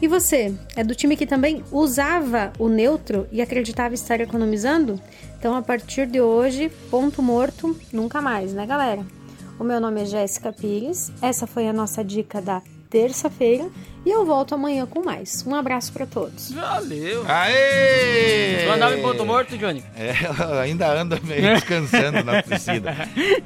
E 0.00 0.08
você, 0.08 0.54
é 0.74 0.82
do 0.82 0.94
time 0.94 1.14
que 1.14 1.26
também 1.26 1.62
usava 1.70 2.54
o 2.58 2.70
neutro 2.70 3.26
e 3.30 3.42
acreditava 3.42 3.92
estar 3.92 4.18
economizando? 4.18 4.98
Então 5.40 5.56
a 5.56 5.62
partir 5.62 6.06
de 6.06 6.20
hoje, 6.20 6.70
ponto 6.90 7.22
morto, 7.22 7.74
nunca 7.92 8.20
mais, 8.20 8.52
né, 8.52 8.66
galera? 8.66 9.00
O 9.58 9.64
meu 9.64 9.80
nome 9.80 10.02
é 10.02 10.04
Jéssica 10.04 10.52
Pires. 10.52 11.10
Essa 11.22 11.46
foi 11.46 11.66
a 11.66 11.72
nossa 11.72 12.04
dica 12.04 12.42
da 12.42 12.60
terça-feira 12.90 13.68
e 14.04 14.10
eu 14.10 14.26
volto 14.26 14.54
amanhã 14.54 14.84
com 14.84 15.02
mais. 15.02 15.42
Um 15.46 15.54
abraço 15.54 15.92
para 15.94 16.04
todos. 16.04 16.50
Valeu. 16.52 17.24
Aê! 17.26 18.64
Tu 18.66 18.70
andava 18.70 18.98
em 18.98 19.02
ponto 19.02 19.24
morto, 19.24 19.56
Johnny? 19.56 19.82
É, 19.96 20.14
ela 20.24 20.60
ainda 20.60 20.92
anda 20.92 21.18
meio 21.22 21.40
descansando 21.54 22.22
na 22.22 22.42
piscina. 22.42 22.94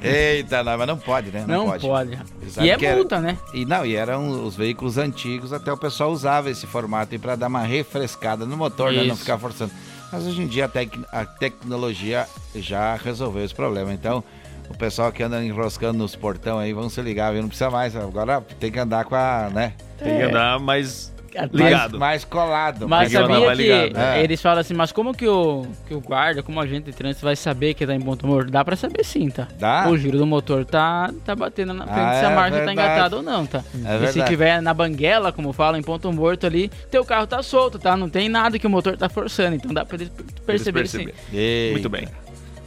Eita, 0.01 0.63
não, 0.63 0.77
mas 0.77 0.87
não 0.87 0.97
pode, 0.97 1.31
né? 1.31 1.45
Não 1.47 1.65
pode. 1.79 2.17
Você 2.41 2.49
sabe 2.49 2.67
E 2.67 2.71
é 2.71 2.77
que 2.77 2.85
era- 2.85 2.95
multa, 2.97 3.19
né? 3.21 3.37
E 3.53 3.65
não, 3.65 3.85
e 3.85 3.95
eram 3.95 4.43
os 4.45 4.55
veículos 4.55 4.97
antigos, 4.97 5.53
até 5.53 5.71
o 5.71 5.77
pessoal 5.77 6.11
usava 6.11 6.49
esse 6.49 6.65
formato 6.67 7.17
para 7.19 7.35
dar 7.37 7.47
uma 7.47 7.61
refrescada 7.61 8.45
no 8.45 8.57
motor, 8.57 8.91
né? 8.91 9.03
Não 9.05 9.15
ficar 9.15 9.37
forçando. 9.37 9.71
Mas 10.15 10.25
hoje 10.27 10.43
em 10.43 10.47
dia 10.47 10.63
a, 10.63 10.69
tec- 10.69 10.97
a 11.11 11.25
tecnologia 11.25 12.25
já 12.55 12.95
resolveu 12.95 13.43
esse 13.43 13.53
problema. 13.53 13.91
Então, 13.93 14.23
o 14.69 14.77
pessoal 14.77 15.11
que 15.11 15.21
anda 15.21 15.43
enroscando 15.43 15.97
nos 15.97 16.15
portão 16.15 16.57
aí, 16.57 16.71
vão 16.71 16.87
se 16.89 17.01
ligar, 17.01 17.33
viu? 17.33 17.41
Não 17.41 17.49
precisa 17.49 17.69
mais. 17.69 17.97
Agora 17.97 18.39
tem 18.57 18.71
que 18.71 18.79
andar 18.79 19.03
com 19.03 19.13
a, 19.13 19.49
né? 19.53 19.73
Tem 19.97 20.15
que 20.15 20.21
É. 20.23 20.25
andar 20.29 20.57
mais 20.57 21.13
Mais, 21.39 21.51
ligado. 21.51 21.99
mais 21.99 22.23
colado. 22.23 22.87
Mas 22.87 23.11
sabia 23.11 23.39
mais 23.39 23.57
que 23.57 23.63
ligado. 23.63 23.97
É. 23.97 24.23
eles 24.23 24.41
falam 24.41 24.59
assim, 24.59 24.73
mas 24.73 24.91
como 24.91 25.13
que 25.13 25.27
o, 25.27 25.65
que 25.87 25.93
o 25.93 25.99
guarda, 25.99 26.41
como 26.41 26.59
agente 26.59 26.85
de 26.85 26.93
trânsito 26.93 27.25
vai 27.25 27.35
saber 27.35 27.73
que 27.73 27.85
tá 27.85 27.93
em 27.93 28.01
ponto 28.01 28.25
morto? 28.25 28.51
Dá 28.51 28.63
pra 28.63 28.75
saber 28.75 29.03
sim, 29.03 29.29
tá? 29.29 29.47
Dá? 29.59 29.87
O 29.89 29.97
giro 29.97 30.17
do 30.17 30.25
motor 30.25 30.65
tá, 30.65 31.11
tá 31.23 31.35
batendo 31.35 31.73
na 31.73 31.85
frente 31.85 31.99
Ah, 31.99 32.19
se 32.19 32.25
a 32.25 32.31
é 32.31 32.35
marcha 32.35 32.65
tá 32.65 32.71
engatada 32.71 33.15
ou 33.17 33.23
não, 33.23 33.45
tá? 33.45 33.63
É 33.73 33.77
e 33.77 33.81
se 33.81 33.97
verdade. 33.97 34.29
tiver 34.29 34.61
na 34.61 34.73
banguela, 34.73 35.31
como 35.31 35.51
falam, 35.53 35.79
em 35.79 35.83
ponto 35.83 36.11
morto 36.11 36.45
ali, 36.45 36.69
teu 36.89 37.03
carro 37.03 37.27
tá 37.27 37.41
solto, 37.43 37.77
tá? 37.77 37.95
Não 37.97 38.09
tem 38.09 38.29
nada 38.29 38.57
que 38.57 38.67
o 38.67 38.69
motor 38.69 38.97
tá 38.97 39.09
forçando, 39.09 39.55
então 39.55 39.73
dá 39.73 39.85
pra 39.85 39.95
eles 39.97 40.11
perceber 40.45 40.87
sim. 40.87 41.07
Eita. 41.33 41.71
Muito 41.73 41.89
bem. 41.89 42.07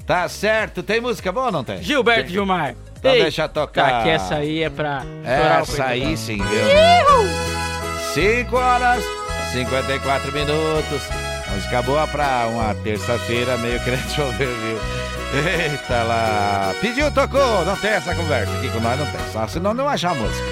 Tá 0.06 0.26
certo. 0.26 0.82
Tem 0.82 1.02
música 1.02 1.30
boa 1.30 1.46
ou 1.46 1.52
não 1.52 1.62
tem? 1.62 1.82
Gilberto 1.82 2.30
Gilmar. 2.30 2.74
Então 2.98 3.12
Ei, 3.12 3.22
deixa 3.22 3.46
tocar. 3.46 3.90
Tá, 3.90 4.02
que 4.02 4.08
essa 4.08 4.36
aí 4.36 4.62
é 4.62 4.70
pra 4.70 5.02
Essa 5.22 5.84
aí 5.84 6.16
sim, 6.16 6.38
viu? 6.38 7.57
5 8.18 8.56
horas 8.56 9.04
54 9.52 10.32
minutos. 10.32 11.02
Música 11.52 11.82
boa 11.82 12.04
pra 12.08 12.48
uma 12.50 12.74
terça-feira, 12.74 13.56
meio 13.58 13.78
querendo 13.84 14.10
chover, 14.10 14.48
viu? 14.48 14.78
Eita 15.40 16.02
lá. 16.02 16.74
Pediu, 16.80 17.12
tocou. 17.12 17.64
Não 17.64 17.76
tem 17.76 17.90
essa 17.90 18.12
conversa 18.16 18.52
aqui 18.58 18.70
com 18.70 18.80
nós, 18.80 18.98
não 18.98 19.06
tem. 19.06 19.20
Só 19.32 19.46
senão 19.46 19.72
não 19.72 19.88
achar 19.88 20.10
a 20.10 20.14
música. 20.16 20.46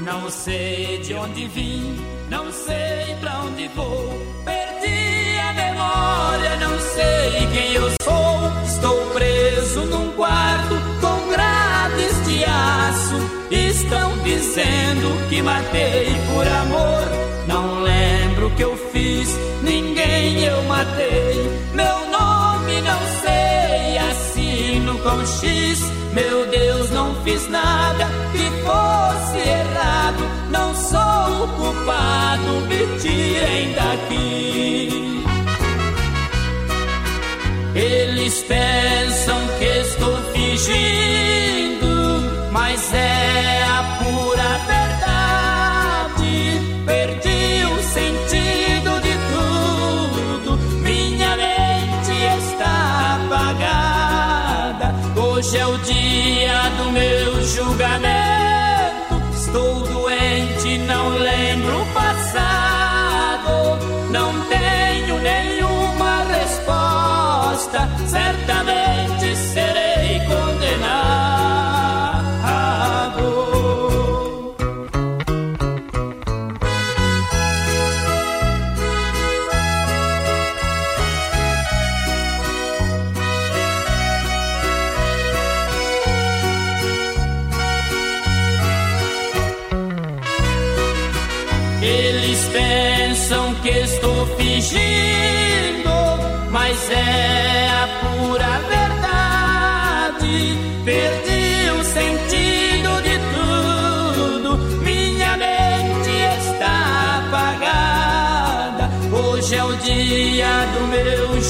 Não 0.00 0.28
sei 0.28 0.98
de 0.98 1.14
onde 1.14 1.46
vim, 1.46 2.04
não 2.28 2.52
sei 2.52 3.16
pra 3.18 3.40
onde 3.40 3.66
vou. 3.68 4.12
Perdi 4.44 5.38
a 5.38 5.52
memória, 5.54 6.56
não 6.56 6.78
sei 6.78 7.46
quem 7.50 7.72
eu 7.72 7.88
sou. 7.88 7.97
Dizendo 14.28 15.28
que 15.28 15.40
matei 15.42 16.06
por 16.28 16.46
amor. 16.46 17.08
Não 17.46 17.82
lembro 17.82 18.48
o 18.48 18.50
que 18.50 18.62
eu 18.62 18.76
fiz, 18.92 19.28
ninguém 19.62 20.44
eu 20.44 20.62
matei. 20.64 21.50
Meu 21.72 21.96
nome 22.10 22.80
não 22.82 23.00
sei, 23.22 23.98
assino 24.10 24.98
com 24.98 25.24
X. 25.24 25.80
Meu 26.12 26.46
Deus, 26.46 26.90
não 26.90 27.14
fiz 27.22 27.48
nada 27.48 28.06
que 28.32 28.50
fosse 28.66 29.38
errado. 29.48 30.22
Não 30.50 30.74
sou 30.74 31.44
o 31.44 31.48
culpado, 31.56 32.50
me 32.68 32.98
tirem 33.00 33.72
daqui. 33.72 35.24
Eles 37.74 38.42
pensam 38.42 39.38
que 39.58 39.64
estou 39.64 40.16
fingindo, 40.32 41.86
mas 42.50 42.92
é 42.92 43.37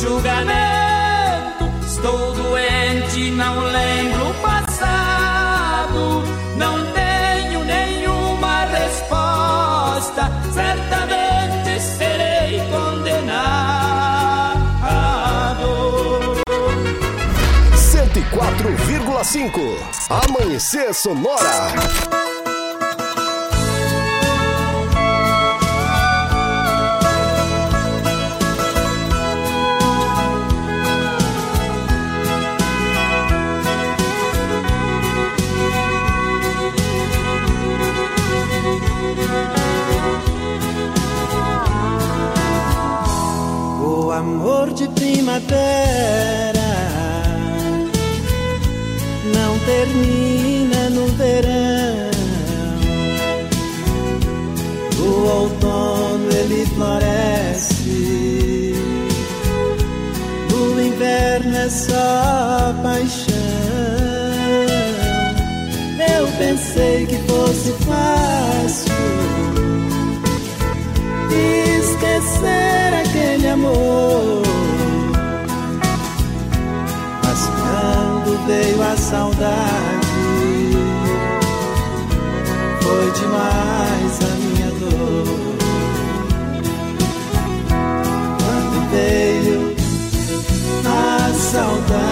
julgamento. 0.09 1.69
Estou 1.87 2.33
doente, 2.33 3.31
não 3.33 3.61
lembro 3.65 4.31
o 4.31 4.35
passado. 4.35 6.23
Não 6.57 6.93
tenho 6.93 7.65
nenhuma 7.65 8.65
resposta. 8.65 10.31
Certamente 10.53 11.81
serei 11.81 12.61
condenado. 12.71 13.69
104,5. 17.77 19.77
Amanhecer 20.09 20.95
Sonora. 20.95 21.69
primavera 45.41 46.59
não 49.35 49.59
termina 49.61 50.91
no 50.91 51.07
verão. 51.09 52.11
O 54.99 55.27
outono 55.27 56.31
ele 56.33 56.67
floresce. 56.75 58.75
O 60.53 60.81
inverno 60.81 61.57
é 61.57 61.69
só 61.69 62.75
paixão. 62.83 63.35
Eu 66.17 66.27
pensei 66.39 67.07
que 67.07 67.19
fosse 67.31 67.73
fácil 67.85 68.93
esquecer 71.81 72.95
aquele 72.95 73.49
amor. 73.49 74.08
Veio 78.49 78.83
a 78.83 78.97
saudade, 78.97 80.09
foi 82.81 83.11
demais 83.13 84.19
a 84.23 84.33
minha 84.41 84.71
dor. 84.81 85.39
Quando 88.39 88.91
veio 88.91 89.77
a 90.87 91.35
saudade, 91.35 92.08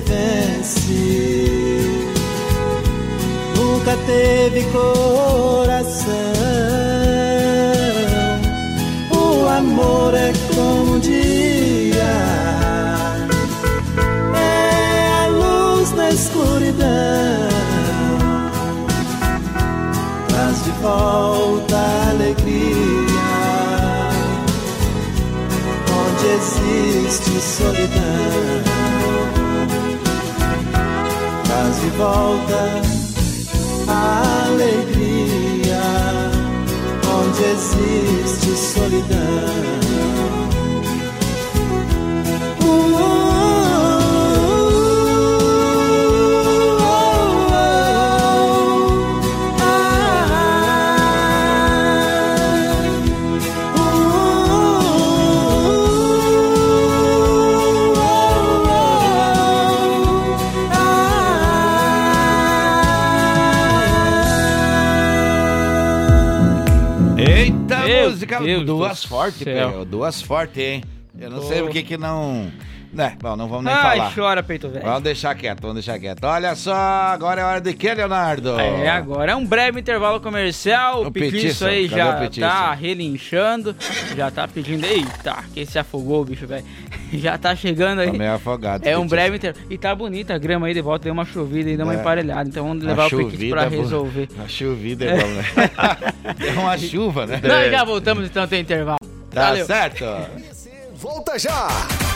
vence 0.00 1.34
nunca 3.84 3.96
teve 4.06 4.64
coração. 4.72 6.14
O 9.10 9.46
amor 9.46 10.14
é 10.14 10.32
como 10.54 10.94
um 10.94 10.98
dia 10.98 12.14
é 14.34 15.24
a 15.24 15.26
luz 15.28 15.92
na 15.92 16.10
escuridão. 16.10 17.48
Traz 20.28 20.64
de 20.64 20.70
volta 20.82 21.76
a 21.76 22.10
alegria 22.10 23.04
onde 25.90 26.26
existe 26.26 27.40
solidão. 27.40 28.63
Volta 31.96 32.82
a 33.88 34.46
alegria 34.46 35.82
onde 37.06 37.44
existe 37.44 38.56
solidão. 38.56 39.73
Deus 68.42 68.64
duas 68.66 69.04
fortes. 69.04 69.42
Pedro, 69.44 69.84
duas 69.84 70.22
fortes, 70.22 70.58
hein? 70.58 70.82
Eu 71.18 71.30
não 71.30 71.42
sei 71.42 71.62
Ô. 71.62 71.66
por 71.66 71.72
que 71.72 71.96
não... 71.96 72.50
Né, 72.92 73.16
bom, 73.20 73.34
não 73.34 73.48
vamos 73.48 73.64
nem 73.64 73.74
Ai, 73.74 73.96
falar. 73.98 74.14
chora, 74.14 74.40
peito 74.40 74.68
velho. 74.68 74.84
Vamos 74.84 75.02
deixar 75.02 75.34
quieto, 75.34 75.60
vamos 75.60 75.74
deixar 75.74 75.98
quieto. 75.98 76.22
Olha 76.22 76.54
só, 76.54 76.72
agora 76.72 77.40
é 77.40 77.44
hora 77.44 77.60
de 77.60 77.74
quê, 77.74 77.92
Leonardo? 77.92 78.56
É, 78.60 78.88
agora 78.88 79.32
é 79.32 79.34
um 79.34 79.44
breve 79.44 79.80
intervalo 79.80 80.20
comercial. 80.20 81.02
O, 81.02 81.08
O 81.08 81.10
petiço, 81.10 81.66
aí 81.66 81.88
cadê 81.88 82.00
já 82.00 82.12
petiço? 82.20 82.46
tá 82.46 82.72
relinchando. 82.72 83.74
Já 84.16 84.30
tá 84.30 84.46
pedindo. 84.46 84.86
Eita, 84.86 85.42
que 85.52 85.66
se 85.66 85.76
afogou 85.76 86.22
o 86.22 86.24
bicho, 86.24 86.46
velho. 86.46 86.64
Já 87.18 87.38
tá 87.38 87.54
chegando 87.54 88.00
aí. 88.00 88.10
Tá 88.10 88.18
meio 88.18 88.32
afogado. 88.34 88.86
É 88.86 88.96
um 88.98 89.06
breve 89.06 89.36
intervalo. 89.36 89.66
E 89.70 89.78
tá 89.78 89.94
bonita 89.94 90.34
a 90.34 90.38
grama 90.38 90.66
aí 90.66 90.74
de 90.74 90.80
volta, 90.80 91.04
deu 91.04 91.12
uma 91.12 91.24
chovida 91.24 91.70
e 91.70 91.76
deu 91.76 91.86
uma 91.86 91.94
É. 91.94 92.00
emparelhada. 92.00 92.48
Então 92.48 92.66
vamos 92.66 92.84
A 92.84 92.88
levar 92.88 93.06
o 93.06 93.10
petiço 93.10 93.30
chovida 93.30 93.54
pra 93.56 93.64
é 93.64 93.68
resolver. 93.68 94.28
A 94.44 94.48
chovida 94.48 95.04
é 95.04 95.16
bom, 95.20 95.26
né? 95.28 95.44
Deu 96.38 96.52
uma 96.60 96.78
chuva, 96.78 97.26
né? 97.26 97.40
Nós 97.42 97.70
já 97.70 97.84
voltamos 97.84 98.24
então, 98.26 98.46
tem 98.46 98.60
intervalo. 98.62 98.98
Tá 99.30 99.48
Valeu. 99.48 99.66
certo. 99.66 100.04
Volta 100.96 101.38
já! 101.38 101.68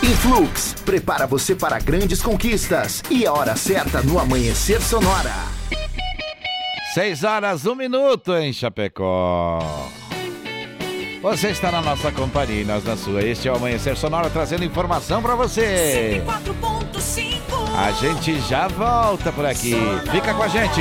Influx 0.03 0.75
prepara 0.85 1.27
você 1.27 1.55
para 1.55 1.79
grandes 1.79 2.23
conquistas 2.23 3.03
e 3.11 3.27
a 3.27 3.33
hora 3.33 3.55
certa 3.57 4.01
no 4.03 4.19
amanhecer 4.19 4.81
sonora. 4.81 5.33
Seis 6.95 7.23
horas, 7.23 7.67
um 7.67 7.75
minuto 7.75 8.35
em 8.37 8.53
Chapecó. 8.53 9.59
Você 11.21 11.49
está 11.49 11.73
na 11.73 11.83
nossa 11.83 12.13
companhia 12.13 12.61
e 12.61 12.65
nós 12.65 12.85
na 12.85 12.97
sua. 12.97 13.23
Este 13.23 13.49
é 13.49 13.53
o 13.53 13.57
Amanhecer 13.57 13.97
Sonora 13.97 14.31
trazendo 14.31 14.65
informação 14.65 15.21
para 15.21 15.35
você. 15.35 16.23
4.5 16.25 17.39
A 17.77 17.91
gente 17.93 18.41
já 18.43 18.69
volta 18.69 19.33
por 19.33 19.45
aqui. 19.45 19.75
Fica 20.13 20.33
com 20.33 20.43
a 20.43 20.49
gente. 20.49 20.81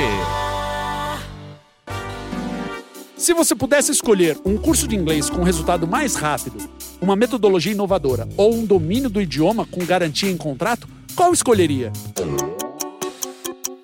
Se 3.16 3.34
você 3.34 3.52
pudesse 3.54 3.90
escolher 3.90 4.38
um 4.44 4.56
curso 4.56 4.86
de 4.86 4.94
inglês 4.94 5.28
com 5.28 5.42
resultado 5.42 5.88
mais 5.88 6.14
rápido, 6.14 6.56
uma 7.00 7.16
metodologia 7.16 7.72
inovadora 7.72 8.28
ou 8.36 8.54
um 8.54 8.64
domínio 8.64 9.10
do 9.10 9.20
idioma 9.20 9.66
com 9.66 9.84
garantia 9.84 10.30
em 10.30 10.36
contrato, 10.36 10.88
qual 11.16 11.32
escolheria? 11.32 11.92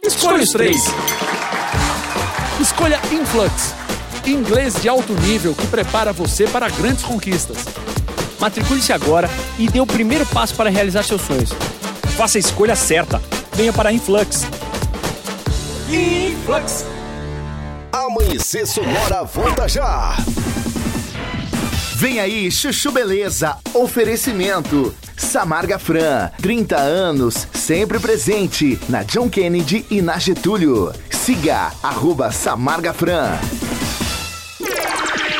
Escolha 0.03 0.45
os 0.45 0.51
três. 0.51 0.85
Escolha 2.61 3.01
Influx, 3.13 3.75
inglês 4.31 4.75
de 4.81 4.89
alto 4.89 5.12
nível 5.14 5.55
que 5.55 5.66
prepara 5.66 6.12
você 6.12 6.47
para 6.47 6.68
grandes 6.68 7.05
conquistas. 7.05 7.59
Matricule-se 8.41 8.93
agora 8.93 9.29
e 9.59 9.68
dê 9.68 9.81
o 9.81 9.87
primeiro 9.87 10.27
passo 10.27 10.55
para 10.55 10.70
realizar 10.70 11.03
seus 11.03 11.22
sonhos. 11.22 11.51
Faça 12.16 12.39
a 12.39 12.41
escolha 12.41 12.77
certa. 12.77 13.20
Venha 13.53 13.72
para 13.72 13.89
a 13.89 13.93
Influx. 13.93 14.47
Influx. 15.89 16.85
Amanhecer 17.93 18.66
Sonora 18.66 19.25
volta 19.25 19.68
já. 19.68 20.16
Vem 21.97 22.20
aí, 22.20 22.51
Chuchu 22.51 22.91
Beleza. 22.91 23.57
Oferecimento. 23.72 24.95
Samarga 25.16 25.79
Fran, 25.79 26.31
30 26.43 26.77
anos, 26.77 27.47
sempre 27.55 27.99
presente 27.99 28.79
na 28.89 29.03
John 29.05 29.29
Kennedy 29.29 29.87
e 29.91 30.03
na 30.03 30.18
Getúlio. 30.18 30.93
Siga, 31.11 31.72
arroba 31.83 32.31
Samarga 32.33 32.93
Fran. 32.93 33.31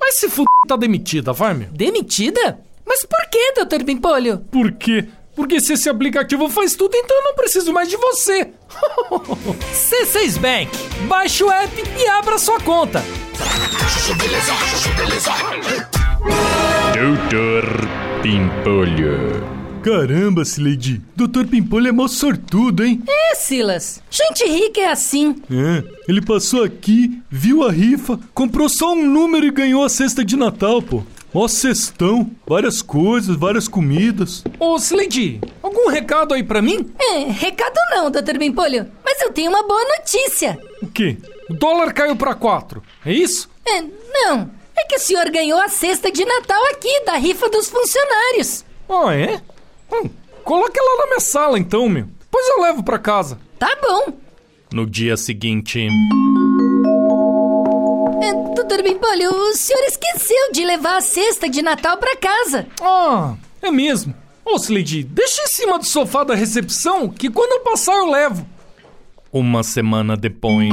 Mas 0.00 0.16
se 0.16 0.26
f... 0.26 0.44
tá 0.66 0.76
demitida, 0.76 1.32
vai, 1.32 1.54
meu. 1.54 1.68
Demitida? 1.70 2.58
Mas 2.86 3.04
por 3.04 3.28
que, 3.30 3.52
Dr. 3.64 3.84
Bimpolho? 3.84 4.38
Por 4.50 4.72
quê? 4.72 5.06
Porque 5.36 5.60
se 5.60 5.74
esse 5.74 5.88
aplicativo 5.88 6.48
faz 6.48 6.74
tudo, 6.74 6.96
então 6.96 7.16
eu 7.16 7.24
não 7.24 7.34
preciso 7.34 7.72
mais 7.72 7.88
de 7.88 7.96
você. 7.96 8.50
C6 9.72 10.38
Bank. 10.38 10.70
Baixe 11.06 11.44
o 11.44 11.50
app 11.50 11.82
e 11.96 12.08
abra 12.08 12.38
sua 12.38 12.58
conta. 12.60 13.04
Doutor 16.94 17.64
Pimpolho. 18.22 19.67
Caramba, 19.88 20.44
Sileidi. 20.44 21.00
Doutor 21.16 21.46
Pimpolho 21.46 21.88
é 21.88 21.92
mó 21.92 22.06
sortudo, 22.06 22.84
hein? 22.84 23.02
É, 23.08 23.34
Silas. 23.34 24.02
Gente 24.10 24.44
rica 24.44 24.82
é 24.82 24.90
assim. 24.90 25.42
É, 25.50 25.82
ele 26.06 26.20
passou 26.20 26.62
aqui, 26.62 27.22
viu 27.30 27.64
a 27.64 27.72
rifa, 27.72 28.20
comprou 28.34 28.68
só 28.68 28.92
um 28.92 29.06
número 29.06 29.46
e 29.46 29.50
ganhou 29.50 29.82
a 29.82 29.88
cesta 29.88 30.22
de 30.22 30.36
Natal, 30.36 30.82
pô. 30.82 31.02
Ó 31.32 31.48
cestão, 31.48 32.30
várias 32.46 32.82
coisas, 32.82 33.34
várias 33.34 33.66
comidas. 33.66 34.44
Ô, 34.58 34.78
Sileidi, 34.78 35.40
algum 35.62 35.88
recado 35.88 36.34
aí 36.34 36.42
pra 36.42 36.60
mim? 36.60 36.90
É, 37.00 37.24
recado 37.30 37.78
não, 37.90 38.10
Dr. 38.10 38.36
Bimpolho. 38.38 38.88
Mas 39.02 39.22
eu 39.22 39.32
tenho 39.32 39.50
uma 39.50 39.66
boa 39.66 39.82
notícia. 39.96 40.58
O 40.82 40.86
quê? 40.86 41.16
O 41.48 41.54
dólar 41.54 41.94
caiu 41.94 42.14
pra 42.14 42.34
quatro, 42.34 42.82
é 43.06 43.12
isso? 43.12 43.48
É, 43.66 43.82
não. 44.12 44.50
É 44.76 44.84
que 44.84 44.96
o 44.96 45.00
senhor 45.00 45.30
ganhou 45.30 45.58
a 45.58 45.68
cesta 45.68 46.12
de 46.12 46.26
Natal 46.26 46.62
aqui, 46.72 47.04
da 47.06 47.16
rifa 47.16 47.48
dos 47.48 47.70
funcionários. 47.70 48.64
Ah, 48.88 49.14
é? 49.14 49.40
Hum, 49.92 50.08
coloca 50.44 50.72
ela 50.78 50.96
na 51.02 51.06
minha 51.06 51.20
sala 51.20 51.58
então, 51.58 51.88
meu. 51.88 52.06
Depois 52.20 52.46
eu 52.48 52.62
levo 52.62 52.82
pra 52.82 52.98
casa. 52.98 53.38
Tá 53.58 53.76
bom. 53.80 54.12
No 54.72 54.86
dia 54.86 55.16
seguinte. 55.16 55.88
É, 58.22 58.32
Doutor 58.54 58.82
Bimpolho, 58.82 59.30
o 59.32 59.54
senhor 59.54 59.82
esqueceu 59.84 60.52
de 60.52 60.64
levar 60.64 60.98
a 60.98 61.00
cesta 61.00 61.48
de 61.48 61.62
Natal 61.62 61.96
pra 61.96 62.16
casa. 62.16 62.66
Ah, 62.80 63.34
é 63.62 63.70
mesmo. 63.70 64.14
Ô, 64.44 64.58
Sileidi, 64.58 65.02
deixa 65.04 65.42
em 65.42 65.46
cima 65.46 65.78
do 65.78 65.84
sofá 65.84 66.24
da 66.24 66.34
recepção 66.34 67.08
que 67.08 67.30
quando 67.30 67.52
eu 67.52 67.60
passar 67.60 67.94
eu 67.96 68.06
levo. 68.10 68.46
Uma 69.32 69.62
semana 69.62 70.16
depois. 70.16 70.72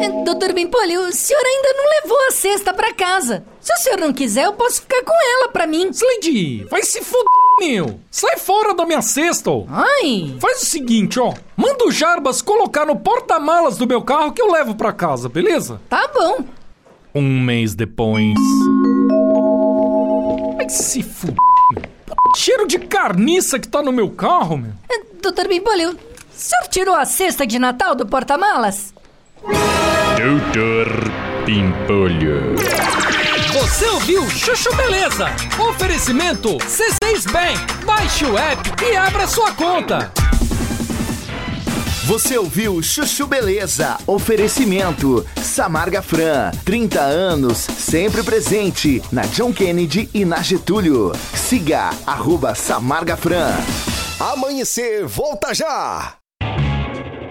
É, 0.00 0.24
Doutor 0.24 0.52
Bimpolho, 0.52 1.08
o 1.08 1.12
senhor 1.12 1.42
ainda 1.44 1.72
não 1.74 1.84
levou 2.02 2.26
a 2.28 2.30
cesta 2.32 2.72
pra 2.74 2.92
casa. 2.92 3.44
Se 3.60 3.72
o 3.72 3.76
senhor 3.76 3.98
não 3.98 4.12
quiser, 4.12 4.44
eu 4.44 4.52
posso 4.52 4.82
ficar 4.82 5.02
com 5.02 5.12
ela 5.12 5.48
pra 5.48 5.66
mim. 5.66 5.92
Sileidi, 5.92 6.64
vai 6.70 6.82
se 6.82 7.00
fuder, 7.02 7.24
meu. 7.60 7.98
Sai 8.10 8.36
fora 8.36 8.74
da 8.74 8.84
minha 8.84 9.00
cesta, 9.02 9.50
ó. 9.50 9.64
Ai. 9.68 10.36
Faz 10.40 10.62
o 10.62 10.66
seguinte, 10.66 11.18
ó. 11.18 11.32
Manda 11.56 11.84
o 11.86 11.90
Jarbas 11.90 12.42
colocar 12.42 12.84
no 12.84 12.96
porta-malas 12.96 13.76
do 13.78 13.86
meu 13.86 14.02
carro 14.02 14.32
que 14.32 14.42
eu 14.42 14.50
levo 14.52 14.74
pra 14.74 14.92
casa, 14.92 15.28
beleza? 15.28 15.80
Tá 15.88 16.08
bom. 16.12 16.44
Um 17.14 17.40
mês 17.40 17.74
depois. 17.74 18.34
Vai 20.56 20.68
se 20.68 21.02
fuder, 21.02 21.36
meu. 21.74 21.82
Cheiro 22.36 22.66
de 22.66 22.78
carniça 22.78 23.58
que 23.58 23.68
tá 23.68 23.82
no 23.82 23.92
meu 23.92 24.10
carro, 24.10 24.58
meu. 24.58 24.72
É, 24.90 25.00
Doutor 25.22 25.48
Bimpolho, 25.48 25.92
o 25.92 25.98
senhor 26.30 26.68
tirou 26.68 26.94
a 26.94 27.06
cesta 27.06 27.46
de 27.46 27.58
Natal 27.58 27.94
do 27.94 28.06
porta-malas? 28.06 28.92
Doutor 29.42 30.88
Pimpolho. 31.44 32.56
Você 33.52 33.86
ouviu 33.86 34.28
Chuchu 34.30 34.74
Beleza? 34.74 35.26
Oferecimento 35.68 36.56
C6 36.58 37.30
Bank. 37.30 37.84
Baixe 37.84 38.24
o 38.24 38.36
app 38.36 38.82
e 38.82 38.96
abra 38.96 39.26
sua 39.26 39.52
conta. 39.52 40.10
Você 42.04 42.38
ouviu 42.38 42.82
Chuchu 42.82 43.26
Beleza? 43.26 43.98
Oferecimento 44.06 45.26
Samarga 45.42 46.00
Fran, 46.02 46.50
30 46.64 47.00
anos, 47.00 47.58
sempre 47.58 48.22
presente 48.22 49.02
na 49.12 49.22
John 49.26 49.52
Kennedy 49.52 50.08
e 50.14 50.24
na 50.24 50.42
Getúlio. 50.42 51.12
Siga 51.34 51.90
arroba 52.06 52.54
Samarga 52.54 53.16
Fran. 53.16 53.52
Amanhecer, 54.18 55.06
volta 55.06 55.52
já! 55.52 56.15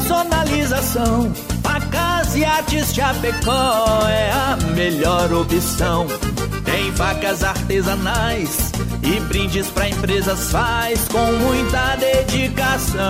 personalização, 0.00 1.32
facas 1.62 2.34
e 2.34 2.44
artes 2.44 2.94
Chapecó 2.94 4.08
é 4.08 4.30
a 4.30 4.56
melhor 4.74 5.30
opção. 5.32 6.06
Tem 6.64 6.90
facas 6.92 7.44
artesanais 7.44 8.72
e 9.02 9.20
brindes 9.20 9.66
pra 9.68 9.88
empresas 9.88 10.50
faz 10.50 11.06
com 11.08 11.24
muita 11.32 11.96
dedicação. 11.96 13.04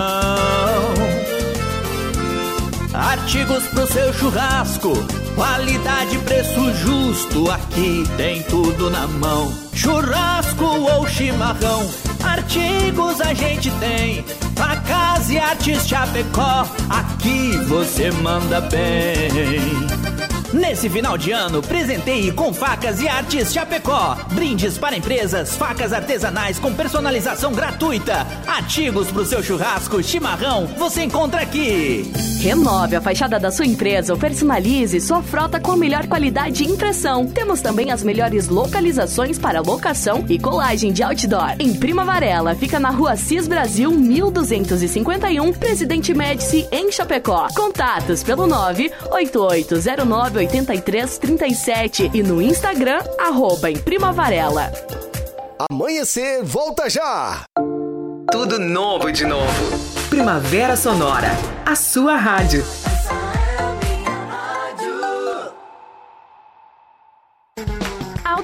Artigos 2.93 3.67
pro 3.69 3.87
seu 3.87 4.13
churrasco, 4.13 4.93
qualidade, 5.41 6.19
preço 6.19 6.71
justo, 6.75 7.51
aqui 7.51 8.05
tem 8.19 8.43
tudo 8.43 8.91
na 8.91 9.07
mão. 9.07 9.51
Churrasco 9.73 10.67
ou 10.67 11.09
chimarrão, 11.09 11.91
artigos 12.23 13.23
a 13.23 13.33
gente 13.33 13.71
tem. 13.81 14.23
Facas 14.55 15.31
e 15.31 15.39
artes 15.39 15.89
Chapecó, 15.89 16.67
aqui 16.91 17.57
você 17.67 18.11
manda 18.11 18.61
bem. 18.61 20.10
Nesse 20.53 20.91
final 20.91 21.17
de 21.17 21.31
ano, 21.31 21.63
presenteie 21.63 22.33
com 22.33 22.53
facas 22.53 23.01
e 23.01 23.07
artes 23.07 23.53
Chapecó. 23.53 24.17
Brindes 24.33 24.77
para 24.77 24.97
empresas, 24.97 25.55
facas 25.55 25.93
artesanais 25.93 26.59
com 26.59 26.75
personalização 26.75 27.53
gratuita. 27.53 28.27
Artigos 28.49 29.13
para 29.13 29.23
o 29.23 29.25
seu 29.25 29.45
churrasco, 29.45 30.03
chimarrão, 30.03 30.67
você 30.77 31.05
encontra 31.05 31.43
aqui. 31.43 32.11
Renove 32.41 32.97
a 32.97 33.01
fachada 33.01 33.39
da 33.39 33.53
sua 33.53 33.65
empresa 33.65 34.13
ou 34.13 34.19
personalize 34.19 35.01
sua 35.01 35.23
frota 35.23 35.61
com 35.61 35.71
a 35.71 35.77
melhor 35.77 36.09
qualidade 36.09 36.65
de 36.65 36.65
impressão. 36.65 37.29
Temos 37.29 37.61
também 37.61 37.93
as 37.93 38.03
melhores 38.03 38.49
localizações 38.49 39.39
para 39.39 39.61
locação 39.61 40.25
e 40.29 40.37
colagem 40.37 40.93
de 40.93 41.05
outdoor. 41.05 41.55
Em 41.61 41.75
Prima 41.75 42.05
Varela, 42.05 42.57
fica 42.57 42.81
na 42.81 42.91
rua 42.91 43.15
Cis 43.15 43.47
Brasil 43.47 43.93
1251, 43.93 45.53
Presidente 45.53 46.13
Médici, 46.13 46.67
em 46.73 46.91
Chapecó. 46.91 47.47
Contatos 47.55 48.25
pelo 48.25 48.49
98809 48.49 50.40
8337 50.41 52.11
e 52.15 52.23
no 52.23 52.41
Instagram, 52.41 53.01
arroba 53.19 53.71
em 53.71 53.77
Prima 53.77 54.13
Varela. 54.13 54.73
Amanhecer, 55.71 56.43
volta 56.43 56.89
já! 56.89 57.45
Tudo 58.31 58.59
novo 58.59 59.13
de 59.13 59.27
novo. 59.27 59.79
Primavera 60.09 60.77
Sonora, 60.77 61.31
a 61.67 61.75
sua 61.75 62.17
rádio. 62.17 62.65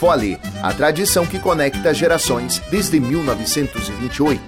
Fole, 0.00 0.40
a 0.62 0.72
tradição 0.72 1.26
que 1.26 1.38
conecta 1.38 1.92
gerações 1.92 2.58
desde 2.70 2.98
1928. 2.98 4.42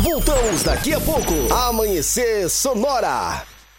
Voltamos 0.00 0.62
daqui 0.62 0.94
a 0.94 1.00
pouco. 1.00 1.52
Amanhecer 1.52 2.48
Sonora. 2.48 3.42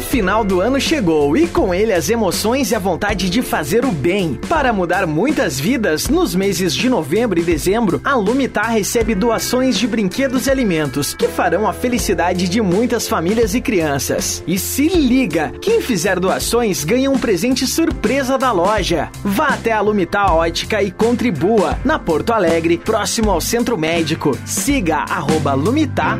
O 0.00 0.02
final 0.02 0.42
do 0.42 0.62
ano 0.62 0.80
chegou 0.80 1.36
e 1.36 1.46
com 1.46 1.74
ele 1.74 1.92
as 1.92 2.08
emoções 2.08 2.70
e 2.70 2.74
a 2.74 2.78
vontade 2.78 3.28
de 3.28 3.42
fazer 3.42 3.84
o 3.84 3.92
bem. 3.92 4.40
Para 4.48 4.72
mudar 4.72 5.06
muitas 5.06 5.60
vidas, 5.60 6.08
nos 6.08 6.34
meses 6.34 6.74
de 6.74 6.88
novembro 6.88 7.38
e 7.38 7.42
dezembro, 7.42 8.00
a 8.02 8.14
Lumitar 8.14 8.70
recebe 8.70 9.14
doações 9.14 9.78
de 9.78 9.86
brinquedos 9.86 10.46
e 10.46 10.50
alimentos 10.50 11.12
que 11.12 11.28
farão 11.28 11.68
a 11.68 11.74
felicidade 11.74 12.48
de 12.48 12.62
muitas 12.62 13.06
famílias 13.06 13.54
e 13.54 13.60
crianças. 13.60 14.42
E 14.46 14.58
se 14.58 14.88
liga, 14.88 15.52
quem 15.60 15.82
fizer 15.82 16.18
doações 16.18 16.82
ganha 16.82 17.10
um 17.10 17.18
presente 17.18 17.66
surpresa 17.66 18.38
da 18.38 18.50
loja. 18.52 19.10
Vá 19.22 19.48
até 19.48 19.70
a 19.70 19.82
Lumitar 19.82 20.34
Ótica 20.34 20.82
e 20.82 20.90
contribua 20.90 21.78
na 21.84 21.98
Porto 21.98 22.32
Alegre, 22.32 22.78
próximo 22.78 23.30
ao 23.30 23.40
Centro 23.40 23.76
Médico. 23.76 24.34
Siga 24.46 25.04
arroba 25.10 25.54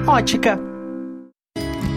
Ótica. 0.07 0.70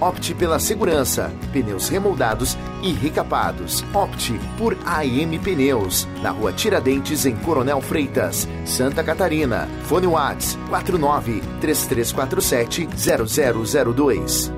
Opte 0.00 0.34
pela 0.34 0.58
segurança, 0.58 1.32
pneus 1.52 1.88
remoldados 1.88 2.56
e 2.82 2.92
recapados. 2.92 3.84
Opte 3.92 4.38
por 4.56 4.76
AM 4.86 5.38
Pneus, 5.38 6.06
na 6.22 6.30
rua 6.30 6.52
Tiradentes, 6.52 7.26
em 7.26 7.34
Coronel 7.36 7.80
Freitas, 7.80 8.48
Santa 8.64 9.02
Catarina. 9.02 9.68
Fone 9.84 10.06
Whats 10.06 10.56
49 10.68 11.42
3347 11.60 12.88
0002. 12.94 14.52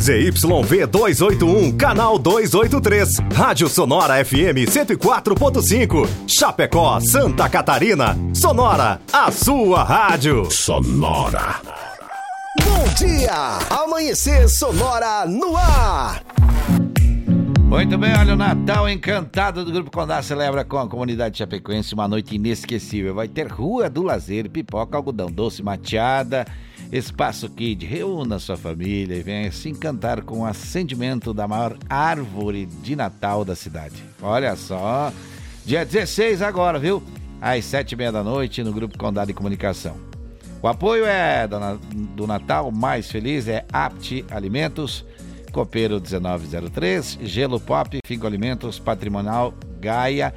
ZYV 0.00 0.86
281, 0.86 1.72
canal 1.76 2.18
283. 2.18 3.18
Rádio 3.34 3.68
Sonora 3.68 4.24
FM 4.24 4.68
104.5. 4.68 6.08
Chapecó, 6.26 7.00
Santa 7.00 7.48
Catarina. 7.48 8.16
Sonora, 8.34 9.00
a 9.12 9.32
sua 9.32 9.82
rádio. 9.82 10.50
Sonora. 10.50 11.85
Bom 12.86 12.94
dia! 12.94 13.58
Amanhecer 13.68 14.48
Sonora 14.48 15.26
no 15.26 15.56
ar. 15.56 16.22
Muito 17.62 17.98
bem, 17.98 18.16
olha 18.16 18.34
o 18.34 18.36
Natal 18.36 18.88
Encantado 18.88 19.64
do 19.64 19.72
Grupo 19.72 19.90
Condá 19.90 20.22
celebra 20.22 20.64
com 20.64 20.78
a 20.78 20.88
comunidade 20.88 21.36
chapecoense 21.36 21.92
uma 21.94 22.06
noite 22.06 22.36
inesquecível. 22.36 23.12
Vai 23.12 23.26
ter 23.26 23.48
Rua 23.48 23.90
do 23.90 24.04
Lazer, 24.04 24.48
pipoca, 24.48 24.96
algodão 24.96 25.28
doce, 25.28 25.64
mateada, 25.64 26.46
espaço 26.92 27.50
kid. 27.50 27.84
Reúna 27.84 28.38
sua 28.38 28.56
família 28.56 29.16
e 29.16 29.22
venha 29.22 29.50
se 29.50 29.68
encantar 29.68 30.22
com 30.22 30.42
o 30.42 30.46
acendimento 30.46 31.34
da 31.34 31.48
maior 31.48 31.76
árvore 31.90 32.66
de 32.66 32.94
Natal 32.94 33.44
da 33.44 33.56
cidade. 33.56 33.96
Olha 34.22 34.54
só, 34.54 35.12
dia 35.64 35.84
16 35.84 36.40
agora, 36.40 36.78
viu? 36.78 37.02
Às 37.40 37.64
sete 37.64 37.92
e 37.92 37.96
meia 37.96 38.12
da 38.12 38.22
noite 38.22 38.62
no 38.62 38.72
Grupo 38.72 38.96
Condá 38.96 39.24
de 39.24 39.34
Comunicação. 39.34 40.05
O 40.62 40.68
apoio 40.68 41.04
é 41.04 41.46
do, 41.46 41.58
Na- 41.60 41.78
do 41.92 42.26
Natal 42.26 42.70
mais 42.72 43.10
feliz 43.10 43.46
é 43.46 43.64
Apt 43.72 44.24
Alimentos, 44.30 45.04
Copeiro 45.52 46.00
1903, 46.00 47.18
Gelo 47.22 47.60
Pop, 47.60 47.98
Figo 48.06 48.26
Alimentos, 48.26 48.78
Patrimonial 48.78 49.54
Gaia, 49.80 50.34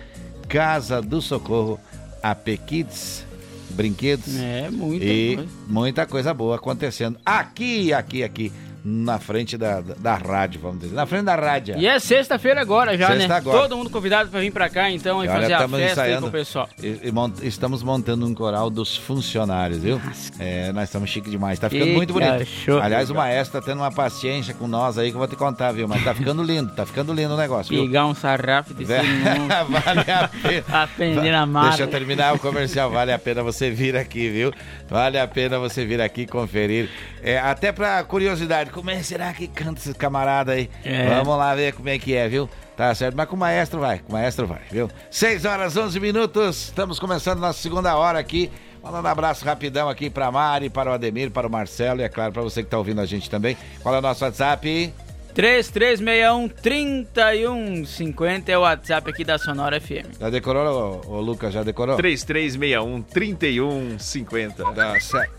Casa 0.48 1.02
do 1.02 1.22
Socorro, 1.22 1.80
AP 2.22 2.58
Kids, 2.66 3.26
Brinquedos. 3.72 4.36
É, 4.38 4.70
muita 4.70 5.06
e 5.06 5.36
coisa. 5.36 5.52
muita 5.68 6.06
coisa 6.06 6.34
boa 6.34 6.56
acontecendo 6.58 7.18
aqui, 7.26 7.94
aqui, 7.94 8.24
aqui, 8.24 8.52
na 8.84 9.20
frente 9.20 9.58
da, 9.58 9.82
da, 9.82 9.94
da 9.96 10.16
rádio, 10.16 10.60
vamos 10.62 10.80
dizer. 10.80 10.96
Na 10.96 11.06
frente 11.06 11.24
da 11.26 11.36
rádio. 11.36 11.78
E 11.78 11.86
é 11.88 12.00
sexta-feira 12.00 12.62
agora 12.62 12.98
já, 12.98 13.08
Sexta 13.08 13.28
né? 13.28 13.36
agora. 13.36 13.60
Todo 13.62 13.78
mundo 13.78 13.90
convidado 13.90 14.30
pra 14.30 14.40
vir 14.40 14.52
pra 14.52 14.70
cá 14.70 14.90
então 14.90 15.24
e 15.24 15.28
E 15.28 15.30
olha, 15.30 15.42
fazer 15.42 15.54
a 15.54 15.60
festa 15.68 15.92
ensaiando. 15.92 16.22
com 16.22 16.28
o 16.28 16.32
pessoal. 16.32 16.70
E- 16.82 17.00
e 17.04 17.12
mont- 17.12 17.44
estamos 17.44 17.84
montando 17.84 18.26
um 18.26 18.34
coral 18.34 18.70
dos 18.70 18.96
funcionários, 18.96 19.80
viu? 19.80 20.02
É, 20.40 20.72
nós 20.72 20.86
estamos 20.86 21.10
chique 21.10 21.30
demais. 21.30 21.60
Tá 21.60 21.70
ficando 21.70 21.88
Que 21.90 21.96
muito 21.96 22.14
bonito. 22.14 22.46
show. 22.46 22.80
Aliás, 22.80 23.10
o 23.10 23.16
maestro 23.16 23.60
tá 23.60 23.66
tendo 23.66 23.80
uma 23.80 23.92
paciência 23.92 24.54
com 24.54 24.68
nós 24.68 24.98
aí 24.98 25.10
que 25.10 25.16
eu 25.16 25.20
vou 25.20 25.28
te 25.28 25.36
contar, 25.36 25.72
viu? 25.72 25.88
Mas 25.88 26.04
tá 26.04 26.14
ficando 26.14 26.42
lindo, 26.42 26.72
tá 26.74 26.86
ficando 26.86 27.14
lindo 27.14 27.34
o 27.34 27.38
negócio, 27.38 27.74
viu? 27.76 27.86
Pegar 27.86 28.06
um 28.06 28.16
sarrafo 28.16 28.74
desse 28.74 28.94
mundo. 29.04 29.50
vale 29.70 30.12
a 30.12 30.28
pena. 30.28 30.84
Aprender 30.84 31.34
a 31.34 31.42
amar. 31.42 31.68
Deixa 31.70 31.84
eu 31.84 31.88
terminar 31.88 32.34
o 32.36 32.40
comercial. 32.40 32.90
Vale 32.90 33.12
a 33.12 33.20
pena 33.20 33.44
você 33.44 33.70
vir 33.70 33.96
aqui, 33.96 34.30
viu? 34.30 34.52
Vale 34.90 35.20
a 35.20 35.28
pena 35.28 35.60
você 35.60 35.86
vir 35.86 36.00
aqui 36.02 36.26
conferir. 36.26 36.90
É, 37.22 37.38
até 37.38 37.72
pra 37.72 38.04
curiosidade, 38.04 38.69
como 38.70 38.90
é 38.90 39.02
será 39.04 39.34
que 39.34 39.48
canta 39.48 39.80
esses 39.80 39.94
camaradas 39.94 40.56
aí? 40.56 40.70
É. 40.84 41.10
Vamos 41.10 41.38
lá 41.38 41.54
ver 41.56 41.74
como 41.74 41.90
é 41.90 41.98
que 41.98 42.16
é, 42.16 42.28
viu? 42.28 42.50
Tá 42.78 42.96
certo, 42.96 43.16
mas 43.16 43.28
com 43.28 43.36
o 43.36 43.40
maestro 43.40 43.80
vai, 43.80 44.00
com 44.00 44.10
o 44.10 44.14
maestro 44.14 44.48
vai, 44.48 44.62
viu? 44.72 44.90
6 45.12 45.44
horas 45.44 45.76
11 45.76 46.00
minutos, 46.00 46.68
estamos 46.68 46.98
começando 46.98 47.40
nossa 47.40 47.62
segunda 47.62 47.96
hora 47.98 48.18
aqui. 48.18 48.50
Mandando 48.82 49.08
um 49.08 49.12
abraço 49.12 49.44
rapidão 49.44 49.90
aqui 49.90 50.10
pra 50.10 50.32
Mari, 50.32 50.70
para 50.70 50.90
o 50.90 50.94
Ademir, 50.94 51.30
para 51.30 51.46
o 51.46 51.52
Marcelo 51.52 52.00
e, 52.00 52.04
é 52.04 52.10
claro, 52.10 52.32
pra 52.32 52.42
você 52.42 52.64
que 52.64 52.70
tá 52.70 52.78
ouvindo 52.78 53.02
a 53.02 53.06
gente 53.06 53.30
também. 53.30 53.58
Qual 53.82 53.94
é 53.94 54.00
o 54.00 54.02
nosso 54.02 54.24
WhatsApp? 54.24 54.94
3361 55.34 56.48
3150 56.48 58.52
é 58.52 58.58
o 58.58 58.62
WhatsApp 58.62 59.10
aqui 59.10 59.24
da 59.24 59.38
Sonora 59.38 59.80
FM. 59.80 60.20
Já 60.20 60.30
decorou, 60.30 61.02
ô, 61.06 61.16
ô, 61.16 61.22
Lucas? 61.22 61.54
Já 61.54 61.64
decorou? 61.64 61.96
3361 61.98 63.02
3150. 63.02 64.64
Tá 64.74 65.00
certo. 65.00 65.34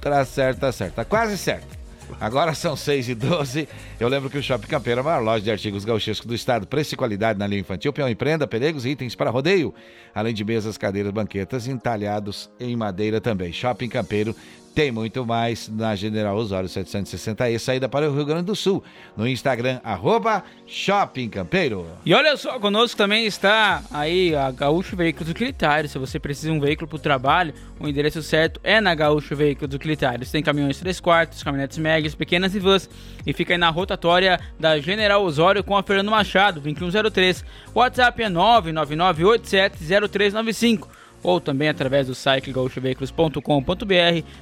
Tá 0.00 0.24
certo, 0.24 0.60
tá 0.60 0.72
certo. 0.72 0.94
Tá 0.94 1.04
quase 1.04 1.36
certo. 1.36 1.73
Agora 2.20 2.54
são 2.54 2.76
6 2.76 3.08
e 3.08 3.14
12 3.14 3.68
Eu 3.98 4.08
lembro 4.08 4.30
que 4.30 4.38
o 4.38 4.42
Shopping 4.42 4.66
Campeiro 4.66 5.00
é 5.00 5.02
a 5.02 5.04
maior 5.04 5.22
loja 5.22 5.44
de 5.44 5.50
artigos 5.50 5.84
gauchescos 5.84 6.26
do 6.26 6.34
estado. 6.34 6.66
Preço 6.66 6.94
e 6.94 6.96
qualidade 6.96 7.38
na 7.38 7.46
linha 7.46 7.60
infantil, 7.60 7.92
peão 7.92 8.08
e 8.08 8.14
prenda, 8.14 8.46
pelegos 8.46 8.84
e 8.84 8.90
itens 8.90 9.14
para 9.14 9.30
rodeio. 9.30 9.74
Além 10.14 10.34
de 10.34 10.44
mesas, 10.44 10.78
cadeiras, 10.78 11.12
banquetas 11.12 11.66
entalhados 11.66 12.50
em 12.58 12.76
madeira 12.76 13.20
também. 13.20 13.52
Shopping 13.52 13.88
Campeiro 13.88 14.34
Tem 14.74 14.90
muito 14.90 15.24
mais 15.24 15.68
na 15.68 15.94
General 15.94 16.36
Osório 16.36 16.68
760E, 16.68 17.60
saída 17.60 17.88
para 17.88 18.10
o 18.10 18.14
Rio 18.14 18.24
Grande 18.24 18.46
do 18.46 18.56
Sul. 18.56 18.82
No 19.16 19.28
Instagram, 19.28 19.78
arroba 19.84 20.42
Shopping 20.66 21.28
Campeiro. 21.28 21.86
E 22.04 22.12
olha 22.12 22.36
só, 22.36 22.58
conosco 22.58 22.96
também 22.96 23.24
está 23.24 23.84
aí 23.92 24.34
a 24.34 24.50
Gaúcho 24.50 24.96
Veículos 24.96 25.30
Utilitários. 25.30 25.92
Se 25.92 25.98
você 25.98 26.18
precisa 26.18 26.50
de 26.50 26.58
um 26.58 26.60
veículo 26.60 26.88
para 26.88 26.96
o 26.96 26.98
trabalho, 26.98 27.54
o 27.78 27.86
endereço 27.86 28.20
certo 28.20 28.58
é 28.64 28.80
na 28.80 28.96
Gaúcho 28.96 29.36
Veículos 29.36 29.72
Utilitários. 29.72 30.32
Tem 30.32 30.42
caminhões 30.42 30.80
3 30.80 30.98
quartos, 30.98 31.44
caminhonetes 31.44 31.78
médias, 31.78 32.16
pequenas 32.16 32.52
e 32.56 32.58
vans. 32.58 32.90
E 33.24 33.32
fica 33.32 33.54
aí 33.54 33.58
na 33.58 33.70
rotatória 33.70 34.40
da 34.58 34.76
General 34.80 35.22
Osório 35.22 35.62
com 35.62 35.76
a 35.76 35.84
Fernando 35.84 36.10
Machado, 36.10 36.60
2103. 36.60 37.44
O 37.72 37.78
WhatsApp 37.78 38.24
é 38.24 38.28
999870395 38.28 40.88
ou 41.24 41.40
também 41.40 41.68
através 41.68 42.06
do 42.06 42.14
site. 42.14 42.52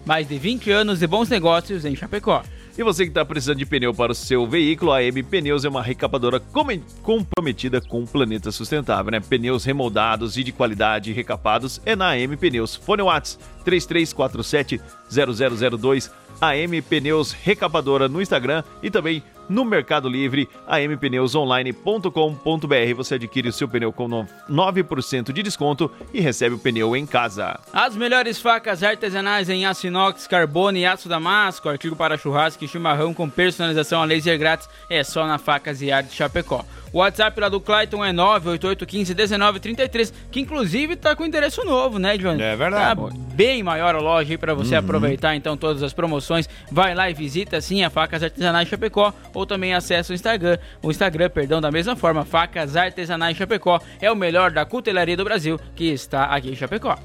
Mais 0.05 0.29
de 0.29 0.39
20 0.39 0.71
anos 0.71 0.99
de 0.99 1.07
bons 1.07 1.29
negócios 1.29 1.85
em 1.85 1.97
Chapecó. 1.97 2.43
E 2.77 2.83
você 2.83 3.05
que 3.05 3.11
está 3.11 3.23
precisando 3.23 3.59
de 3.59 3.67
pneu 3.67 3.93
para 3.93 4.13
o 4.13 4.15
seu 4.15 4.47
veículo, 4.47 4.93
a 4.93 5.03
M 5.03 5.23
Pneus 5.23 5.63
é 5.63 5.69
uma 5.69 5.83
recapadora 5.83 6.41
comprometida 7.03 7.83
com 7.83 8.03
o 8.03 8.07
planeta 8.07 8.51
sustentável, 8.51 9.13
né? 9.13 9.21
Pneus 9.21 9.65
remoldados 9.65 10.39
e 10.39 10.43
de 10.43 10.53
qualidade 10.53 11.13
recapados 11.13 11.83
é 11.85 11.95
na 11.95 12.13
AM 12.13 12.35
Pneus. 12.39 12.75
Fone 12.75 13.03
Whats 13.03 13.39
3347 13.63 14.81
0002 15.11 16.11
AM 16.41 16.81
Pneus 16.81 17.33
Recapadora 17.33 18.09
no 18.09 18.23
Instagram 18.23 18.65
e 18.83 18.91
também 18.91 19.23
no 19.53 19.65
Mercado 19.65 20.09
Livre, 20.09 20.49
ampneusonline.com.br. 20.67 22.95
Você 22.97 23.15
adquire 23.17 23.49
o 23.49 23.53
seu 23.53 23.69
pneu 23.69 23.93
com 23.93 24.09
no- 24.09 24.27
9% 24.49 25.33
de 25.33 25.43
desconto 25.43 25.91
e 26.13 26.21
recebe 26.21 26.55
o 26.55 26.59
pneu 26.59 26.97
em 26.97 27.05
casa. 27.07 27.59
As 27.73 27.95
melhores 27.97 28.41
facas 28.41 28.83
artesanais 28.83 29.49
em 29.49 29.65
aço 29.67 29.87
inox, 29.87 30.27
carbono 30.27 30.79
e 30.79 30.85
aço 30.87 31.09
damasco, 31.09 31.69
artigo 31.69 31.95
para 31.95 32.17
churrasco 32.19 32.65
e 32.65 32.69
chimarrão 32.69 33.13
com 33.15 33.29
personalização 33.29 34.03
a 34.03 34.05
laser 34.05 34.39
grátis 34.39 34.69
é 34.89 35.05
só 35.05 35.27
na 35.27 35.39
Facas 35.39 35.83
e 35.83 35.91
Arte 35.93 36.15
Chapecó. 36.15 36.65
O 36.93 36.99
WhatsApp 36.99 37.41
lá 37.41 37.49
do 37.49 37.61
Clayton 37.61 38.05
é 38.05 38.13
988151933, 38.13 40.13
que 40.31 40.41
inclusive 40.41 40.97
tá 40.97 41.17
com 41.17 41.25
endereço 41.25 41.65
novo, 41.65 41.99
né, 41.99 42.17
Johnny? 42.19 42.43
É 42.43 42.55
verdade. 42.55 43.01
Tá 43.01 43.09
bem 43.35 43.63
maior 43.63 43.95
a 43.95 43.99
loja 43.99 44.33
aí 44.33 44.39
para 44.39 44.55
você 44.55 44.75
Uhum. 44.75 44.81
aproveitar 44.81 45.35
então 45.35 45.57
todas 45.57 45.83
as 45.83 45.93
promoções. 45.93 46.49
Vai 46.71 46.95
lá 46.95 47.11
e 47.11 47.15
visita 47.15 47.61
sim 47.61 47.83
a 47.83 47.91
Facas 47.91 48.23
Artesanais 48.23 48.69
Chapecó 48.69 49.13
ou 49.33 49.47
também 49.47 49.75
acessa 49.75 50.13
o 50.13 50.15
Instagram, 50.15 50.59
o 50.83 50.91
Instagram, 50.91 51.31
perdão, 51.31 51.61
da 51.61 51.71
mesma 51.71 51.97
forma, 51.97 52.25
Facas 52.25 52.77
Artesanais 52.77 53.37
Chapecó 53.37 53.81
é 54.01 54.11
o 54.11 54.17
melhor 54.17 54.51
da 54.51 54.65
cutelaria 54.65 55.17
do 55.17 55.25
Brasil 55.25 55.59
que 55.75 55.85
está 55.85 56.25
aqui 56.25 56.51
em 56.51 56.57
Chapecó. 56.57 56.99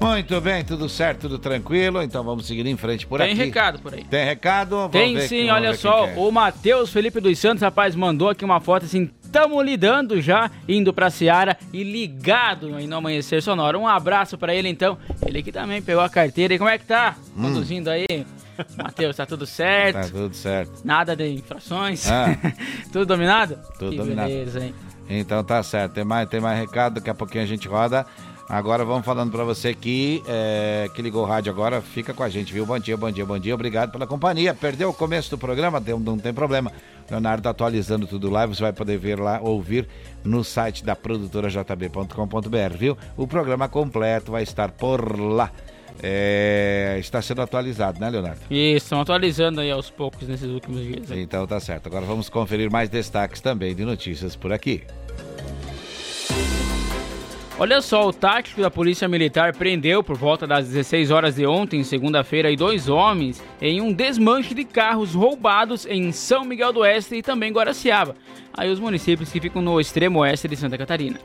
Muito 0.00 0.40
bem, 0.40 0.64
tudo 0.64 0.88
certo, 0.88 1.22
tudo 1.22 1.38
tranquilo. 1.38 2.02
Então 2.02 2.24
vamos 2.24 2.46
seguir 2.46 2.66
em 2.66 2.76
frente 2.76 3.06
por 3.06 3.20
Tem 3.20 3.32
aqui. 3.32 3.44
recado 3.44 3.80
por 3.80 3.92
aí. 3.92 4.04
Tem 4.04 4.24
recado? 4.24 4.76
Vamos 4.76 4.92
Tem 4.92 5.20
sim, 5.28 5.50
olha 5.50 5.74
só, 5.74 6.06
é. 6.06 6.14
o 6.16 6.32
Matheus 6.32 6.90
Felipe 6.90 7.20
dos 7.20 7.38
Santos, 7.38 7.62
rapaz, 7.62 7.94
mandou 7.94 8.30
aqui 8.30 8.42
uma 8.42 8.60
foto 8.60 8.86
assim, 8.86 9.10
tamo 9.30 9.60
lidando 9.62 10.20
já, 10.20 10.50
indo 10.68 10.92
pra 10.92 11.10
Seara 11.10 11.56
e 11.72 11.82
ligado 11.82 12.74
aí 12.74 12.86
no 12.86 12.96
Amanhecer 12.96 13.42
Sonora. 13.42 13.78
Um 13.78 13.86
abraço 13.86 14.36
pra 14.36 14.54
ele 14.54 14.68
então, 14.68 14.98
ele 15.26 15.42
que 15.42 15.52
também 15.52 15.80
pegou 15.80 16.02
a 16.02 16.08
carteira. 16.08 16.54
E 16.54 16.58
como 16.58 16.70
é 16.70 16.78
que 16.78 16.84
tá? 16.84 17.16
Hum. 17.36 17.42
Conduzindo 17.42 17.88
aí? 17.88 18.06
Matheus, 18.76 19.16
tá 19.16 19.24
tudo 19.24 19.46
certo? 19.46 19.96
Tá 19.96 20.08
tudo 20.08 20.34
certo. 20.34 20.82
Nada 20.84 21.16
de 21.16 21.26
infrações? 21.28 22.10
Ah. 22.10 22.36
tudo 22.92 23.06
dominado? 23.06 23.58
Tudo 23.78 23.92
que 23.92 23.96
dominado. 23.96 24.28
beleza, 24.28 24.64
hein? 24.64 24.74
Então 25.08 25.42
tá 25.42 25.62
certo. 25.62 25.94
Tem 25.94 26.04
mais, 26.04 26.28
tem 26.28 26.40
mais 26.40 26.58
recado, 26.58 26.94
daqui 26.94 27.10
a 27.10 27.14
pouquinho 27.14 27.42
a 27.42 27.46
gente 27.46 27.66
roda. 27.66 28.06
Agora 28.50 28.84
vamos 28.84 29.04
falando 29.06 29.30
pra 29.30 29.44
você 29.44 29.72
que, 29.72 30.22
é, 30.26 30.90
que 30.92 31.00
ligou 31.00 31.22
o 31.22 31.24
rádio 31.26 31.52
agora, 31.52 31.80
fica 31.80 32.12
com 32.12 32.24
a 32.24 32.28
gente, 32.28 32.52
viu? 32.52 32.66
Bom 32.66 32.80
dia, 32.80 32.96
bom 32.96 33.08
dia, 33.08 33.24
bom 33.24 33.38
dia, 33.38 33.54
obrigado 33.54 33.92
pela 33.92 34.08
companhia. 34.08 34.52
Perdeu 34.52 34.88
o 34.88 34.92
começo 34.92 35.30
do 35.30 35.38
programa? 35.38 35.80
Tem- 35.80 35.96
Não 35.96 36.18
tem 36.18 36.34
problema. 36.34 36.72
Leonardo 37.08 37.44
tá 37.44 37.50
atualizando 37.50 38.08
tudo 38.08 38.28
lá, 38.28 38.46
você 38.46 38.60
vai 38.60 38.72
poder 38.72 38.98
ver 38.98 39.20
lá, 39.20 39.38
ouvir 39.40 39.86
no 40.24 40.42
site 40.42 40.84
da 40.84 40.96
produtora 40.96 41.48
jb.com.br, 41.48 42.76
viu? 42.76 42.98
O 43.16 43.24
programa 43.24 43.68
completo 43.68 44.32
vai 44.32 44.42
estar 44.42 44.72
por 44.72 45.16
lá. 45.16 45.52
É, 46.02 46.96
está 46.98 47.20
sendo 47.22 47.42
atualizado, 47.42 48.00
né, 48.00 48.10
Leonardo? 48.10 48.40
Isso, 48.50 48.86
estão 48.86 49.00
atualizando 49.00 49.60
aí 49.60 49.70
aos 49.70 49.90
poucos 49.90 50.26
nesses 50.26 50.48
últimos 50.48 50.80
dias. 50.82 51.12
aí. 51.12 51.20
Então 51.22 51.46
tá 51.46 51.60
certo. 51.60 51.86
Agora 51.86 52.04
vamos 52.04 52.28
conferir 52.28 52.68
mais 52.70 52.88
destaques 52.88 53.40
também 53.40 53.74
de 53.76 53.84
notícias 53.84 54.34
por 54.34 54.52
aqui. 54.52 54.82
Olha 57.60 57.82
só, 57.82 58.08
o 58.08 58.12
tático 58.12 58.62
da 58.62 58.70
Polícia 58.70 59.06
Militar 59.06 59.54
prendeu 59.54 60.02
por 60.02 60.16
volta 60.16 60.46
das 60.46 60.66
16 60.68 61.10
horas 61.10 61.34
de 61.34 61.44
ontem, 61.44 61.84
segunda-feira, 61.84 62.56
dois 62.56 62.88
homens 62.88 63.44
em 63.60 63.82
um 63.82 63.92
desmanche 63.92 64.54
de 64.54 64.64
carros 64.64 65.12
roubados 65.12 65.84
em 65.84 66.10
São 66.10 66.42
Miguel 66.42 66.72
do 66.72 66.80
Oeste 66.80 67.16
e 67.16 67.22
também 67.22 67.52
Guaraciaba. 67.52 68.16
Aí 68.56 68.70
os 68.70 68.80
municípios 68.80 69.30
que 69.30 69.38
ficam 69.38 69.60
no 69.60 69.78
extremo 69.78 70.20
oeste 70.20 70.48
de 70.48 70.56
Santa 70.56 70.78
Catarina. 70.78 71.20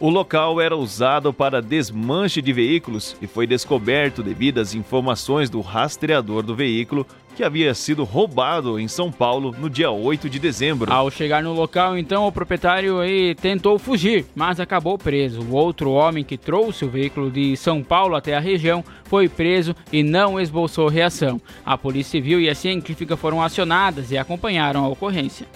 O 0.00 0.08
local 0.08 0.58
era 0.58 0.74
usado 0.74 1.30
para 1.30 1.60
desmanche 1.60 2.40
de 2.40 2.54
veículos 2.54 3.14
e 3.20 3.26
foi 3.26 3.46
descoberto 3.46 4.22
devido 4.22 4.56
às 4.56 4.74
informações 4.74 5.50
do 5.50 5.60
rastreador 5.60 6.42
do 6.42 6.56
veículo 6.56 7.06
que 7.36 7.44
havia 7.44 7.74
sido 7.74 8.02
roubado 8.02 8.80
em 8.80 8.88
São 8.88 9.12
Paulo 9.12 9.54
no 9.58 9.68
dia 9.68 9.90
8 9.90 10.30
de 10.30 10.38
dezembro. 10.38 10.90
Ao 10.90 11.10
chegar 11.10 11.42
no 11.42 11.52
local, 11.52 11.98
então, 11.98 12.26
o 12.26 12.32
proprietário 12.32 12.96
tentou 13.42 13.78
fugir, 13.78 14.24
mas 14.34 14.58
acabou 14.58 14.96
preso. 14.96 15.42
O 15.42 15.54
outro 15.54 15.90
homem 15.90 16.24
que 16.24 16.38
trouxe 16.38 16.82
o 16.82 16.88
veículo 16.88 17.30
de 17.30 17.54
São 17.58 17.82
Paulo 17.82 18.16
até 18.16 18.34
a 18.34 18.40
região 18.40 18.82
foi 19.04 19.28
preso 19.28 19.76
e 19.92 20.02
não 20.02 20.40
esboçou 20.40 20.88
reação. 20.88 21.38
A 21.62 21.76
Polícia 21.76 22.12
Civil 22.12 22.40
e 22.40 22.48
a 22.48 22.54
científica 22.54 23.18
foram 23.18 23.42
acionadas 23.42 24.10
e 24.10 24.16
acompanharam 24.16 24.82
a 24.82 24.88
ocorrência. 24.88 25.46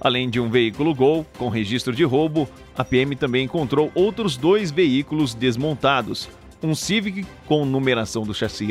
Além 0.00 0.30
de 0.30 0.38
um 0.38 0.48
veículo 0.48 0.94
Gol 0.94 1.26
com 1.36 1.48
registro 1.48 1.94
de 1.94 2.04
roubo, 2.04 2.48
a 2.76 2.84
PM 2.84 3.16
também 3.16 3.44
encontrou 3.44 3.90
outros 3.94 4.36
dois 4.36 4.70
veículos 4.70 5.34
desmontados. 5.34 6.28
Um 6.62 6.74
Civic 6.74 7.24
com 7.46 7.64
numeração 7.64 8.24
do 8.24 8.34
chassi 8.34 8.68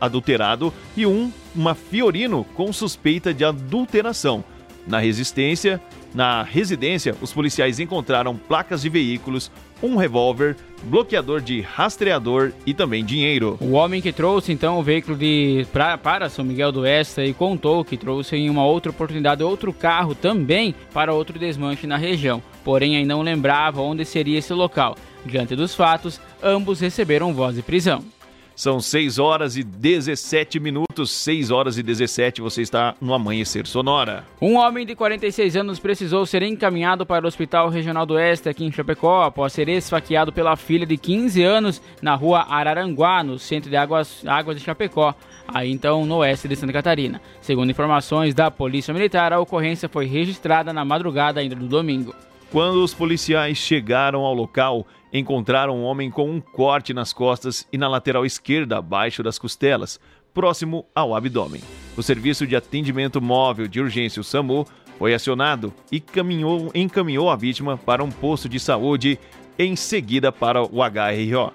adulterado 0.00 0.72
e 0.96 1.06
um, 1.06 1.32
uma 1.54 1.74
Fiorino 1.74 2.44
com 2.54 2.72
suspeita 2.72 3.32
de 3.32 3.44
adulteração. 3.44 4.44
Na 4.86 4.98
resistência, 4.98 5.80
na 6.14 6.42
residência, 6.42 7.16
os 7.20 7.32
policiais 7.32 7.80
encontraram 7.80 8.36
placas 8.36 8.82
de 8.82 8.88
veículos, 8.88 9.50
um 9.82 9.96
revólver, 9.96 10.56
bloqueador 10.84 11.40
de 11.40 11.60
rastreador 11.60 12.52
e 12.64 12.72
também 12.72 13.04
dinheiro. 13.04 13.56
O 13.60 13.72
homem 13.72 14.00
que 14.00 14.12
trouxe 14.12 14.52
então 14.52 14.78
o 14.78 14.82
veículo 14.82 15.16
de 15.16 15.66
pra, 15.72 15.98
para 15.98 16.28
São 16.28 16.44
Miguel 16.44 16.72
do 16.72 16.80
Oeste 16.80 17.20
e 17.20 17.34
contou 17.34 17.84
que 17.84 17.96
trouxe 17.96 18.36
em 18.36 18.48
uma 18.50 18.64
outra 18.64 18.90
oportunidade 18.90 19.42
outro 19.42 19.72
carro 19.72 20.14
também 20.14 20.74
para 20.92 21.14
outro 21.14 21.38
desmanche 21.38 21.86
na 21.86 21.96
região, 21.96 22.42
porém 22.64 22.96
ainda 22.96 23.14
não 23.14 23.22
lembrava 23.22 23.80
onde 23.80 24.04
seria 24.04 24.38
esse 24.38 24.52
local. 24.52 24.96
Diante 25.24 25.56
dos 25.56 25.74
fatos, 25.74 26.20
ambos 26.42 26.80
receberam 26.80 27.34
voz 27.34 27.56
de 27.56 27.62
prisão. 27.62 28.04
São 28.56 28.80
6 28.80 29.18
horas 29.18 29.54
e 29.58 29.62
17 29.62 30.58
minutos, 30.58 31.10
6 31.10 31.50
horas 31.50 31.76
e 31.76 31.82
17, 31.82 32.40
você 32.40 32.62
está 32.62 32.94
no 32.98 33.12
Amanhecer 33.12 33.66
Sonora. 33.66 34.24
Um 34.40 34.56
homem 34.56 34.86
de 34.86 34.94
46 34.94 35.56
anos 35.56 35.78
precisou 35.78 36.24
ser 36.24 36.42
encaminhado 36.42 37.04
para 37.04 37.26
o 37.26 37.28
Hospital 37.28 37.68
Regional 37.68 38.06
do 38.06 38.14
Oeste 38.14 38.48
aqui 38.48 38.64
em 38.64 38.72
Chapecó 38.72 39.24
após 39.24 39.52
ser 39.52 39.68
esfaqueado 39.68 40.32
pela 40.32 40.56
filha 40.56 40.86
de 40.86 40.96
15 40.96 41.42
anos 41.42 41.82
na 42.00 42.14
rua 42.14 42.46
Araranguá, 42.48 43.22
no 43.22 43.38
centro 43.38 43.68
de 43.68 43.76
Águas, 43.76 44.26
Águas 44.26 44.56
de 44.56 44.64
Chapecó, 44.64 45.14
aí 45.46 45.70
então 45.70 46.06
no 46.06 46.16
oeste 46.16 46.48
de 46.48 46.56
Santa 46.56 46.72
Catarina. 46.72 47.20
Segundo 47.42 47.68
informações 47.68 48.34
da 48.34 48.50
Polícia 48.50 48.94
Militar, 48.94 49.34
a 49.34 49.38
ocorrência 49.38 49.86
foi 49.86 50.06
registrada 50.06 50.72
na 50.72 50.82
madrugada 50.82 51.40
ainda 51.40 51.54
do 51.54 51.68
domingo. 51.68 52.14
Quando 52.50 52.82
os 52.82 52.94
policiais 52.94 53.58
chegaram 53.58 54.20
ao 54.20 54.32
local, 54.32 54.86
encontraram 55.18 55.76
um 55.76 55.84
homem 55.84 56.10
com 56.10 56.30
um 56.30 56.40
corte 56.40 56.92
nas 56.92 57.12
costas 57.12 57.66
e 57.72 57.78
na 57.78 57.88
lateral 57.88 58.24
esquerda, 58.26 58.78
abaixo 58.78 59.22
das 59.22 59.38
costelas, 59.38 59.98
próximo 60.34 60.84
ao 60.94 61.14
abdômen. 61.14 61.62
O 61.96 62.02
serviço 62.02 62.46
de 62.46 62.54
atendimento 62.54 63.20
móvel 63.20 63.66
de 63.66 63.80
urgência, 63.80 64.20
o 64.20 64.24
SAMU, 64.24 64.66
foi 64.98 65.14
acionado 65.14 65.72
e 65.90 66.00
caminhou, 66.00 66.70
encaminhou 66.74 67.30
a 67.30 67.36
vítima 67.36 67.76
para 67.76 68.04
um 68.04 68.10
posto 68.10 68.48
de 68.48 68.58
saúde, 68.58 69.18
em 69.58 69.76
seguida 69.76 70.30
para 70.30 70.62
o 70.62 70.82
HRO. 70.82 71.52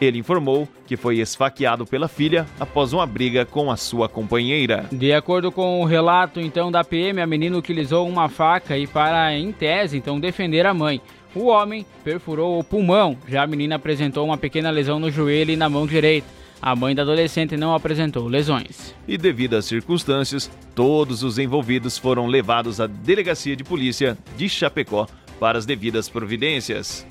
Ele 0.00 0.18
informou 0.18 0.68
que 0.86 0.96
foi 0.96 1.18
esfaqueado 1.18 1.86
pela 1.86 2.08
filha 2.08 2.46
após 2.58 2.92
uma 2.92 3.06
briga 3.06 3.44
com 3.46 3.70
a 3.70 3.76
sua 3.76 4.08
companheira. 4.08 4.86
De 4.90 5.12
acordo 5.12 5.52
com 5.52 5.80
o 5.80 5.84
relato 5.84 6.40
então 6.40 6.70
da 6.70 6.82
PM, 6.82 7.20
a 7.20 7.26
menina 7.26 7.56
utilizou 7.56 8.08
uma 8.08 8.28
faca 8.28 8.76
e 8.76 8.86
para, 8.86 9.32
em 9.36 9.52
tese, 9.52 9.96
então 9.96 10.18
defender 10.18 10.66
a 10.66 10.74
mãe. 10.74 11.00
O 11.34 11.46
homem 11.46 11.84
perfurou 12.04 12.60
o 12.60 12.64
pulmão, 12.64 13.18
já 13.26 13.42
a 13.42 13.46
menina 13.46 13.74
apresentou 13.74 14.24
uma 14.24 14.38
pequena 14.38 14.70
lesão 14.70 15.00
no 15.00 15.10
joelho 15.10 15.50
e 15.50 15.56
na 15.56 15.68
mão 15.68 15.86
direita. 15.86 16.28
A 16.62 16.74
mãe 16.76 16.94
da 16.94 17.02
adolescente 17.02 17.56
não 17.56 17.74
apresentou 17.74 18.26
lesões. 18.28 18.94
E 19.06 19.18
devido 19.18 19.54
às 19.54 19.66
circunstâncias, 19.66 20.50
todos 20.74 21.22
os 21.22 21.38
envolvidos 21.38 21.98
foram 21.98 22.26
levados 22.26 22.80
à 22.80 22.86
delegacia 22.86 23.56
de 23.56 23.64
polícia 23.64 24.16
de 24.36 24.48
Chapecó 24.48 25.06
para 25.38 25.58
as 25.58 25.66
devidas 25.66 26.08
providências. 26.08 27.04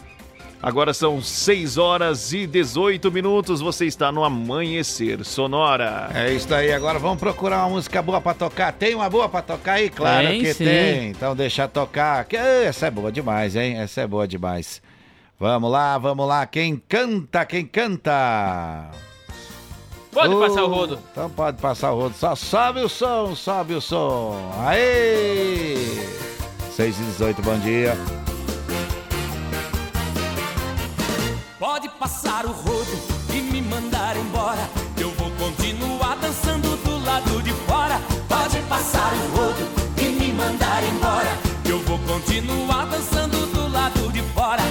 Agora 0.65 0.94
são 0.94 1.22
6 1.22 1.77
horas 1.77 2.31
e 2.31 2.48
18 2.48 3.11
minutos. 3.11 3.60
Você 3.60 3.85
está 3.85 4.14
no 4.14 4.23
Amanhecer 4.23 5.26
Sonora. 5.26 6.10
É 6.15 6.31
isso 6.31 6.56
aí. 6.56 6.72
Agora 6.72 6.98
vamos 6.98 7.19
procurar 7.19 7.65
uma 7.65 7.72
música 7.72 8.02
boa 8.02 8.22
pra 8.22 8.34
tocar. 8.34 8.72
Tem 8.72 8.95
uma 8.95 9.10
boa 9.10 9.27
pra 9.27 9.41
tocar 9.41 9.73
aí? 9.73 9.90
Claro 9.90 10.26
Tem, 10.26 10.40
que 10.41 10.53
sim. 10.53 10.64
tem. 10.64 11.10
Então 11.10 11.35
deixa 11.35 11.68
tocar. 11.68 12.23
Que- 12.23 12.38
Essa 12.38 12.88
é 12.88 12.91
boa 12.91 13.11
demais, 13.11 13.57
hein? 13.57 13.77
Essa 13.77 14.02
é 14.02 14.07
boa 14.07 14.26
demais. 14.26 14.81
Vamos 15.38 15.69
lá, 15.69 15.98
vamos 15.98 16.26
lá. 16.26 16.45
Quem 16.45 16.77
canta, 16.88 17.44
quem 17.45 17.65
canta? 17.65 18.90
Pode 20.14 20.34
Uh, 20.34 20.40
passar 20.40 20.64
o 20.64 20.68
rodo. 20.68 20.99
Então 21.11 21.30
pode 21.30 21.57
passar 21.57 21.91
o 21.91 21.99
rodo. 22.03 22.15
Só 22.15 22.35
sobe 22.35 22.80
o 22.80 22.88
som, 22.88 23.35
sobe 23.35 23.73
o 23.73 23.81
som. 23.81 24.38
Aê! 24.65 25.76
6 26.72 26.98
e 26.99 27.03
18, 27.03 27.41
bom 27.41 27.60
dia. 27.60 27.98
Pode 31.64 31.88
passar 31.88 32.45
o 32.45 32.52
rodo 32.52 32.91
e 33.34 33.40
me 33.40 33.61
mandar 33.61 34.18
embora. 34.18 34.69
Eu 34.99 35.11
vou 35.11 35.31
continuar 35.31 36.18
dançando 36.18 36.76
do 36.84 37.02
lado 37.06 37.41
de 37.41 37.52
fora. 37.65 38.02
Pode 38.27 38.60
passar 38.68 39.14
o 39.14 39.38
rodo 39.38 39.69
e 39.98 40.10
me 40.10 40.34
mandar 40.34 40.84
embora. 40.84 41.38
Eu 41.64 41.80
vou 41.84 41.98
continuar 41.99 42.85
dançando 42.88 43.45
do 43.53 43.72
lado 43.72 44.11
de 44.11 44.22
fora. 44.34 44.61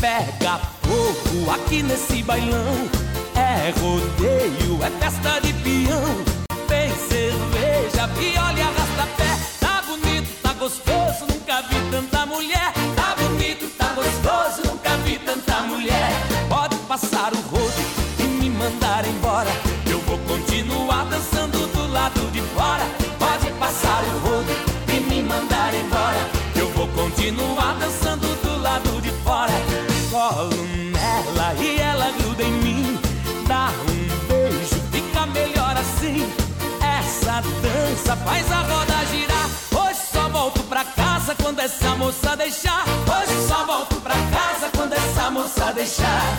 Pega 0.00 0.58
fogo 0.82 1.48
aqui 1.48 1.80
nesse 1.80 2.24
bailão. 2.24 2.90
É 3.36 3.70
rodeio, 3.78 4.82
é 4.82 4.90
festa 4.98 5.40
de 5.42 5.52
peão. 5.52 6.24
Tem 6.66 6.90
cerveja, 7.08 8.08
viola 8.18 8.58
e 8.58 8.81
faz 38.24 38.50
a 38.50 38.62
roda 38.62 39.06
girar. 39.06 39.48
Hoje 39.74 40.00
só 40.12 40.28
volto 40.28 40.62
pra 40.64 40.84
casa 40.84 41.34
quando 41.34 41.60
essa 41.60 41.94
moça 41.96 42.36
deixar. 42.36 42.84
Hoje 42.86 43.48
só 43.48 43.64
volto 43.64 43.96
pra 44.00 44.14
casa 44.14 44.70
quando 44.76 44.92
essa 44.92 45.30
moça 45.30 45.72
deixar. 45.72 46.38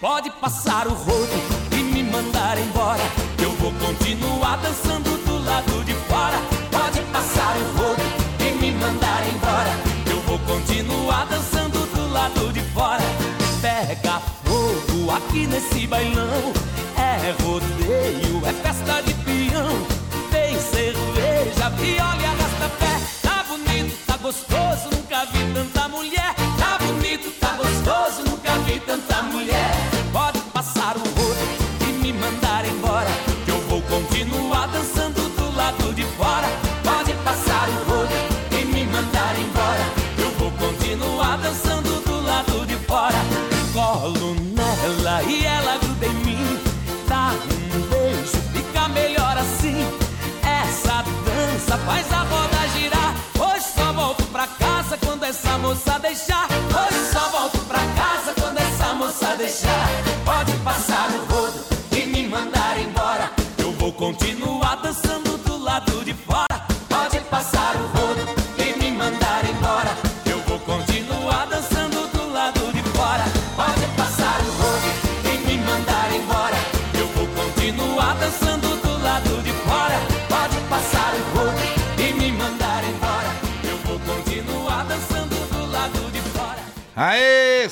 Pode 0.00 0.30
passar 0.30 0.86
o 0.86 0.94
rodo 0.94 1.28
e 1.72 1.76
me 1.76 2.02
mandar 2.04 2.56
embora. 2.58 3.02
Eu 3.42 3.50
vou 3.52 3.72
continuar 3.74 4.56
dançando 4.58 4.87
nesse 15.48 15.86
bailão. 15.86 16.52
É 16.96 17.30
rodeio, 17.42 18.46
é 18.46 18.52
festa 18.52 19.02
de 19.02 19.14
peão. 19.14 19.47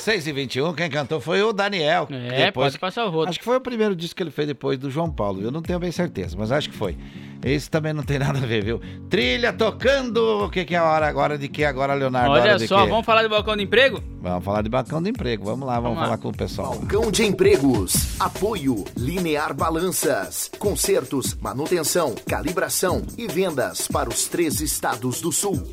6 0.07 0.25
e 0.25 0.31
21 0.31 0.73
quem 0.73 0.89
cantou 0.89 1.19
foi 1.19 1.41
o 1.43 1.51
Daniel. 1.51 2.07
É, 2.09 2.49
pode 2.49 2.79
passar 2.79 3.03
o 3.05 3.09
rodo. 3.09 3.27
Acho 3.29 3.39
que 3.39 3.43
foi 3.43 3.57
o 3.57 3.59
primeiro 3.59 3.93
disco 3.93 4.15
que 4.15 4.23
ele 4.23 4.31
fez 4.31 4.47
depois 4.47 4.79
do 4.79 4.89
João 4.89 5.11
Paulo. 5.11 5.41
Eu 5.41 5.51
não 5.51 5.61
tenho 5.61 5.77
bem 5.79 5.91
certeza, 5.91 6.33
mas 6.39 6.49
acho 6.49 6.69
que 6.69 6.77
foi. 6.77 6.97
Esse 7.43 7.69
também 7.69 7.91
não 7.91 8.03
tem 8.03 8.17
nada 8.17 8.39
a 8.39 8.45
ver, 8.45 8.63
viu? 8.63 8.79
Trilha 9.09 9.51
tocando. 9.51 10.45
O 10.45 10.49
que, 10.49 10.63
que 10.63 10.75
é 10.75 10.77
a 10.77 10.85
hora 10.85 11.09
agora 11.09 11.37
de 11.37 11.49
que 11.49 11.65
agora, 11.65 11.93
Leonardo? 11.93 12.31
Olha 12.31 12.41
Hora 12.41 12.57
de 12.57 12.69
só, 12.69 12.85
quê? 12.85 12.89
vamos 12.89 13.05
falar 13.05 13.23
de 13.23 13.27
balcão 13.27 13.57
de 13.57 13.63
emprego? 13.63 14.01
Vamos 14.21 14.45
falar 14.45 14.61
de 14.61 14.69
balcão 14.69 15.03
de 15.03 15.09
emprego. 15.09 15.43
Vamos 15.43 15.67
lá, 15.67 15.73
vamos, 15.73 15.83
Vamos 15.83 15.97
lá. 15.99 16.05
falar 16.05 16.17
com 16.19 16.29
o 16.29 16.33
pessoal. 16.37 16.69
Balcão 16.79 17.11
de 17.11 17.25
Empregos. 17.25 18.17
Apoio 18.17 18.85
Linear 18.95 19.53
Balanças. 19.53 20.49
Consertos, 20.57 21.35
manutenção, 21.41 22.15
calibração 22.25 23.01
e 23.17 23.27
vendas 23.27 23.89
para 23.89 24.07
os 24.07 24.25
três 24.25 24.61
estados 24.61 25.19
do 25.19 25.33
sul. 25.33 25.69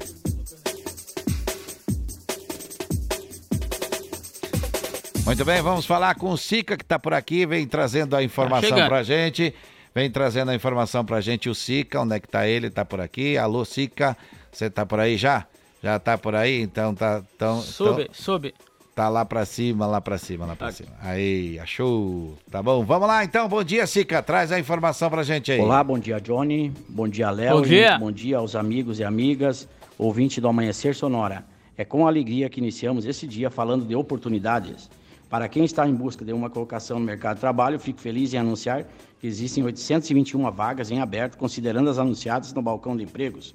Muito 5.24 5.42
bem, 5.42 5.62
vamos 5.62 5.86
falar 5.86 6.14
com 6.16 6.30
o 6.30 6.36
Sica 6.36 6.76
que 6.76 6.82
está 6.82 6.98
por 6.98 7.14
aqui, 7.14 7.46
vem 7.46 7.66
trazendo 7.66 8.14
a 8.14 8.22
informação 8.22 8.68
chegando. 8.68 8.88
pra 8.88 9.02
gente. 9.02 9.54
Vem 9.94 10.10
trazendo 10.10 10.50
a 10.50 10.54
informação 10.54 11.04
pra 11.04 11.20
gente 11.20 11.48
o 11.48 11.54
Sica, 11.54 12.00
onde 12.00 12.14
é 12.16 12.20
que 12.20 12.28
tá 12.28 12.46
ele? 12.46 12.68
Tá 12.68 12.84
por 12.84 13.00
aqui. 13.00 13.38
Alô, 13.38 13.64
Sica, 13.64 14.16
você 14.52 14.68
tá 14.68 14.84
por 14.84 15.00
aí 15.00 15.16
já? 15.16 15.46
Já 15.82 15.98
tá 15.98 16.18
por 16.18 16.34
aí? 16.34 16.60
Então 16.60 16.94
tá. 16.94 17.22
Então, 17.34 17.60
Sube, 17.60 18.08
sube. 18.12 18.54
Tá 18.94 19.08
lá 19.08 19.24
pra 19.24 19.44
cima, 19.44 19.86
lá 19.86 20.00
pra 20.00 20.18
cima, 20.18 20.44
lá 20.46 20.54
pra 20.54 20.70
cima. 20.72 20.90
Aí, 21.00 21.58
achou. 21.58 22.36
Tá 22.50 22.62
bom, 22.62 22.84
vamos 22.84 23.08
lá 23.08 23.24
então. 23.24 23.48
Bom 23.48 23.64
dia, 23.64 23.86
Sica. 23.86 24.22
Traz 24.22 24.52
a 24.52 24.58
informação 24.58 25.08
pra 25.08 25.22
gente 25.22 25.50
aí. 25.50 25.60
Olá, 25.60 25.82
bom 25.82 25.98
dia, 25.98 26.20
Johnny. 26.20 26.72
Bom 26.88 27.08
dia, 27.08 27.30
Léo. 27.30 27.56
Bom 27.56 27.62
dia. 27.62 27.98
Bom 27.98 28.12
dia 28.12 28.38
aos 28.38 28.54
amigos 28.54 28.98
e 28.98 29.04
amigas, 29.04 29.66
ouvinte 29.96 30.40
do 30.40 30.48
Amanhecer 30.48 30.94
Sonora. 30.94 31.44
É 31.78 31.84
com 31.84 32.06
alegria 32.06 32.48
que 32.50 32.60
iniciamos 32.60 33.04
esse 33.06 33.26
dia 33.26 33.50
falando 33.50 33.84
de 33.84 33.96
oportunidades. 33.96 34.88
Para 35.28 35.48
quem 35.48 35.64
está 35.64 35.88
em 35.88 35.94
busca 35.94 36.24
de 36.24 36.32
uma 36.32 36.50
colocação 36.50 36.98
no 36.98 37.04
mercado 37.04 37.36
de 37.36 37.40
trabalho, 37.40 37.78
fico 37.80 38.00
feliz 38.00 38.32
em 38.32 38.38
anunciar 38.38 38.86
que 39.18 39.26
existem 39.26 39.64
821 39.64 40.50
vagas 40.50 40.90
em 40.90 41.00
aberto, 41.00 41.38
considerando 41.38 41.90
as 41.90 41.98
anunciadas 41.98 42.52
no 42.52 42.62
balcão 42.62 42.96
de 42.96 43.02
empregos. 43.02 43.54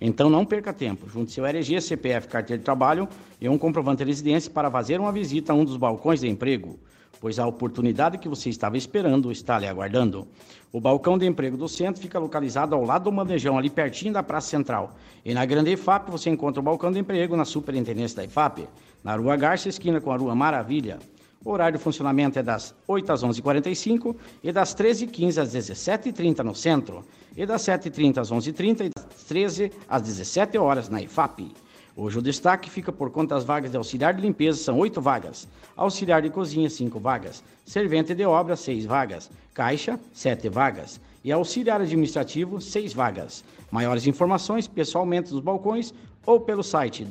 Então 0.00 0.30
não 0.30 0.46
perca 0.46 0.72
tempo, 0.72 1.08
junte 1.08 1.30
seu 1.30 1.44
RG, 1.44 1.78
CPF, 1.80 2.26
carteira 2.26 2.58
de 2.58 2.64
trabalho 2.64 3.06
e 3.38 3.48
um 3.48 3.58
comprovante 3.58 4.02
de 4.02 4.08
residência 4.08 4.50
para 4.50 4.70
fazer 4.70 4.98
uma 4.98 5.12
visita 5.12 5.52
a 5.52 5.56
um 5.56 5.62
dos 5.62 5.76
balcões 5.76 6.20
de 6.20 6.28
emprego, 6.28 6.78
pois 7.20 7.38
a 7.38 7.46
oportunidade 7.46 8.16
que 8.16 8.26
você 8.26 8.48
estava 8.48 8.78
esperando 8.78 9.30
está 9.30 9.58
lhe 9.58 9.66
aguardando. 9.66 10.26
O 10.72 10.80
balcão 10.80 11.18
de 11.18 11.26
emprego 11.26 11.56
do 11.56 11.68
centro 11.68 12.00
fica 12.00 12.18
localizado 12.18 12.74
ao 12.74 12.82
lado 12.82 13.04
do 13.04 13.12
Bandejão, 13.12 13.58
ali 13.58 13.68
pertinho 13.68 14.14
da 14.14 14.22
Praça 14.22 14.48
Central. 14.48 14.96
E 15.22 15.34
na 15.34 15.44
Grande 15.44 15.72
IFAP 15.72 16.10
você 16.10 16.30
encontra 16.30 16.60
o 16.60 16.62
balcão 16.62 16.90
de 16.90 16.98
emprego 16.98 17.36
na 17.36 17.44
Superintendência 17.44 18.16
da 18.16 18.24
IFAP, 18.24 18.66
na 19.02 19.16
Rua 19.16 19.36
Garça, 19.36 19.68
esquina 19.68 20.00
com 20.00 20.12
a 20.12 20.16
Rua 20.16 20.34
Maravilha. 20.34 20.98
O 21.44 21.50
horário 21.50 21.78
de 21.78 21.82
funcionamento 21.82 22.38
é 22.38 22.42
das 22.42 22.74
8 22.86 23.12
às 23.12 23.24
11h45 23.24 24.14
e 24.42 24.52
das 24.52 24.74
13h15 24.74 25.38
às 25.38 25.54
17h30 25.54 26.40
no 26.40 26.54
centro, 26.54 27.02
e 27.34 27.46
das 27.46 27.62
7h30 27.62 28.18
às 28.18 28.30
11h30 28.30 28.86
e 28.86 28.90
das 28.94 29.24
13 29.24 29.72
às 29.88 30.02
17 30.02 30.58
horas 30.58 30.90
na 30.90 31.00
IFAP. 31.00 31.50
Hoje 31.96 32.18
o 32.18 32.22
destaque 32.22 32.70
fica 32.70 32.92
por 32.92 33.10
conta 33.10 33.34
das 33.34 33.44
vagas 33.44 33.70
de 33.70 33.76
auxiliar 33.76 34.12
de 34.12 34.20
limpeza, 34.20 34.62
são 34.62 34.78
8 34.78 35.00
vagas, 35.00 35.48
auxiliar 35.76 36.20
de 36.20 36.30
cozinha, 36.30 36.68
5 36.68 37.00
vagas, 37.00 37.42
servente 37.64 38.14
de 38.14 38.24
obra, 38.24 38.54
6 38.54 38.84
vagas, 38.84 39.30
caixa, 39.54 39.98
7 40.12 40.48
vagas 40.50 41.00
e 41.24 41.32
auxiliar 41.32 41.80
administrativo, 41.80 42.60
6 42.60 42.92
vagas. 42.92 43.44
Maiores 43.70 44.06
informações 44.06 44.66
pessoalmente 44.66 45.30
dos 45.30 45.40
balcões 45.40 45.92
ou 46.24 46.40
pelo 46.40 46.62
site 46.62 47.04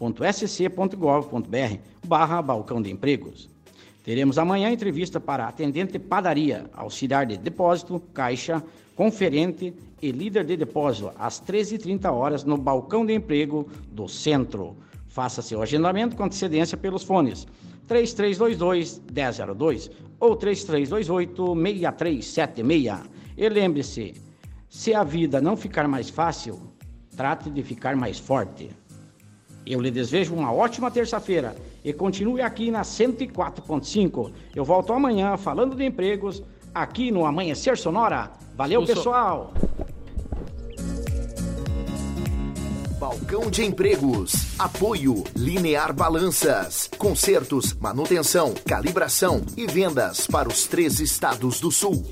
www.chapecó.sc.gov.br 0.00 1.78
barra 2.06 2.40
balcão 2.40 2.80
de 2.80 2.90
empregos. 2.90 3.50
Teremos 4.02 4.38
amanhã 4.38 4.70
entrevista 4.70 5.20
para 5.20 5.46
atendente 5.46 5.98
padaria, 5.98 6.70
auxiliar 6.72 7.26
de 7.26 7.36
depósito, 7.36 8.00
caixa, 8.14 8.64
conferente 8.96 9.74
e 10.00 10.10
líder 10.10 10.44
de 10.44 10.56
depósito 10.56 11.12
às 11.18 11.40
13h30 11.40 12.10
horas 12.10 12.44
no 12.44 12.56
balcão 12.56 13.04
de 13.04 13.12
emprego 13.12 13.68
do 13.92 14.08
centro. 14.08 14.74
Faça 15.06 15.42
seu 15.42 15.60
agendamento 15.60 16.16
com 16.16 16.24
antecedência 16.24 16.78
pelos 16.78 17.02
fones 17.02 17.46
3322 17.86 19.02
1002 19.12 19.90
ou 20.18 20.34
3328 20.34 21.54
6376. 21.54 23.10
E 23.36 23.48
lembre-se, 23.48 24.14
se 24.68 24.94
a 24.94 25.04
vida 25.04 25.40
não 25.40 25.56
ficar 25.56 25.86
mais 25.88 26.08
fácil, 26.08 26.60
trate 27.16 27.50
de 27.50 27.62
ficar 27.62 27.96
mais 27.96 28.18
forte. 28.18 28.70
Eu 29.66 29.80
lhe 29.80 29.90
desejo 29.90 30.34
uma 30.34 30.52
ótima 30.52 30.90
terça-feira 30.90 31.54
e 31.84 31.92
continue 31.92 32.42
aqui 32.42 32.70
na 32.70 32.82
104.5. 32.82 34.32
Eu 34.54 34.64
volto 34.64 34.92
amanhã 34.92 35.36
falando 35.36 35.76
de 35.76 35.84
empregos 35.84 36.42
aqui 36.74 37.10
no 37.10 37.24
Amanhecer 37.24 37.76
Sonora. 37.76 38.30
Valeu, 38.56 38.84
pessoal! 38.84 39.52
Balcão 43.00 43.50
de 43.50 43.64
Empregos. 43.64 44.58
Apoio 44.58 45.24
Linear 45.34 45.90
Balanças. 45.94 46.90
Consertos, 46.98 47.72
manutenção, 47.72 48.52
calibração 48.66 49.40
e 49.56 49.66
vendas 49.66 50.26
para 50.26 50.50
os 50.50 50.66
três 50.66 51.00
estados 51.00 51.60
do 51.60 51.72
sul. 51.72 52.04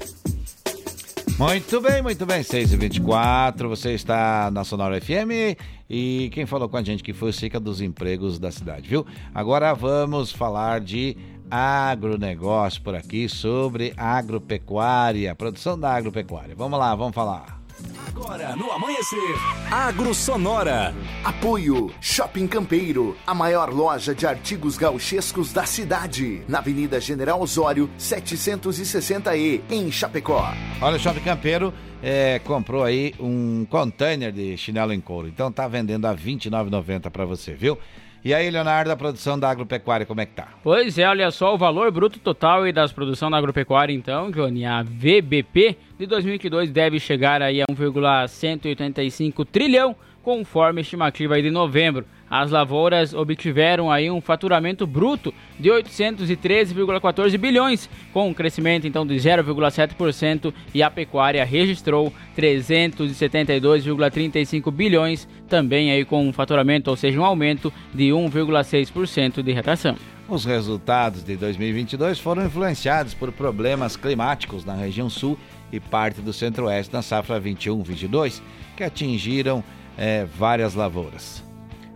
Muito 1.38 1.80
bem, 1.80 2.02
muito 2.02 2.26
bem. 2.26 2.42
6 2.42 2.72
e 2.72 2.76
24 2.76 3.68
você 3.68 3.92
está 3.92 4.50
na 4.50 4.64
Sonora 4.64 5.00
FM 5.00 5.56
e 5.88 6.30
quem 6.32 6.44
falou 6.46 6.68
com 6.68 6.76
a 6.76 6.82
gente 6.82 7.00
que 7.00 7.12
foi 7.12 7.30
o 7.30 7.32
Cica 7.32 7.60
dos 7.60 7.80
Empregos 7.80 8.40
da 8.40 8.50
cidade, 8.50 8.88
viu? 8.88 9.06
Agora 9.32 9.72
vamos 9.72 10.32
falar 10.32 10.80
de 10.80 11.16
agronegócio 11.48 12.82
por 12.82 12.96
aqui, 12.96 13.28
sobre 13.28 13.94
agropecuária, 13.96 15.32
produção 15.32 15.78
da 15.78 15.94
agropecuária. 15.94 16.56
Vamos 16.56 16.76
lá, 16.76 16.92
vamos 16.96 17.14
falar. 17.14 17.57
Agora 18.06 18.56
no 18.56 18.70
amanhecer, 18.72 19.34
Agro 19.70 20.14
Sonora. 20.14 20.94
Apoio 21.22 21.92
Shopping 22.00 22.46
Campeiro, 22.46 23.16
a 23.26 23.34
maior 23.34 23.72
loja 23.72 24.14
de 24.14 24.26
artigos 24.26 24.76
gauchescos 24.76 25.52
da 25.52 25.64
cidade, 25.64 26.42
na 26.48 26.58
Avenida 26.58 27.00
General 27.00 27.40
Osório, 27.40 27.88
760E, 27.98 29.62
em 29.70 29.90
Chapecó. 29.92 30.52
Olha, 30.80 30.96
o 30.96 30.98
Shopping 30.98 31.20
Campeiro 31.20 31.72
é, 32.02 32.40
comprou 32.40 32.84
aí 32.84 33.14
um 33.20 33.64
container 33.68 34.32
de 34.32 34.56
chinelo 34.56 34.92
em 34.92 35.00
couro. 35.00 35.28
Então 35.28 35.52
tá 35.52 35.68
vendendo 35.68 36.06
a 36.06 36.10
R$ 36.10 36.16
29,90 36.16 37.10
para 37.10 37.24
você, 37.24 37.54
viu? 37.54 37.78
E 38.24 38.34
aí, 38.34 38.50
Leonardo, 38.50 38.90
a 38.90 38.96
produção 38.96 39.38
da 39.38 39.48
agropecuária, 39.48 40.04
como 40.04 40.20
é 40.20 40.26
que 40.26 40.32
tá? 40.32 40.48
Pois 40.62 40.98
é, 40.98 41.08
olha 41.08 41.30
só, 41.30 41.54
o 41.54 41.58
valor 41.58 41.90
bruto 41.92 42.18
total 42.18 42.66
e 42.66 42.72
das 42.72 42.92
produção 42.92 43.30
da 43.30 43.38
agropecuária, 43.38 43.92
então, 43.92 44.30
Johnny, 44.30 44.66
a 44.66 44.82
VBP 44.82 45.76
de 45.98 46.06
2022 46.06 46.70
deve 46.70 47.00
chegar 47.00 47.42
aí 47.42 47.60
a 47.60 47.64
1,185 47.68 49.44
trilhão, 49.44 49.96
conforme 50.22 50.82
estimativa 50.82 51.42
de 51.42 51.50
novembro. 51.50 52.06
As 52.30 52.50
lavouras 52.50 53.14
obtiveram 53.14 53.90
aí 53.90 54.10
um 54.10 54.20
faturamento 54.20 54.86
bruto 54.86 55.32
de 55.58 55.70
813,14 55.70 57.38
bilhões, 57.38 57.88
com 58.12 58.28
um 58.28 58.34
crescimento 58.34 58.86
então 58.86 59.06
de 59.06 59.14
0,7% 59.14 60.52
e 60.74 60.82
a 60.82 60.90
pecuária 60.90 61.42
registrou 61.44 62.12
372,35 62.36 64.70
bilhões, 64.70 65.26
também 65.48 65.90
aí 65.90 66.04
com 66.04 66.28
um 66.28 66.32
faturamento, 66.32 66.90
ou 66.90 66.96
seja, 66.96 67.18
um 67.18 67.24
aumento 67.24 67.72
de 67.94 68.10
1,6% 68.10 69.42
de 69.42 69.52
retração. 69.52 69.96
Os 70.28 70.44
resultados 70.44 71.24
de 71.24 71.36
2022 71.36 72.18
foram 72.18 72.44
influenciados 72.44 73.14
por 73.14 73.32
problemas 73.32 73.96
climáticos 73.96 74.62
na 74.62 74.74
região 74.74 75.08
sul 75.08 75.38
e 75.72 75.80
parte 75.80 76.20
do 76.20 76.32
centro-oeste 76.32 76.92
na 76.92 77.02
safra 77.02 77.40
21-22, 77.40 78.40
que 78.76 78.84
atingiram 78.84 79.62
eh, 79.96 80.26
várias 80.36 80.74
lavouras. 80.74 81.47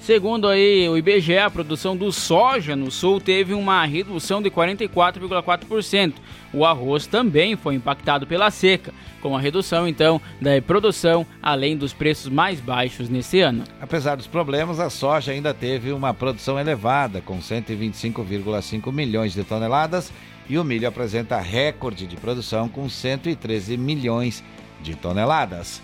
Segundo 0.02 0.48
aí 0.48 0.88
o 0.88 0.98
IBGE, 0.98 1.38
a 1.38 1.48
produção 1.48 1.96
do 1.96 2.10
soja 2.10 2.74
no 2.74 2.90
sul 2.90 3.20
teve 3.20 3.54
uma 3.54 3.84
redução 3.84 4.42
de 4.42 4.50
44,4%. 4.50 6.14
O 6.52 6.64
arroz 6.64 7.06
também 7.06 7.54
foi 7.54 7.76
impactado 7.76 8.26
pela 8.26 8.50
seca, 8.50 8.92
com 9.20 9.36
a 9.36 9.40
redução 9.40 9.86
então 9.86 10.20
da 10.40 10.60
produção, 10.60 11.24
além 11.40 11.76
dos 11.76 11.92
preços 11.92 12.28
mais 12.28 12.58
baixos 12.58 13.08
nesse 13.08 13.38
ano. 13.38 13.62
Apesar 13.80 14.16
dos 14.16 14.26
problemas, 14.26 14.80
a 14.80 14.90
soja 14.90 15.30
ainda 15.30 15.54
teve 15.54 15.92
uma 15.92 16.12
produção 16.12 16.58
elevada, 16.58 17.20
com 17.20 17.38
125,5 17.38 18.92
milhões 18.92 19.32
de 19.32 19.44
toneladas, 19.44 20.12
e 20.48 20.58
o 20.58 20.64
milho 20.64 20.88
apresenta 20.88 21.38
recorde 21.38 22.08
de 22.08 22.16
produção 22.16 22.68
com 22.68 22.88
113 22.88 23.76
milhões 23.76 24.42
de 24.82 24.96
toneladas. 24.96 25.80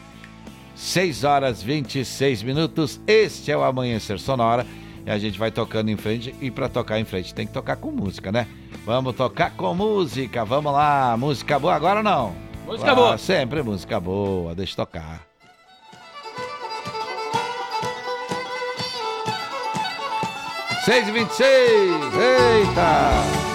6 0.78 1.24
horas 1.24 1.60
26 1.60 2.44
minutos. 2.44 3.00
Este 3.04 3.50
é 3.50 3.56
o 3.56 3.64
Amanhecer 3.64 4.18
Sonora. 4.20 4.64
E 5.04 5.10
a 5.10 5.18
gente 5.18 5.36
vai 5.36 5.50
tocando 5.50 5.90
em 5.90 5.96
frente. 5.96 6.32
E 6.40 6.52
para 6.52 6.68
tocar 6.68 7.00
em 7.00 7.04
frente 7.04 7.34
tem 7.34 7.46
que 7.46 7.52
tocar 7.52 7.76
com 7.76 7.90
música, 7.90 8.30
né? 8.30 8.46
Vamos 8.86 9.16
tocar 9.16 9.50
com 9.56 9.74
música. 9.74 10.44
Vamos 10.44 10.72
lá. 10.72 11.16
Música 11.18 11.58
boa 11.58 11.74
agora 11.74 11.98
ou 11.98 12.04
não? 12.04 12.32
Música 12.64 12.94
boa. 12.94 13.18
Sempre 13.18 13.60
música 13.60 13.98
boa. 13.98 14.54
Deixa 14.54 14.72
eu 14.72 14.86
tocar. 14.86 15.26
Seis 20.84 21.08
e 21.08 21.10
vinte 21.10 21.30
e 21.30 21.34
seis. 21.34 22.14
Eita! 22.14 23.47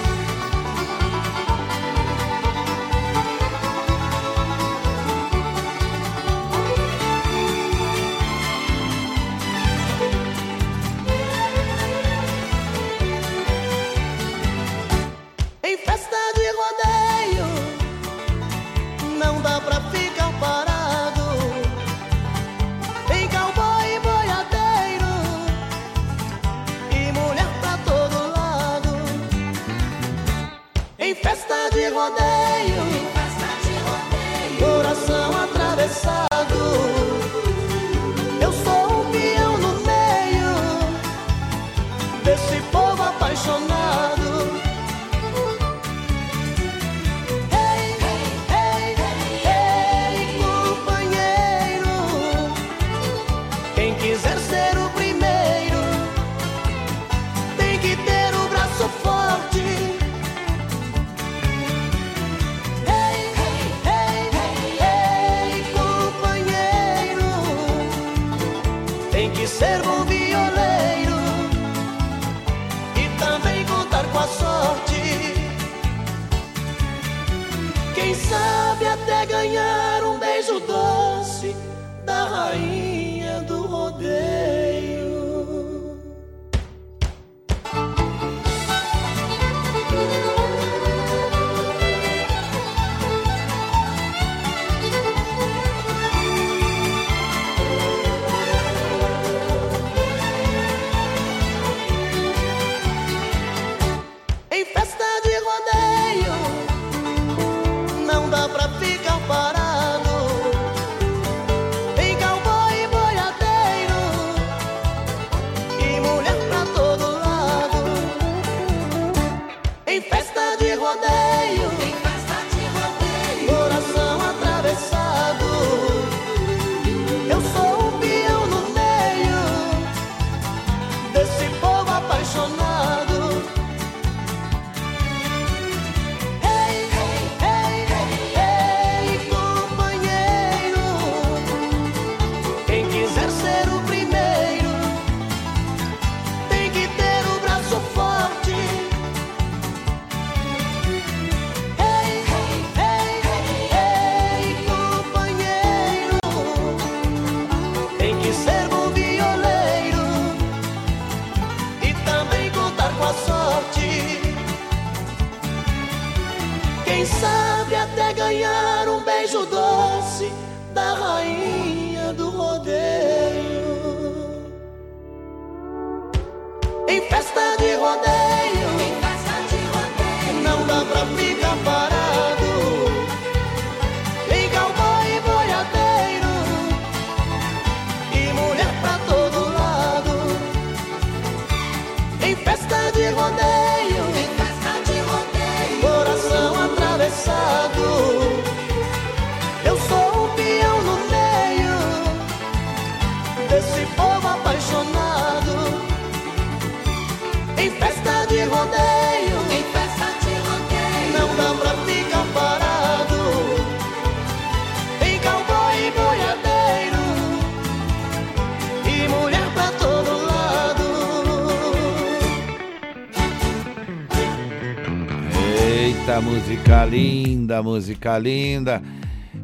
Eita, 226.14 226.20
música 226.20 226.84
linda, 226.84 227.60
música 227.60 228.18
linda. 228.18 228.80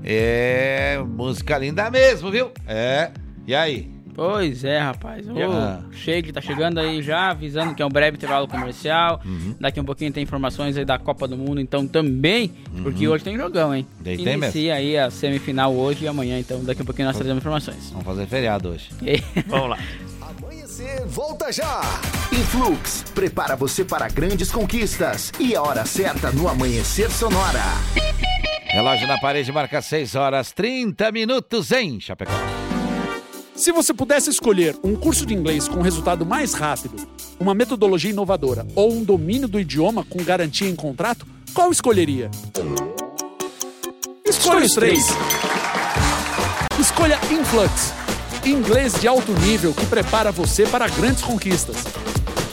É, 0.05 1.03
música 1.05 1.59
linda 1.59 1.91
mesmo, 1.91 2.31
viu? 2.31 2.53
É. 2.65 3.11
E 3.45 3.53
aí? 3.57 3.91
Pois 4.15 4.63
é, 4.63 4.79
rapaz. 4.79 5.27
O 5.29 5.33
Ah. 5.53 5.81
Sheik 5.91 6.33
tá 6.33 6.41
chegando 6.41 6.79
aí 6.79 7.03
já, 7.03 7.31
avisando 7.31 7.75
que 7.75 7.83
é 7.83 7.87
um 7.87 7.89
breve 7.89 8.17
intervalo 8.17 8.47
comercial. 8.47 9.21
Uhum. 9.25 9.57
Daqui 9.59 9.81
um 9.81 9.85
pouquinho 9.85 10.13
tem 10.13 10.23
informações 10.23 10.77
aí 10.77 10.85
da 10.85 10.97
Copa 10.97 11.27
do 11.27 11.37
Mundo, 11.37 11.61
então 11.61 11.89
também, 11.89 12.53
porque 12.85 13.05
Uhum. 13.09 13.15
hoje 13.15 13.25
tem 13.25 13.37
jogão, 13.37 13.75
hein? 13.75 13.85
Tem- 14.05 14.17
tem 14.19 14.35
Inicia 14.37 14.75
aí 14.77 14.97
a 14.97 15.11
semifinal 15.11 15.75
hoje 15.75 16.05
e 16.05 16.09
amanhã, 16.09 16.39
então 16.39 16.63
daqui 16.63 16.83
um 16.83 16.87
pouquinho 16.87 17.09
nós 17.09 17.17
trazemos 17.17 17.41
informações. 17.41 17.91
Vamos 17.91 18.07
fazer 18.07 18.27
feriado 18.27 18.69
hoje. 18.69 18.91
Vamos 19.49 19.71
lá. 19.71 19.79
Volta 21.07 21.51
já. 21.51 21.81
Influx 22.33 23.05
prepara 23.15 23.57
você 23.57 23.85
para 23.85 24.09
grandes 24.09 24.51
conquistas 24.51 25.33
e 25.39 25.55
a 25.55 25.63
hora 25.63 25.85
certa 25.85 26.31
no 26.31 26.49
Amanhecer 26.49 27.11
Sonora. 27.11 27.63
Relógio 28.67 29.09
na 29.09 29.19
parede 29.19 29.51
marca 29.51 29.81
6 29.81 30.15
horas 30.15 30.53
30 30.53 31.11
minutos 31.11 31.73
em 31.73 31.99
Chapecó. 32.01 32.33
Se 33.55 33.73
você 33.73 33.93
pudesse 33.93 34.31
escolher 34.31 34.77
um 34.83 34.95
curso 34.95 35.27
de 35.27 35.35
inglês 35.35 35.69
com 35.69 35.83
resultado 35.83 36.25
mais 36.25 36.55
rápido, 36.55 36.97
uma 37.39 37.55
metodologia 37.55 38.11
inovadora 38.11 38.67
ou 38.75 38.93
um 38.93 39.03
domínio 39.03 39.49
do 39.49 39.61
idioma 39.61 40.05
com 40.05 40.23
garantia 40.23 40.69
em 40.69 40.77
contrato, 40.77 41.27
qual 41.53 41.71
escolheria? 41.71 42.31
Escolha 44.25 44.65
os 44.65 44.73
três. 44.73 45.05
Escolha 46.79 47.19
Influx. 47.31 48.00
Inglês 48.45 48.95
de 49.01 49.07
alto 49.07 49.33
nível 49.33 49.75
que 49.75 49.87
prepara 49.87 50.33
você 50.33 50.65
para 50.67 50.89
grandes 50.89 51.23
conquistas. 51.23 51.77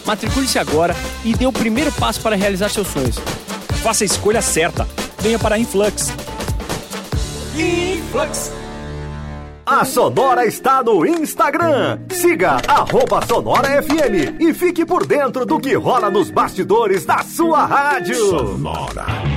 Matricule-se 0.06 0.58
agora 0.60 0.96
e 1.24 1.34
dê 1.34 1.46
o 1.46 1.52
primeiro 1.52 1.92
passo 1.94 2.22
para 2.22 2.36
realizar 2.36 2.70
seus 2.70 2.88
sonhos. 2.88 3.18
Faça 3.82 4.04
a 4.04 4.06
escolha 4.06 4.42
certa. 4.42 4.88
Venha 5.20 5.38
para 5.40 5.56
a 5.56 5.60
Influx. 5.60 6.12
Influx. 7.56 8.52
A 9.66 9.84
Sonora 9.84 10.46
está 10.46 10.82
no 10.82 11.06
Instagram. 11.06 12.00
Siga 12.10 12.58
arroba 12.68 13.26
Sonora 13.26 13.84
FM 13.84 14.42
e 14.42 14.54
fique 14.54 14.86
por 14.86 15.06
dentro 15.06 15.46
do 15.46 15.60
que 15.60 15.74
rola 15.76 16.10
nos 16.10 16.32
bastidores 16.32 17.06
da 17.06 17.20
sua 17.20 17.66
rádio. 17.66 18.16
Sonora. 18.16 19.37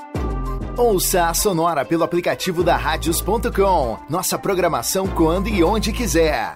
Ouça 0.81 1.27
a 1.27 1.33
Sonora 1.35 1.85
pelo 1.85 2.03
aplicativo 2.03 2.63
da 2.63 2.75
Radios.com. 2.75 3.99
Nossa 4.09 4.35
programação 4.39 5.05
quando 5.07 5.47
e 5.47 5.63
onde 5.63 5.93
quiser. 5.93 6.55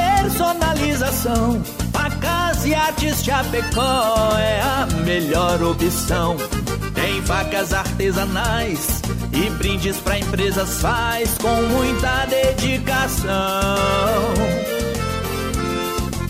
personalização, 0.31 1.61
facas 1.91 2.65
e 2.65 2.73
artes 2.73 3.23
Chapecó 3.23 4.37
é 4.37 4.61
a 4.61 4.87
melhor 5.05 5.61
opção. 5.61 6.37
Tem 6.93 7.21
facas 7.23 7.73
artesanais 7.73 9.01
e 9.33 9.49
brindes 9.51 9.97
pra 9.97 10.19
empresas 10.19 10.81
faz 10.81 11.37
com 11.37 11.53
muita 11.63 12.25
dedicação. 12.27 13.33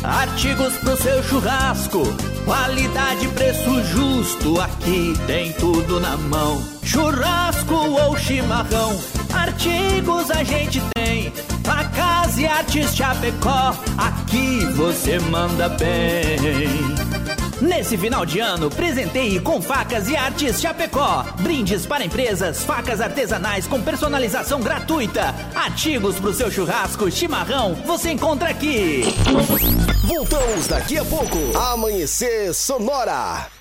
Artigos 0.03 0.73
pro 0.77 0.97
seu 0.97 1.23
churrasco, 1.23 2.01
qualidade, 2.43 3.27
preço 3.29 3.83
justo, 3.83 4.59
aqui 4.59 5.13
tem 5.27 5.53
tudo 5.53 5.99
na 5.99 6.17
mão. 6.17 6.61
Churrasco 6.83 7.75
ou 7.75 8.17
chimarrão, 8.17 8.99
artigos 9.33 10.31
a 10.31 10.43
gente 10.43 10.81
tem. 10.95 11.31
Facas 11.71 12.37
e 12.37 12.45
artes 12.45 12.93
Chapecó, 12.93 13.73
aqui 13.97 14.65
você 14.75 15.17
manda 15.19 15.69
bem. 15.69 16.37
Nesse 17.61 17.97
final 17.97 18.25
de 18.25 18.41
ano, 18.41 18.69
presenteie 18.69 19.39
com 19.39 19.61
facas 19.61 20.09
e 20.09 20.15
artes 20.17 20.59
Chapecó. 20.59 21.23
Brindes 21.39 21.85
para 21.85 22.03
empresas, 22.03 22.65
facas 22.65 22.99
artesanais 22.99 23.67
com 23.67 23.81
personalização 23.81 24.59
gratuita. 24.59 25.33
Artigos 25.55 26.19
pro 26.19 26.33
seu 26.33 26.51
churrasco, 26.51 27.09
chimarrão, 27.09 27.73
você 27.85 28.11
encontra 28.11 28.49
aqui. 28.49 29.03
Voltamos 30.05 30.67
daqui 30.67 30.97
a 30.97 31.05
pouco. 31.05 31.57
Amanhecer 31.57 32.53
Sonora. 32.53 33.60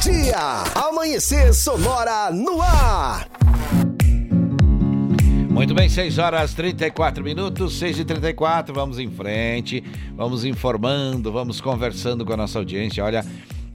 Dia! 0.00 0.64
Amanhecer 0.74 1.54
Sonora 1.54 2.30
no 2.30 2.60
ar. 2.60 3.28
Muito 5.50 5.74
bem, 5.74 5.88
6 5.88 6.18
horas 6.18 6.52
34 6.52 7.24
minutos, 7.24 7.78
6 7.78 8.00
e 8.00 8.04
34 8.04 8.74
vamos 8.74 8.98
em 8.98 9.10
frente, 9.10 9.82
vamos 10.14 10.44
informando, 10.44 11.32
vamos 11.32 11.60
conversando 11.60 12.26
com 12.26 12.32
a 12.34 12.36
nossa 12.36 12.58
audiência. 12.58 13.02
Olha, 13.02 13.24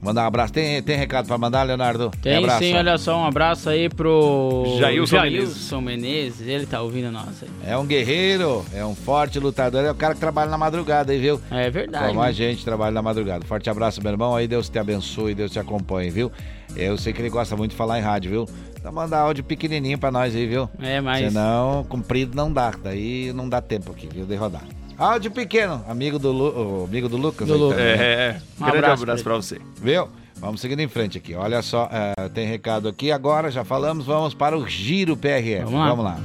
mandar 0.01 0.23
um 0.23 0.27
abraço. 0.27 0.53
Tem, 0.53 0.81
tem 0.81 0.97
recado 0.97 1.27
para 1.27 1.37
mandar, 1.37 1.63
Leonardo? 1.63 2.11
Tem 2.21 2.37
abraço. 2.37 2.59
sim, 2.59 2.73
olha 2.73 2.97
só, 2.97 3.17
um 3.17 3.25
abraço 3.25 3.69
aí 3.69 3.87
pro 3.89 4.75
Jailson 4.79 5.15
Jailson 5.17 5.81
Menezes. 5.81 6.47
Ele 6.47 6.65
tá 6.65 6.81
ouvindo 6.81 7.11
nós 7.11 7.43
aí. 7.43 7.49
É 7.65 7.77
um 7.77 7.85
guerreiro, 7.85 8.65
é 8.73 8.85
um 8.85 8.95
forte 8.95 9.39
lutador, 9.39 9.85
é 9.85 9.91
o 9.91 9.95
cara 9.95 10.13
que 10.13 10.19
trabalha 10.19 10.49
na 10.49 10.57
madrugada 10.57 11.11
aí, 11.11 11.19
viu? 11.19 11.39
É 11.51 11.69
verdade. 11.69 12.07
Como 12.07 12.21
a 12.21 12.27
né? 12.27 12.33
gente 12.33 12.65
trabalha 12.65 12.91
na 12.91 13.01
madrugada. 13.01 13.45
Forte 13.45 13.69
abraço, 13.69 14.01
meu 14.01 14.11
irmão. 14.11 14.35
Aí 14.35 14.47
Deus 14.47 14.69
te 14.69 14.79
abençoe, 14.79 15.35
Deus 15.35 15.51
te 15.51 15.59
acompanhe, 15.59 16.09
viu? 16.09 16.31
Eu 16.75 16.97
sei 16.97 17.11
que 17.13 17.21
ele 17.21 17.29
gosta 17.29 17.55
muito 17.55 17.71
de 17.71 17.77
falar 17.77 17.99
em 17.99 18.01
rádio, 18.01 18.31
viu? 18.31 18.45
Então 18.79 18.91
manda 18.91 19.17
áudio 19.17 19.43
pequenininho 19.43 19.97
pra 19.97 20.09
nós 20.09 20.35
aí, 20.35 20.47
viu? 20.47 20.67
É, 20.81 20.99
mas- 20.99 21.27
Senão, 21.27 21.83
comprido 21.87 22.35
não 22.35 22.51
dá. 22.51 22.73
Daí 22.83 23.31
não 23.33 23.47
dá 23.47 23.61
tempo 23.61 23.91
aqui, 23.91 24.07
viu? 24.11 24.25
De 24.25 24.35
rodar. 24.35 24.63
Áudio 25.01 25.31
pequeno, 25.31 25.83
amigo 25.87 26.19
do, 26.19 26.31
Lu, 26.31 26.83
amigo 26.85 27.09
do 27.09 27.17
Lucas. 27.17 27.47
Do 27.47 27.57
Lucas. 27.57 27.79
também. 27.79 27.93
É, 27.93 28.03
é. 28.03 28.41
Um 28.59 28.65
Grande 28.65 28.77
abraço 28.77 29.01
abraço 29.01 29.23
pra 29.23 29.35
você. 29.35 29.59
Viu? 29.81 30.07
Vamos 30.35 30.61
seguindo 30.61 30.79
em 30.79 30.87
frente 30.87 31.17
aqui. 31.17 31.33
Olha 31.33 31.63
só, 31.63 31.89
é, 31.91 32.29
tem 32.29 32.47
recado 32.47 32.87
aqui 32.87 33.11
agora, 33.11 33.49
já 33.49 33.63
falamos, 33.63 34.05
vamos 34.05 34.35
para 34.35 34.55
o 34.55 34.67
Giro 34.67 35.17
PRF. 35.17 35.63
Vamos 35.63 35.79
lá. 35.79 35.89
Vamos 35.89 36.05
lá. 36.05 36.19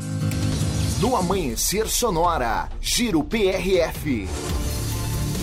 No 1.00 1.16
Amanhecer 1.16 1.88
Sonora, 1.88 2.68
Giro 2.78 3.24
PRF. 3.24 4.28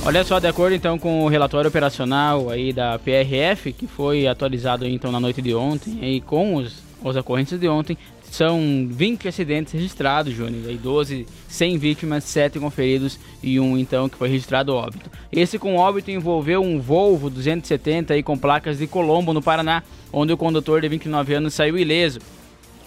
Olha 0.05 0.23
só, 0.23 0.37
de 0.37 0.45
acordo 0.45 0.75
então 0.75 0.99
com 0.99 1.25
o 1.25 1.27
relatório 1.27 1.69
operacional 1.69 2.51
aí 2.51 2.71
da 2.71 2.99
PRF, 2.99 3.73
que 3.73 3.87
foi 3.87 4.27
atualizado 4.27 4.85
então 4.85 5.11
na 5.11 5.19
noite 5.19 5.41
de 5.41 5.55
ontem, 5.55 5.97
aí 6.03 6.21
com 6.21 6.53
os, 6.53 6.83
os 7.03 7.15
ocorrências 7.15 7.59
de 7.59 7.67
ontem, 7.67 7.97
são 8.33 8.87
20 8.89 9.27
acidentes 9.27 9.73
registrados, 9.73 10.33
Júnior, 10.33 10.67
aí 10.67 10.75
12 10.75 11.27
sem 11.47 11.77
vítimas, 11.77 12.23
7 12.23 12.59
com 12.59 12.67
feridos 12.71 13.19
e 13.43 13.59
um 13.59 13.77
então 13.77 14.09
que 14.09 14.17
foi 14.17 14.27
registrado 14.27 14.73
óbito. 14.73 15.07
Esse 15.31 15.59
com 15.59 15.75
óbito 15.75 16.09
envolveu 16.09 16.59
um 16.63 16.81
Volvo 16.81 17.29
270 17.29 18.15
aí 18.15 18.23
com 18.23 18.35
placas 18.35 18.79
de 18.79 18.87
Colombo, 18.87 19.33
no 19.33 19.41
Paraná, 19.41 19.83
onde 20.11 20.33
o 20.33 20.37
condutor 20.37 20.81
de 20.81 20.87
29 20.87 21.31
anos 21.35 21.53
saiu 21.53 21.77
ileso. 21.77 22.21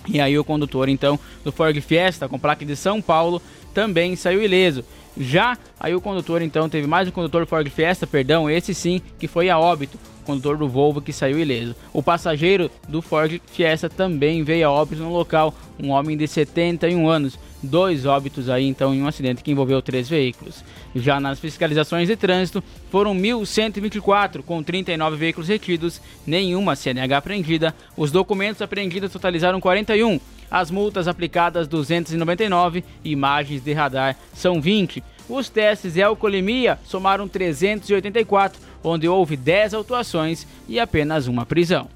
E 0.08 0.20
aí 0.20 0.36
o 0.36 0.42
condutor 0.42 0.88
então 0.88 1.16
do 1.44 1.52
Ford 1.52 1.80
Fiesta 1.80 2.28
com 2.28 2.40
placa 2.40 2.64
de 2.64 2.74
São 2.74 3.00
Paulo 3.00 3.40
também 3.72 4.16
saiu 4.16 4.42
ileso. 4.42 4.84
Já 5.18 5.56
aí 5.80 5.94
o 5.94 6.00
condutor 6.00 6.42
então 6.42 6.68
teve 6.68 6.86
mais 6.86 7.08
um 7.08 7.10
condutor 7.10 7.46
Ford 7.46 7.68
Fiesta, 7.70 8.06
perdão, 8.06 8.50
esse 8.50 8.74
sim 8.74 9.00
que 9.18 9.26
foi 9.26 9.48
a 9.48 9.58
óbito, 9.58 9.98
o 10.22 10.26
condutor 10.26 10.58
do 10.58 10.68
Volvo 10.68 11.00
que 11.00 11.12
saiu 11.12 11.38
ileso. 11.38 11.74
O 11.92 12.02
passageiro 12.02 12.70
do 12.86 13.00
Ford 13.00 13.40
Fiesta 13.46 13.88
também 13.88 14.42
veio 14.42 14.68
a 14.68 14.70
óbito 14.70 15.02
no 15.02 15.12
local, 15.12 15.54
um 15.82 15.90
homem 15.90 16.16
de 16.16 16.28
71 16.28 17.08
anos. 17.08 17.38
Dois 17.62 18.04
óbitos 18.04 18.50
aí 18.50 18.66
então 18.66 18.94
em 18.94 19.02
um 19.02 19.08
acidente 19.08 19.42
que 19.42 19.50
envolveu 19.50 19.80
três 19.80 20.08
veículos. 20.08 20.62
Já 20.94 21.18
nas 21.18 21.40
fiscalizações 21.40 22.06
de 22.08 22.14
trânsito 22.14 22.62
foram 22.90 23.14
1.124 23.14 24.42
com 24.42 24.62
39 24.62 25.16
veículos 25.16 25.48
retidos, 25.48 26.00
nenhuma 26.26 26.76
CNH 26.76 27.16
apreendida. 27.16 27.74
Os 27.96 28.12
documentos 28.12 28.60
apreendidos 28.60 29.10
totalizaram 29.10 29.60
41. 29.60 30.20
As 30.50 30.70
multas 30.70 31.08
aplicadas 31.08 31.66
299, 31.68 32.84
imagens 33.04 33.62
de 33.62 33.72
radar 33.72 34.16
são 34.32 34.60
20. 34.60 35.02
Os 35.28 35.48
testes 35.48 35.94
de 35.94 36.02
alcoolemia 36.02 36.78
somaram 36.84 37.26
384, 37.26 38.60
onde 38.82 39.08
houve 39.08 39.36
10 39.36 39.74
autuações 39.74 40.46
e 40.68 40.78
apenas 40.78 41.26
uma 41.26 41.44
prisão. 41.44 41.88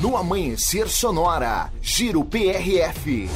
No 0.00 0.16
Amanhecer 0.16 0.88
Sonora, 0.88 1.72
Giro 1.82 2.24
PRF. 2.24 3.28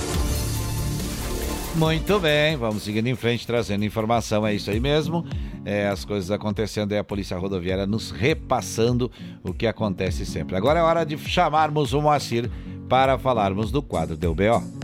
Muito 1.75 2.21
bem, 2.21 2.55
vamos 2.55 2.83
seguindo 2.83 3.07
em 3.07 3.17
frente, 3.17 3.47
trazendo 3.47 3.85
informação, 3.85 4.47
é 4.47 4.55
isso 4.55 4.71
aí 4.71 4.79
mesmo. 4.79 5.25
É, 5.65 5.89
as 5.89 6.05
coisas 6.05 6.31
acontecendo 6.31 6.93
e 6.93 6.99
a 6.99 7.05
Polícia 7.05 7.37
Rodoviária 7.39 7.87
nos 7.87 8.11
repassando 8.11 9.11
o 9.43 9.55
que 9.55 9.67
acontece 9.67 10.27
sempre. 10.27 10.55
Agora 10.55 10.81
é 10.81 10.83
hora 10.83 11.05
de 11.05 11.17
chamarmos 11.17 11.95
o 11.95 12.03
Moacir 12.03 12.51
para 12.89 13.17
falarmos 13.17 13.73
do 13.73 13.81
quadro 13.83 14.17
Deu 14.17 14.35
BO. 14.35 14.82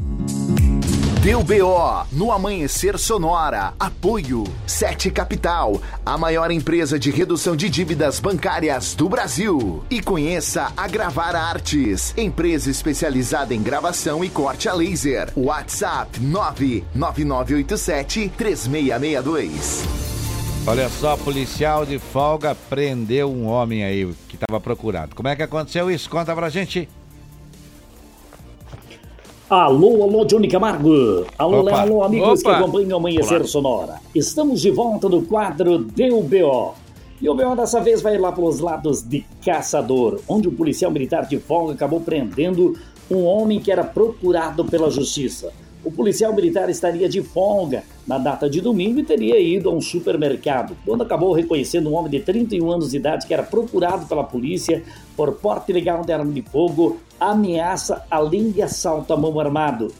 Deu 1.23 1.43
BO 1.43 2.07
no 2.12 2.31
Amanhecer 2.31 2.97
Sonora. 2.97 3.74
Apoio 3.78 4.45
7 4.69 5.11
Capital, 5.11 5.81
a 6.07 6.16
maior 6.16 6.49
empresa 6.53 6.97
de 6.97 7.11
redução 7.11 7.57
de 7.57 7.69
dívidas 7.69 8.20
bancárias 8.20 8.95
do 8.95 9.09
Brasil. 9.09 9.82
E 9.90 10.01
conheça 10.01 10.73
a 10.77 10.86
Gravar 10.86 11.35
Artes, 11.35 12.15
empresa 12.16 12.70
especializada 12.70 13.53
em 13.53 13.61
gravação 13.61 14.24
e 14.24 14.28
corte 14.28 14.69
a 14.69 14.74
laser. 14.74 15.32
WhatsApp 15.36 16.20
99987 16.20 18.32
3662. 18.39 19.82
Olha 20.69 20.89
só, 20.89 21.16
policial 21.16 21.85
de 21.85 21.99
folga 21.99 22.55
prendeu 22.55 23.28
um 23.28 23.47
homem 23.47 23.82
aí 23.82 24.09
que 24.28 24.36
estava 24.36 24.61
procurado. 24.61 25.16
Como 25.16 25.27
é 25.27 25.35
que 25.35 25.43
aconteceu 25.43 25.90
isso? 25.90 26.09
Conta 26.09 26.32
pra 26.32 26.49
gente. 26.49 26.89
Alô, 29.51 30.03
alô, 30.03 30.27
Johnny 30.27 30.47
Camargo. 30.47 31.25
Alô, 31.39 31.61
Opa. 31.61 31.81
alô, 31.81 32.03
amigos 32.05 32.41
Opa. 32.41 32.51
que 32.51 32.57
acompanham 32.57 32.91
o 32.91 32.97
Amanhecer 32.97 33.39
Olá. 33.39 33.47
Sonora. 33.47 33.95
Estamos 34.15 34.61
de 34.61 34.70
volta 34.70 35.09
no 35.09 35.23
quadro 35.23 35.79
DUBO. 35.79 36.75
E 37.20 37.29
o 37.31 37.35
BO 37.35 37.57
dessa 37.57 37.81
vez 37.81 38.03
vai 38.03 38.19
lá 38.19 38.31
pelos 38.31 38.61
lados 38.61 39.03
de 39.03 39.25
Caçador, 39.43 40.20
onde 40.29 40.49
o 40.49 40.53
policial 40.53 40.91
militar 40.91 41.27
de 41.27 41.39
folga 41.39 41.73
acabou 41.73 41.99
prendendo 41.99 42.77
um 43.11 43.25
homem 43.25 43.59
que 43.59 43.73
era 43.73 43.83
procurado 43.83 44.66
pela 44.66 44.91
justiça. 44.91 45.51
O 45.85 45.93
policial 45.93 46.35
militar 46.35 46.69
estaria 46.69 47.09
de 47.09 47.23
folga 47.23 47.85
na 48.07 48.19
data 48.19 48.51
de 48.51 48.61
domingo 48.61 48.99
e 48.99 49.05
teria 49.05 49.39
ido 49.39 49.71
a 49.71 49.73
um 49.73 49.81
supermercado, 49.81 50.77
quando 50.85 51.03
acabou 51.03 51.33
reconhecendo 51.33 51.89
um 51.89 51.95
homem 51.95 52.11
de 52.11 52.21
31 52.21 52.71
anos 52.71 52.91
de 52.91 52.97
idade 52.97 53.27
que 53.27 53.33
era 53.33 53.45
procurado 53.45 54.07
pela 54.07 54.25
polícia 54.25 54.83
por 55.17 55.33
porte 55.35 55.71
ilegal 55.71 56.05
de 56.05 56.13
arma 56.13 56.33
de 56.33 56.43
fogo, 56.43 56.99
ameaça 57.21 58.05
além 58.11 58.51
de 58.51 58.61
assalto 58.61 59.13
a 59.13 59.17
mão 59.17 59.39
armado. 59.39 59.93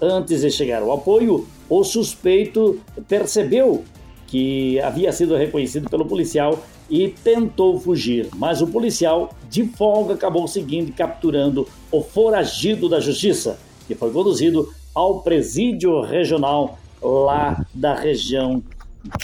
Antes 0.00 0.42
de 0.42 0.50
chegar 0.50 0.82
ao 0.82 0.92
apoio, 0.92 1.46
o 1.68 1.82
suspeito 1.82 2.80
percebeu 3.08 3.82
que 4.26 4.80
havia 4.80 5.12
sido 5.12 5.36
reconhecido 5.36 5.88
pelo 5.88 6.06
policial 6.06 6.62
e 6.88 7.08
tentou 7.08 7.78
fugir, 7.80 8.28
mas 8.36 8.60
o 8.60 8.66
policial, 8.66 9.34
de 9.48 9.64
folga, 9.64 10.14
acabou 10.14 10.46
seguindo 10.46 10.90
e 10.90 10.92
capturando 10.92 11.66
o 11.90 12.02
foragido 12.02 12.88
da 12.88 13.00
justiça, 13.00 13.58
que 13.86 13.94
foi 13.94 14.10
conduzido 14.10 14.68
ao 14.94 15.20
presídio 15.20 16.00
regional 16.02 16.78
lá 17.02 17.66
da 17.74 17.94
região 17.94 18.62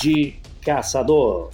de 0.03 0.35
Caçador. 0.61 1.51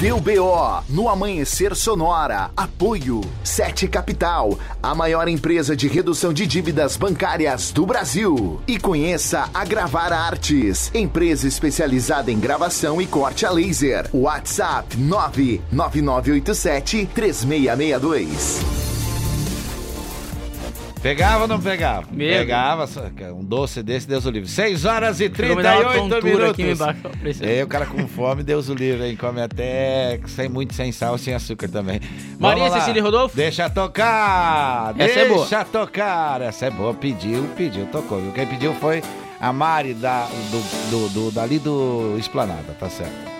Deu 0.00 0.18
BO 0.18 0.82
no 0.88 1.08
Amanhecer 1.10 1.76
Sonora. 1.76 2.50
Apoio 2.56 3.20
Sete 3.44 3.86
Capital, 3.86 4.58
a 4.82 4.94
maior 4.94 5.28
empresa 5.28 5.76
de 5.76 5.88
redução 5.88 6.32
de 6.32 6.46
dívidas 6.46 6.96
bancárias 6.96 7.70
do 7.70 7.84
Brasil. 7.84 8.62
E 8.66 8.78
conheça 8.78 9.50
a 9.52 9.62
Gravar 9.62 10.10
Artes, 10.10 10.90
empresa 10.94 11.46
especializada 11.46 12.32
em 12.32 12.40
gravação 12.40 13.02
e 13.02 13.06
corte 13.06 13.44
a 13.44 13.50
laser. 13.50 14.08
WhatsApp 14.14 14.96
99987 14.96 17.10
3662. 17.14 18.89
Pegava 21.02 21.42
ou 21.42 21.48
não 21.48 21.58
pegava? 21.58 22.06
Medo. 22.12 22.36
Pegava, 22.40 22.86
um 23.34 23.42
doce 23.42 23.82
desse, 23.82 24.06
Deus 24.06 24.26
o 24.26 24.30
livre. 24.30 24.46
6 24.48 24.84
horas 24.84 25.18
e 25.18 25.30
Chegou 25.34 25.52
a 25.52 25.56
me 25.56 25.62
dar 25.62 25.78
uma 25.80 25.90
38 25.92 26.10
tontura 26.10 26.24
minutos. 26.30 26.50
aqui, 26.50 26.64
me 26.64 26.74
baixou 26.74 27.10
a 27.10 27.16
pressão. 27.16 27.48
É, 27.48 27.64
o 27.64 27.66
cara 27.66 27.86
com 27.86 28.06
fome, 28.06 28.42
Deus 28.42 28.68
o 28.68 28.74
livre, 28.74 29.06
hein? 29.08 29.16
Come 29.16 29.40
até 29.40 30.20
sem 30.26 30.48
muito, 30.50 30.74
sem 30.74 30.92
sal, 30.92 31.16
sem 31.16 31.32
açúcar 31.34 31.68
também. 31.68 32.00
Maria 32.38 32.64
Vamos 32.64 32.74
lá. 32.76 32.80
Cecília 32.80 33.02
Rodolfo? 33.02 33.34
Deixa 33.34 33.70
tocar! 33.70 34.94
Essa 34.98 35.20
é 35.20 35.24
boa. 35.28 35.38
Deixa 35.40 35.64
tocar! 35.64 36.42
Essa 36.42 36.66
é 36.66 36.70
boa. 36.70 36.92
Pediu, 36.92 37.44
pediu, 37.56 37.86
tocou. 37.86 38.20
viu? 38.20 38.32
Quem 38.32 38.46
pediu 38.46 38.74
foi 38.74 39.02
a 39.40 39.52
Mari 39.54 39.94
da, 39.94 40.26
do, 40.50 40.90
do, 40.90 41.08
do- 41.08 41.30
dali 41.30 41.58
do 41.58 42.16
Esplanada, 42.18 42.76
tá 42.78 42.90
certo? 42.90 43.39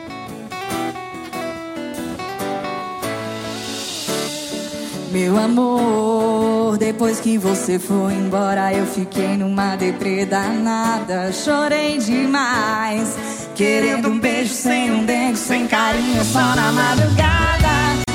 Meu 5.10 5.36
amor, 5.36 6.78
depois 6.78 7.18
que 7.18 7.36
você 7.36 7.80
foi 7.80 8.12
embora, 8.14 8.72
eu 8.72 8.86
fiquei 8.86 9.36
numa 9.36 9.74
deprê 9.74 10.24
danada. 10.24 11.32
Chorei 11.32 11.98
demais, 11.98 13.16
querendo 13.56 14.08
um 14.08 14.20
beijo 14.20 14.54
sem 14.54 14.90
um 14.92 15.04
dente, 15.04 15.38
sem 15.38 15.66
carinho, 15.66 16.24
só 16.24 16.54
na 16.54 16.70
madrugada. 16.70 17.68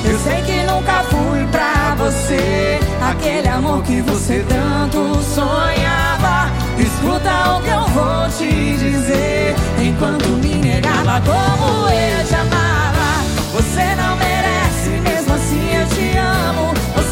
Eu 0.05 0.17
sei 0.19 0.41
que 0.43 0.63
nunca 0.71 1.03
fui 1.09 1.45
pra 1.51 1.95
você, 1.95 2.79
aquele 3.01 3.49
amor 3.49 3.83
que 3.83 3.99
você 4.01 4.45
tanto 4.47 5.21
sonhava. 5.21 6.49
Escuta 6.79 7.57
o 7.57 7.61
que 7.61 7.69
eu 7.71 7.87
vou 7.89 8.29
te 8.37 8.77
dizer, 8.77 9.53
enquanto 9.85 10.29
me 10.29 10.55
negava 10.55 11.21
como 11.21 11.89
eu 11.89 12.25
te 12.25 12.35
amava. 12.35 13.25
Você 13.53 13.95
não 13.95 14.15
merece, 14.17 14.64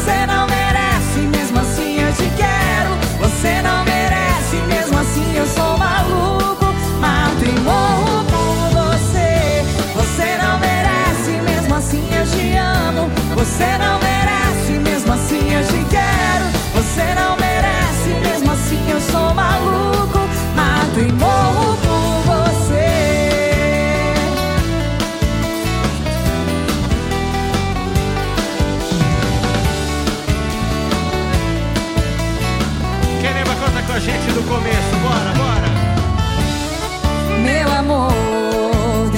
Você 0.04 0.26
não 0.26 0.46
merece, 0.46 1.20
mesmo 1.34 1.58
assim 1.60 1.98
eu 1.98 2.12
te 2.12 2.30
quero. 2.36 2.90
Você 3.20 3.62
não 3.62 3.82
merece, 3.86 4.56
mesmo 4.68 4.98
assim 4.98 5.34
eu 5.34 5.46
sou 5.46 5.78
maluco. 5.78 6.66
Mato 7.00 7.42
e 7.42 7.60
morro 7.60 8.22
por 8.24 8.82
você. 8.82 9.64
Você 9.94 10.36
não 10.42 10.58
merece, 10.58 11.40
mesmo 11.50 11.74
assim 11.74 12.06
eu 12.14 12.26
te 12.26 12.54
amo. 12.54 13.10
Você 13.34 13.78
não 13.78 13.98
merece, 13.98 14.72
mesmo 14.78 15.14
assim 15.14 15.54
eu 15.54 15.66
te 15.66 15.82
quero. 15.88 16.44
Você 16.74 17.14
não 17.14 17.33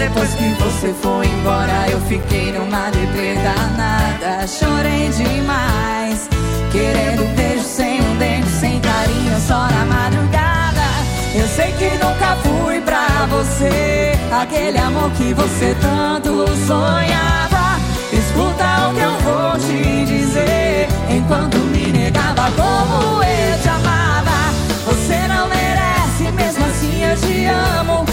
depois 0.09 0.35
que 0.35 0.49
você 0.63 0.95
foi 1.03 1.27
embora, 1.27 1.89
eu 1.91 2.01
fiquei 2.03 2.53
numa 2.53 2.91
deprê 2.91 3.35
danada. 3.35 4.47
Chorei 4.47 5.09
demais, 5.09 6.29
querendo 6.71 7.25
um 7.25 7.35
beijo 7.35 7.65
sem 7.65 8.01
um 8.01 8.17
dente, 8.17 8.49
sem 8.49 8.81
carinho, 8.81 9.41
só 9.41 9.67
na 9.69 9.85
madrugada. 9.85 10.87
Eu 11.35 11.47
sei 11.49 11.73
que 11.73 11.91
nunca 11.99 12.37
fui 12.45 12.81
pra 12.83 13.27
você, 13.29 14.13
aquele 14.31 14.79
amor 14.79 15.11
que 15.13 15.35
você 15.35 15.77
tanto 15.81 16.47
sonhava. 16.67 17.81
Escuta 18.13 18.89
o 18.89 18.95
que 18.95 19.01
eu 19.01 19.19
vou 19.19 19.59
te 19.59 20.05
dizer, 20.05 20.89
enquanto 21.11 21.57
me 21.57 21.91
negava 21.91 22.49
como 22.53 23.25
eu 23.25 23.59
te 23.61 23.69
amava. 23.69 24.55
Você 24.87 25.27
não 25.27 25.49
merece, 25.49 26.33
mesmo 26.33 26.65
assim 26.65 27.03
eu 27.03 27.17
te 27.17 27.47
amo. 27.47 28.06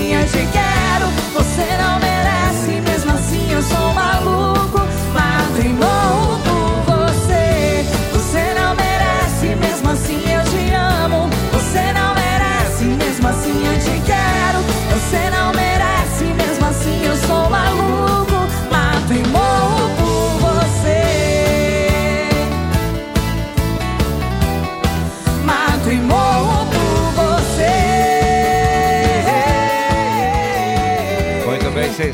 Eu 0.00 0.24
te 0.26 0.46
quero. 0.52 1.06
Você 1.34 1.76
não 1.76 1.98
merece, 1.98 2.80
mesmo 2.80 3.12
assim 3.12 3.52
eu 3.52 3.62
sou 3.62 3.92
maluco. 3.94 4.57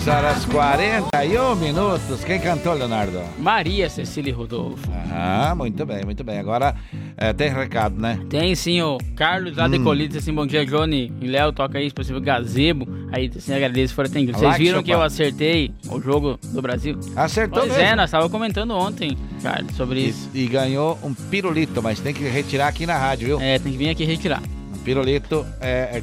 6 0.04 0.08
horas 0.08 0.44
41 0.44 1.56
minutos. 1.56 2.22
Quem 2.24 2.38
cantou, 2.38 2.74
Leonardo? 2.74 3.22
Maria 3.38 3.88
Cecília 3.88 4.34
Rodolfo. 4.34 4.86
Ah, 5.10 5.54
muito 5.56 5.86
bem, 5.86 6.04
muito 6.04 6.22
bem. 6.22 6.38
Agora 6.38 6.74
é, 7.16 7.32
tem 7.32 7.48
recado, 7.50 7.98
né? 7.98 8.20
Tem 8.28 8.54
sim, 8.54 8.82
o 8.82 8.98
Carlos 9.16 9.56
lá 9.56 9.66
de 9.66 9.78
Hum. 9.78 9.84
Colíder, 9.84 10.18
assim, 10.18 10.34
bom 10.34 10.46
dia, 10.46 10.66
Johnny. 10.66 11.10
E 11.22 11.26
Léo, 11.26 11.52
toca 11.52 11.78
aí, 11.78 11.88
se 11.88 11.94
possível, 11.94 12.20
Gazebo. 12.20 12.86
Aí, 13.12 13.30
assim, 13.34 13.54
agradeço 13.54 13.88
se 13.88 13.94
for 13.94 14.04
atendido. 14.04 14.36
Vocês 14.38 14.58
viram 14.58 14.82
que 14.82 14.90
eu 14.90 15.00
acertei 15.00 15.72
o 15.88 15.98
jogo 15.98 16.38
do 16.52 16.60
Brasil? 16.60 16.98
Acertou 17.16 17.60
pois 17.60 17.72
mesmo. 17.72 17.88
é, 17.88 17.96
nós 17.96 18.06
estávamos 18.06 18.30
comentando 18.30 18.72
ontem, 18.72 19.16
Carlos, 19.42 19.74
sobre 19.74 20.00
isso. 20.00 20.28
E 20.34 20.46
ganhou 20.46 20.98
um 21.02 21.14
pirulito, 21.14 21.82
mas 21.82 21.98
tem 21.98 22.12
que 22.12 22.24
retirar 22.24 22.68
aqui 22.68 22.84
na 22.84 22.98
rádio, 22.98 23.26
viu? 23.28 23.40
É, 23.40 23.58
tem 23.58 23.72
que 23.72 23.78
vir 23.78 23.88
aqui 23.88 24.04
retirar. 24.04 24.42
Um 24.74 24.78
pirulito 24.84 25.46
é, 25.62 25.96
é 25.98 26.02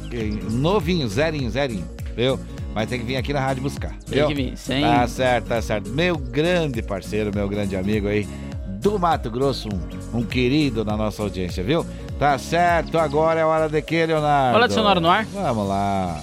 novinho, 0.50 1.06
zerinho, 1.06 1.48
zerinho, 1.48 1.84
viu? 2.16 2.36
Mas 2.74 2.88
tem 2.88 2.98
que 2.98 3.04
vir 3.04 3.16
aqui 3.16 3.32
na 3.32 3.40
rádio 3.40 3.62
buscar. 3.62 3.92
Tem 4.06 4.18
viu? 4.18 4.28
que 4.28 4.34
vir, 4.34 4.56
sem- 4.56 4.82
Tá 4.82 5.06
certo, 5.06 5.46
tá 5.46 5.60
certo. 5.62 5.90
Meu 5.90 6.16
grande 6.16 6.82
parceiro, 6.82 7.30
meu 7.34 7.48
grande 7.48 7.76
amigo 7.76 8.08
aí 8.08 8.26
do 8.66 8.98
Mato 8.98 9.30
Grosso, 9.30 9.68
um, 9.68 10.18
um 10.18 10.24
querido 10.24 10.84
na 10.84 10.96
nossa 10.96 11.22
audiência, 11.22 11.62
viu? 11.62 11.86
Tá 12.18 12.36
certo, 12.38 12.98
agora 12.98 13.40
é 13.40 13.44
hora 13.44 13.68
de 13.68 13.80
que, 13.82 14.06
Leonardo? 14.06 14.56
Olha 14.56 14.68
de 14.68 14.74
Sonora 14.74 15.00
no 15.00 15.10
ar. 15.10 15.24
Vamos 15.26 15.68
lá. 15.68 16.20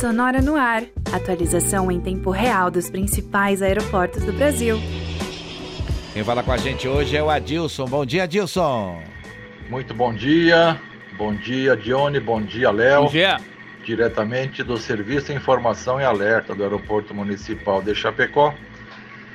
Sonora 0.00 0.40
no 0.42 0.56
ar. 0.56 0.84
Atualização 1.12 1.90
em 1.90 2.00
tempo 2.00 2.30
real 2.30 2.70
dos 2.70 2.90
principais 2.90 3.62
aeroportos 3.62 4.22
do 4.24 4.32
Brasil. 4.32 4.78
Quem 6.12 6.22
fala 6.24 6.42
com 6.42 6.52
a 6.52 6.56
gente 6.56 6.86
hoje 6.88 7.16
é 7.16 7.22
o 7.22 7.30
Adilson. 7.30 7.86
Bom 7.86 8.04
dia, 8.04 8.24
Adilson. 8.24 9.00
Muito 9.70 9.94
bom 9.94 10.12
dia, 10.14 10.80
bom 11.16 11.34
dia 11.34 11.76
Dione, 11.76 12.18
bom 12.20 12.40
dia 12.42 12.70
Léo. 12.70 13.04
Bom 13.04 13.10
dia. 13.10 13.38
Diretamente 13.84 14.62
do 14.62 14.76
Serviço 14.76 15.26
de 15.26 15.34
Informação 15.34 16.00
e 16.00 16.04
Alerta 16.04 16.54
do 16.54 16.62
Aeroporto 16.62 17.14
Municipal 17.14 17.80
de 17.80 17.94
Chapecó. 17.94 18.54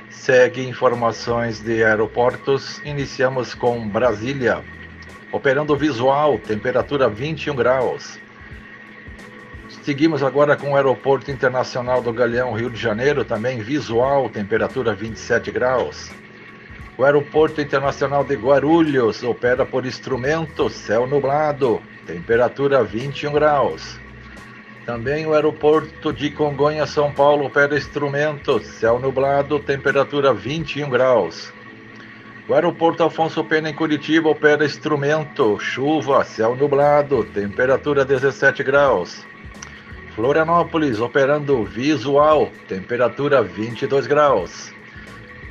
Segue 0.10 0.68
informações 0.68 1.60
de 1.60 1.84
aeroportos. 1.84 2.80
Iniciamos 2.86 3.54
com 3.54 3.88
Brasília. 3.88 4.64
Operando 5.32 5.76
visual, 5.76 6.38
temperatura 6.38 7.10
21 7.10 7.56
graus. 7.56 8.20
Seguimos 9.84 10.24
agora 10.24 10.56
com 10.56 10.72
o 10.72 10.76
Aeroporto 10.76 11.30
Internacional 11.30 12.02
do 12.02 12.14
Galeão, 12.14 12.54
Rio 12.54 12.70
de 12.70 12.80
Janeiro, 12.80 13.26
também 13.26 13.60
visual, 13.60 14.30
temperatura 14.30 14.94
27 14.94 15.52
graus. 15.52 16.10
O 16.98 17.04
Aeroporto 17.04 17.60
Internacional 17.60 18.24
de 18.24 18.36
Guarulhos 18.36 19.24
opera 19.24 19.66
por 19.66 19.86
instrumento, 19.86 20.70
céu 20.70 21.08
nublado, 21.08 21.82
temperatura 22.06 22.84
21 22.84 23.34
graus. 23.34 24.00
Também 24.86 25.26
o 25.26 25.34
Aeroporto 25.34 26.12
de 26.12 26.30
Congonhas, 26.30 26.90
São 26.90 27.10
Paulo, 27.10 27.46
opera 27.46 27.78
instrumento, 27.78 28.60
céu 28.60 29.00
nublado, 29.00 29.58
temperatura 29.58 30.34
21 30.34 30.90
graus. 30.90 31.54
O 32.50 32.54
Aeroporto 32.54 33.02
Afonso 33.02 33.42
Pena 33.46 33.70
em 33.70 33.74
Curitiba 33.74 34.28
opera 34.28 34.66
instrumento, 34.66 35.58
chuva, 35.58 36.26
céu 36.26 36.54
nublado, 36.54 37.24
temperatura 37.24 38.04
17 38.04 38.62
graus. 38.62 39.26
Florianópolis 40.16 41.00
operando 41.00 41.64
visual, 41.64 42.52
temperatura 42.68 43.42
22 43.42 44.06
graus. 44.06 44.74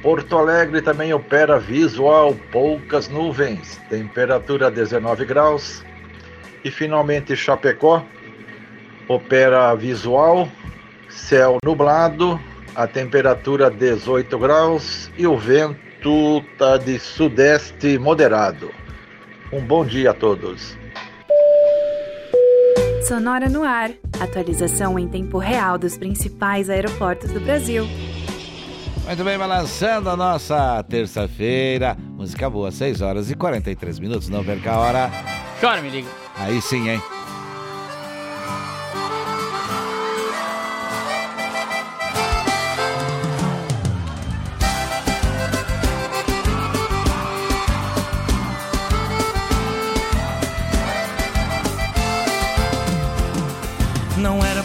Porto 0.03 0.37
Alegre 0.37 0.83
também 0.83 1.15
opera 1.15 1.59
visual, 1.59 2.37
poucas 2.51 3.09
nuvens, 3.09 3.81
temperatura 3.89 4.71
19 4.71 5.25
graus. 5.25 5.83
E 6.63 6.71
finalmente 6.71 7.35
Chapecó 7.35 8.05
opera 9.09 9.75
visual, 9.75 10.49
céu 11.09 11.59
nublado, 11.65 12.41
a 12.75 12.87
temperatura 12.87 13.71
18 13.71 14.39
graus 14.39 15.11
e 15.17 15.27
o 15.27 15.37
vento 15.37 16.43
tá 16.59 16.77
de 16.77 16.99
sudeste 16.99 17.99
moderado. 17.99 18.71
Um 19.53 19.61
bom 19.61 19.85
dia 19.85 20.11
a 20.11 20.15
todos. 20.15 20.77
Sonora 23.07 23.49
no 23.49 23.63
ar. 23.63 23.91
Atualização 24.19 24.99
em 24.99 25.09
tempo 25.09 25.37
real 25.37 25.77
dos 25.77 25.99
principais 25.99 26.71
aeroportos 26.71 27.31
do 27.31 27.41
Brasil. 27.41 27.87
Muito 29.05 29.25
bem, 29.25 29.37
balançando 29.37 30.09
a 30.09 30.17
nossa 30.17 30.83
terça-feira. 30.85 31.97
Música 32.17 32.49
boa, 32.49 32.71
6 32.71 33.01
horas 33.03 33.31
e 33.31 33.35
43 33.35 33.99
minutos. 33.99 34.29
Não 34.29 34.45
perca 34.45 34.73
a 34.73 34.79
hora. 34.79 35.11
Chora, 35.61 35.83
me 35.83 35.91
liga. 35.91 36.09
Aí 36.37 36.63
sim, 36.63 36.89
hein? 36.89 37.03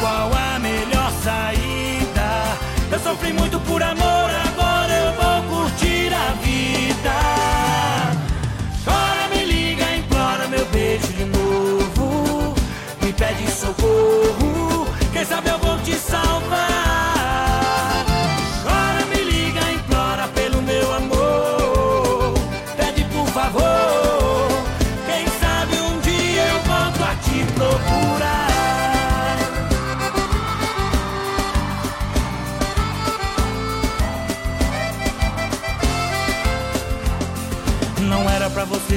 qual 0.00 0.32
a 0.32 0.58
melhor 0.58 1.10
saída. 1.22 2.58
Eu 2.90 2.98
sofri 3.00 3.32
muito 3.32 3.58
por 3.60 3.82
amor, 3.82 4.30
agora 4.48 4.92
eu 4.92 5.12
vou 5.12 5.62
curtir 5.62 6.12
a 6.12 6.32
vida. 6.42 7.16
Chora, 8.84 9.28
me 9.32 9.44
liga, 9.44 9.84
implora 9.96 10.48
meu 10.48 10.64
beijo 10.66 11.12
de 11.12 11.24
novo. 11.24 12.54
Me 13.02 13.12
pede 13.12 13.50
socorro, 13.50 14.86
quem 15.12 15.24
sabe 15.24 15.50
eu 15.50 15.58
vou 15.58 15.77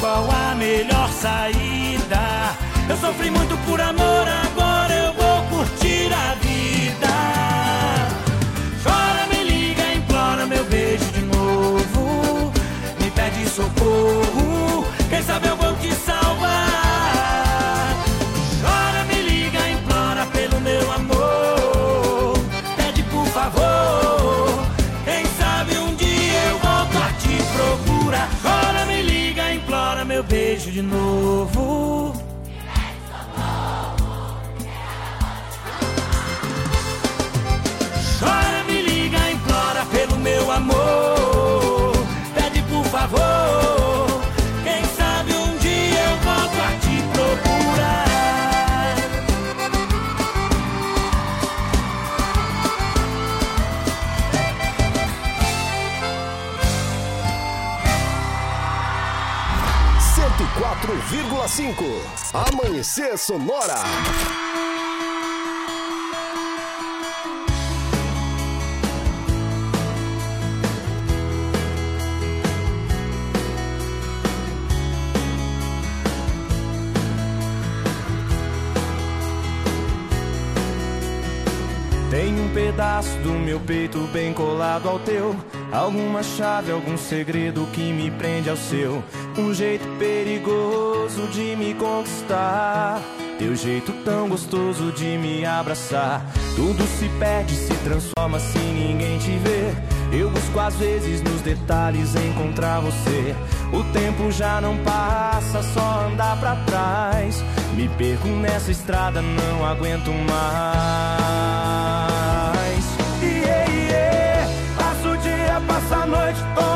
qual 0.00 0.26
a 0.30 0.54
melhor 0.54 1.08
saída. 1.10 2.56
Eu 2.88 2.96
sofri 2.96 3.30
muito 3.30 3.56
por 3.66 3.80
amor, 3.80 4.26
agora 4.46 4.94
eu 4.94 5.12
vou 5.12 5.58
curtir 5.58 6.10
a 6.12 6.34
vida. 6.36 7.14
Chora, 8.82 9.26
me 9.28 9.44
liga, 9.44 9.94
implora 9.94 10.46
meu 10.46 10.64
beijo 10.64 11.04
de 11.12 11.20
novo. 11.20 12.52
Me 12.98 13.10
pede 13.10 13.48
socorro, 13.48 14.86
quem 15.08 15.22
sabe 15.22 15.48
eu 15.48 15.56
vou 15.56 15.76
te 15.76 15.94
salvar. 15.94 16.09
De 30.80 30.86
novo. 30.86 31.89
5. 61.60 61.84
Amanhecer 62.32 63.18
Sonora. 63.18 63.74
Tem 82.10 82.40
um 82.40 82.54
pedaço 82.54 83.10
do 83.18 83.32
meu 83.32 83.60
peito 83.60 83.98
bem 84.14 84.32
colado 84.32 84.88
ao 84.88 84.98
teu. 85.00 85.36
Alguma 85.70 86.22
chave, 86.22 86.72
algum 86.72 86.96
segredo 86.96 87.68
que 87.72 87.92
me 87.92 88.10
prende 88.10 88.48
ao 88.48 88.56
seu. 88.56 89.04
Um 89.38 89.54
jeito 89.54 89.86
perigoso 89.98 91.26
de 91.28 91.56
me 91.56 91.74
conquistar. 91.74 93.00
Teu 93.38 93.54
jeito 93.56 93.92
tão 94.04 94.28
gostoso 94.28 94.92
de 94.92 95.16
me 95.16 95.46
abraçar. 95.46 96.26
Tudo 96.56 96.84
se 96.98 97.08
perde, 97.18 97.54
se 97.54 97.72
transforma 97.84 98.38
se 98.38 98.58
ninguém 98.58 99.18
te 99.18 99.30
vê. 99.38 99.72
Eu 100.12 100.28
busco 100.30 100.58
às 100.58 100.74
vezes 100.74 101.22
nos 101.22 101.40
detalhes 101.40 102.14
encontrar 102.16 102.80
você. 102.80 103.34
O 103.72 103.84
tempo 103.92 104.30
já 104.32 104.60
não 104.60 104.76
passa, 104.78 105.62
só 105.62 106.06
andar 106.06 106.38
pra 106.38 106.56
trás. 106.66 107.42
Me 107.74 107.88
perco 107.88 108.28
nessa 108.28 108.72
estrada, 108.72 109.22
não 109.22 109.64
aguento 109.64 110.10
mais. 110.10 110.40
Iê, 113.22 113.64
iê, 113.86 114.44
passa 114.76 115.08
o 115.08 115.16
dia, 115.16 115.62
passa 115.66 115.96
a 115.96 116.06
noite, 116.06 116.40
apaixonado. 116.40 116.69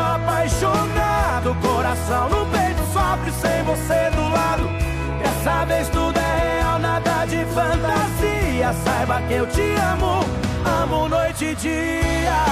Coração 1.95 2.29
no 2.29 2.47
peito 2.47 2.83
sofre 2.93 3.31
sem 3.41 3.63
você 3.63 4.11
do 4.11 4.29
lado. 4.29 4.69
Dessa 5.23 5.65
vez 5.65 5.89
tudo 5.91 6.19
é 6.19 6.59
real, 6.59 6.79
nada 6.81 7.25
de 7.25 7.45
fantasia. 7.47 8.73
Saiba 8.85 9.23
que 9.23 9.35
eu 9.35 9.47
te 9.47 9.63
amo, 9.93 10.25
amo 10.83 11.09
noite 11.09 11.45
e 11.45 11.55
dia. 11.55 12.45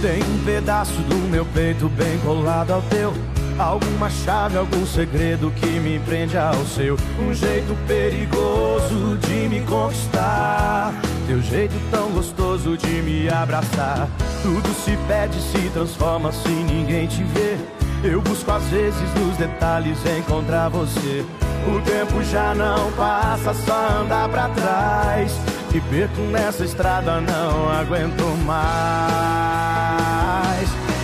Tem 0.00 0.22
um 0.22 0.44
pedaço 0.44 1.00
do 1.02 1.16
meu 1.28 1.44
peito 1.46 1.88
bem 1.88 2.16
colado 2.20 2.74
ao 2.74 2.82
teu. 2.82 3.12
Alguma 3.58 4.08
chave, 4.08 4.56
algum 4.56 4.86
segredo 4.86 5.50
que 5.50 5.80
me 5.80 5.98
prende 5.98 6.38
ao 6.38 6.64
seu. 6.64 6.96
Um 7.18 7.34
jeito 7.34 7.76
perigoso 7.88 9.18
de 9.18 9.48
me 9.48 9.60
conquistar. 9.62 10.94
Teu 11.26 11.42
jeito 11.42 11.74
tão 11.90 12.10
gostoso 12.10 12.76
de 12.76 13.02
me 13.02 13.28
abraçar. 13.28 14.08
Tudo 14.42 14.68
se 14.84 14.96
perde, 15.08 15.40
se 15.40 15.68
transforma 15.70 16.30
se 16.30 16.48
ninguém 16.48 17.08
te 17.08 17.24
vê. 17.24 17.58
Eu 18.04 18.22
busco 18.22 18.48
às 18.52 18.62
vezes 18.64 19.12
nos 19.14 19.36
detalhes 19.36 19.98
encontrar 20.18 20.68
você. 20.68 21.24
O 21.66 21.80
tempo 21.80 22.22
já 22.22 22.54
não 22.54 22.92
passa, 22.92 23.52
só 23.52 24.00
andar 24.00 24.28
pra 24.28 24.48
trás. 24.50 25.32
Me 25.72 25.80
perco 25.80 26.20
nessa 26.30 26.64
estrada, 26.64 27.20
não 27.20 27.72
aguento 27.72 28.22
mais. 28.46 29.48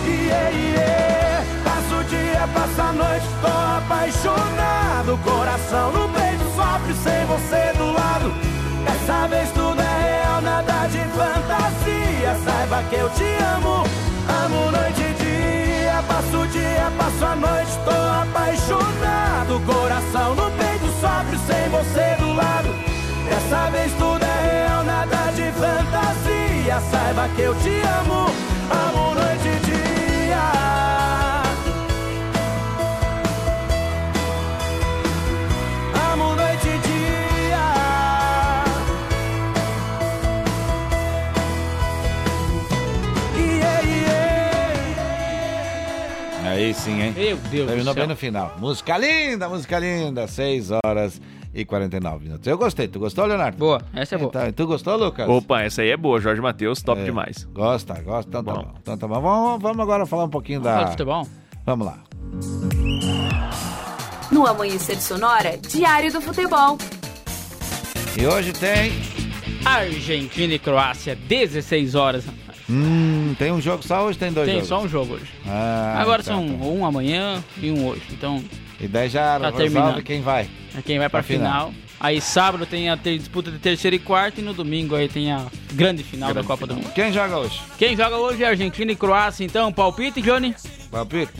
Iê, 0.05 0.51
iê, 0.55 1.43
passa 1.65 1.95
o 1.99 2.03
dia, 2.05 2.47
passa 2.53 2.83
a 2.83 2.93
noite, 2.93 3.25
tô 3.41 3.47
apaixonado. 3.77 5.19
Coração 5.21 5.91
no 5.91 6.07
peito 6.09 6.45
sofre 6.55 6.93
sem 7.03 7.25
você 7.25 7.73
do 7.77 7.91
lado. 7.91 8.33
Dessa 8.85 9.27
vez 9.27 9.51
tudo 9.51 9.82
nada 10.65 10.87
de 10.87 10.99
fantasia. 10.99 12.35
Saiba 12.43 12.83
que 12.89 12.95
eu 12.95 13.09
te 13.09 13.23
amo, 13.55 13.83
amo 14.43 14.71
noite 14.71 15.01
e 15.01 15.13
dia. 15.13 16.03
Passo 16.07 16.37
o 16.37 16.47
dia, 16.47 16.91
passo 16.97 17.25
a 17.25 17.35
noite, 17.35 17.71
tô 17.85 17.91
apaixonado. 17.91 19.59
Coração 19.65 20.35
no 20.35 20.51
peito 20.51 20.87
sofre 20.99 21.37
sem 21.47 21.69
você 21.69 22.15
do 22.19 22.33
lado. 22.33 22.69
Dessa 23.29 23.69
vez 23.71 23.91
tudo 23.93 24.23
é 24.23 24.65
real, 24.65 24.83
nada 24.83 25.31
de 25.35 25.51
fantasia. 25.51 26.81
Saiba 26.91 27.27
que 27.35 27.41
eu 27.41 27.55
te 27.55 27.81
amo, 28.01 28.29
amo 28.71 29.15
noite 29.15 29.47
e 29.47 29.59
dia. 29.59 29.62
Aí 46.63 46.73
sim, 46.73 47.01
hein? 47.01 47.13
Meu 47.15 47.35
Deus 47.37 47.67
Terminou 47.67 47.77
do 47.77 47.83
céu. 47.83 47.93
bem 47.95 48.07
no 48.07 48.15
final. 48.15 48.55
Música 48.57 48.97
linda, 48.97 49.49
música 49.49 49.79
linda. 49.79 50.27
6 50.27 50.69
horas 50.85 51.21
e 51.53 51.65
49 51.65 52.23
minutos. 52.23 52.47
Eu 52.47 52.57
gostei. 52.57 52.87
Tu 52.87 52.99
gostou, 52.99 53.25
Leonardo? 53.25 53.57
Boa, 53.57 53.81
essa 53.93 54.15
é 54.15 54.17
boa. 54.17 54.29
Então, 54.29 54.51
tu 54.53 54.67
gostou, 54.67 54.95
Lucas? 54.95 55.27
Opa, 55.27 55.61
essa 55.61 55.81
aí 55.81 55.89
é 55.89 55.97
boa, 55.97 56.19
Jorge 56.21 56.41
Matheus, 56.41 56.81
top 56.81 57.01
É. 57.01 57.03
demais. 57.05 57.43
Gosta, 57.53 57.95
gosta. 58.01 58.29
Então 58.29 58.43
tá 58.43 58.53
bom. 58.53 58.73
Então 58.81 58.97
tá 58.97 59.07
bom. 59.07 59.19
Vamos, 59.21 59.61
vamos 59.61 59.79
agora 59.81 60.05
falar 60.05 60.23
um 60.23 60.29
pouquinho 60.29 60.61
Fala 60.61 60.77
da. 60.77 60.83
de 60.85 60.91
futebol? 60.91 61.27
Vamos 61.65 61.85
lá. 61.87 61.97
No 64.31 64.47
Amanhecer 64.47 64.99
Sonora, 64.99 65.57
Diário 65.57 66.11
do 66.11 66.21
Futebol. 66.21 66.77
E 68.17 68.25
hoje 68.25 68.51
tem. 68.53 68.91
Argentina 69.65 70.53
e 70.53 70.59
Croácia, 70.59 71.15
16 71.15 71.95
horas. 71.95 72.25
Hum, 72.69 73.35
tem 73.37 73.51
um 73.51 73.59
jogo 73.59 73.83
só 73.85 74.05
hoje? 74.05 74.17
Tem 74.17 74.31
dois 74.31 74.45
Tem 74.45 74.55
jogos? 74.55 74.69
só 74.69 74.81
um 74.81 74.87
jogo 74.87 75.13
hoje. 75.15 75.25
Ah, 75.45 75.97
Agora 75.99 76.21
então 76.21 76.47
são 76.47 76.57
tá. 76.57 76.65
um 76.65 76.85
amanhã 76.85 77.43
e 77.61 77.69
um 77.71 77.85
hoje. 77.87 78.01
Então, 78.11 78.43
E 78.79 78.87
daí 78.87 79.09
já 79.09 79.37
tá 79.39 79.45
resolve 79.47 79.57
terminando. 79.57 80.03
quem 80.03 80.21
vai. 80.21 80.49
É 80.77 80.81
quem 80.81 80.97
vai 80.97 81.09
pra, 81.09 81.19
Pra 81.21 81.27
final. 81.27 81.67
final. 81.69 81.83
Aí 81.99 82.19
sábado 82.19 82.65
tem 82.65 82.89
a 82.89 82.97
ter- 82.97 83.17
disputa 83.17 83.49
de 83.51 83.59
terceiro 83.59 83.95
e 83.95 83.99
quarto 83.99 84.39
e 84.39 84.43
no 84.43 84.53
domingo 84.53 84.95
aí 84.95 85.07
tem 85.07 85.31
a 85.31 85.45
grande 85.73 86.03
final 86.03 86.33
da 86.33 86.43
Copa 86.43 86.65
do 86.67 86.75
Mundo. 86.75 86.91
Quem 86.93 87.13
joga 87.13 87.37
hoje? 87.37 87.61
Quem 87.77 87.95
joga 87.95 88.17
hoje 88.17 88.43
é 88.43 88.47
Argentina 88.49 88.91
e 88.91 88.95
Croácia, 88.95 89.45
então 89.45 89.71
palpite, 89.71 90.21
Johnny? 90.21 90.53
Palpite? 90.91 91.31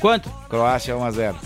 Quanto? 0.00 0.28
Croácia 0.48 0.94
1x0. 0.96 1.36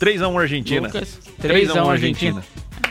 3x1 0.00 0.40
Argentina. 0.40 0.86
Lucas, 0.86 1.18
3 1.40 1.70
a 1.70 1.74
1 1.74 1.76
3x1 1.86 1.90
Argentina. 1.90 2.44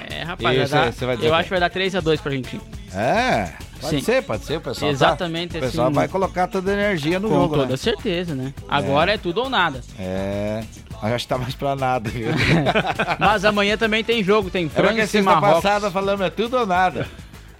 É, 0.09 0.23
rapaz, 0.23 0.55
E 0.55 0.59
vai 0.59 0.67
dar- 0.69 0.93
você 0.93 1.05
vai 1.05 1.15
dizer 1.15 1.27
eu 1.29 1.33
acho 1.33 1.43
que 1.45 1.49
vai 1.49 1.59
dar 1.59 1.69
3x2 1.69 2.21
pra 2.21 2.31
Argentina. 2.31 2.61
É, 2.93 3.49
pode 3.77 3.95
Sim. 3.95 4.01
ser, 4.01 4.23
pode 4.23 4.45
ser. 4.45 4.57
O 4.57 4.61
pessoal, 4.61 4.89
tá- 4.89 4.93
Exatamente 4.93 5.57
o 5.57 5.59
pessoal 5.61 5.87
assim. 5.87 5.95
vai 5.95 6.07
colocar 6.07 6.47
toda 6.47 6.71
a 6.71 6.73
energia 6.73 7.19
no 7.19 7.29
Com 7.29 7.35
jogo, 7.35 7.55
toda 7.55 7.67
né? 7.71 7.77
certeza, 7.77 8.35
né? 8.35 8.53
Agora 8.67 9.13
é. 9.13 9.17
tudo 9.17 9.41
ou 9.41 9.49
nada. 9.49 9.81
É, 9.99 10.63
acho 11.01 11.25
que 11.25 11.29
tá 11.29 11.37
mais 11.37 11.55
pra 11.55 11.75
nada. 11.75 12.09
viu? 12.09 12.29
Mas 13.19 13.45
amanhã 13.45 13.77
também 13.77 14.03
tem 14.03 14.23
jogo, 14.23 14.49
tem 14.49 14.65
É 14.65 14.69
França 14.69 14.93
e 15.01 15.07
sexta 15.07 15.21
Marrocos. 15.31 15.61
passada 15.63 15.91
falamos 15.91 16.25
é 16.25 16.29
tudo 16.29 16.57
ou 16.57 16.65
nada. 16.65 17.07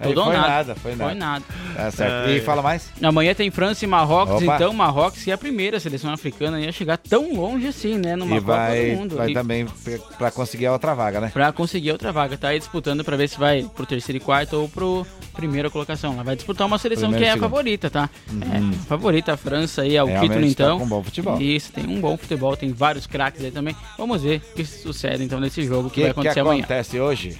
Tudo 0.02 0.18
ou 0.20 0.26
foi 0.26 0.36
nada. 0.36 0.48
nada. 0.48 0.74
Foi 0.76 0.94
nada. 0.94 1.10
Foi 1.10 1.14
nada. 1.18 1.44
Tá 1.74 1.90
certo. 1.90 2.28
É, 2.28 2.32
e 2.34 2.38
é. 2.38 2.40
fala 2.42 2.62
mais? 2.62 2.88
Amanhã 3.02 3.34
tem 3.34 3.50
França 3.50 3.84
e 3.84 3.88
Marrocos, 3.88 4.42
Opa. 4.42 4.54
então 4.54 4.72
Marrocos 4.72 5.22
que 5.24 5.30
é 5.30 5.34
a 5.34 5.38
primeira 5.38 5.78
seleção 5.80 6.12
africana 6.12 6.58
a 6.58 6.72
chegar 6.72 6.96
tão 6.98 7.34
longe 7.34 7.66
assim, 7.68 7.96
né, 7.98 8.14
numa 8.16 8.36
e 8.36 8.40
Copa 8.40 8.56
vai, 8.56 8.90
do 8.90 8.96
Mundo. 8.96 9.16
vai 9.16 9.30
E 9.30 9.34
também 9.34 9.66
p- 9.66 10.00
pra 10.16 10.30
conseguir 10.30 10.66
a 10.66 10.72
outra 10.72 10.94
vaga, 10.94 11.20
né? 11.20 11.30
Pra 11.32 11.52
conseguir 11.52 11.92
outra 11.92 12.12
vaga, 12.12 12.36
tá 12.36 12.48
aí 12.48 12.58
disputando 12.58 13.02
pra 13.04 13.16
ver 13.16 13.28
se 13.28 13.38
vai 13.38 13.62
pro 13.74 13.84
terceiro 13.86 14.16
e 14.18 14.20
quarto 14.20 14.54
ou 14.54 14.68
pro 14.68 15.06
primeira 15.34 15.70
colocação. 15.70 16.14
Ela 16.14 16.24
vai 16.24 16.36
disputar 16.36 16.66
uma 16.66 16.78
seleção 16.78 17.10
Primeiro 17.10 17.24
que 17.24 17.24
é 17.24 17.28
e 17.28 17.30
a 17.30 17.34
segundo. 17.34 17.50
favorita, 17.50 17.90
tá? 17.90 18.08
Uhum. 18.30 18.40
É, 18.42 18.86
favorita 18.86 19.32
a 19.32 19.36
França 19.36 19.82
aí 19.82 19.96
ao 19.98 20.06
Realmente 20.06 20.30
título 20.30 20.46
tá 20.46 20.50
então. 20.64 20.78
com 20.78 20.86
bom 20.86 21.02
futebol. 21.02 21.40
Isso, 21.40 21.72
tem 21.72 21.86
um 21.86 22.00
bom 22.00 22.16
futebol, 22.16 22.56
tem 22.56 22.72
vários 22.72 23.06
craques 23.06 23.44
aí 23.44 23.50
também. 23.50 23.74
Vamos 23.96 24.22
ver 24.22 24.42
o 24.52 24.54
que 24.54 24.64
sucede 24.64 25.22
então 25.22 25.38
nesse 25.40 25.62
jogo 25.64 25.88
O 25.88 25.90
que, 25.90 25.96
que, 25.96 26.00
vai 26.02 26.12
que 26.12 26.18
acontecer 26.20 26.40
amanhã. 26.40 26.60
acontece 26.64 26.98
hoje? 27.00 27.38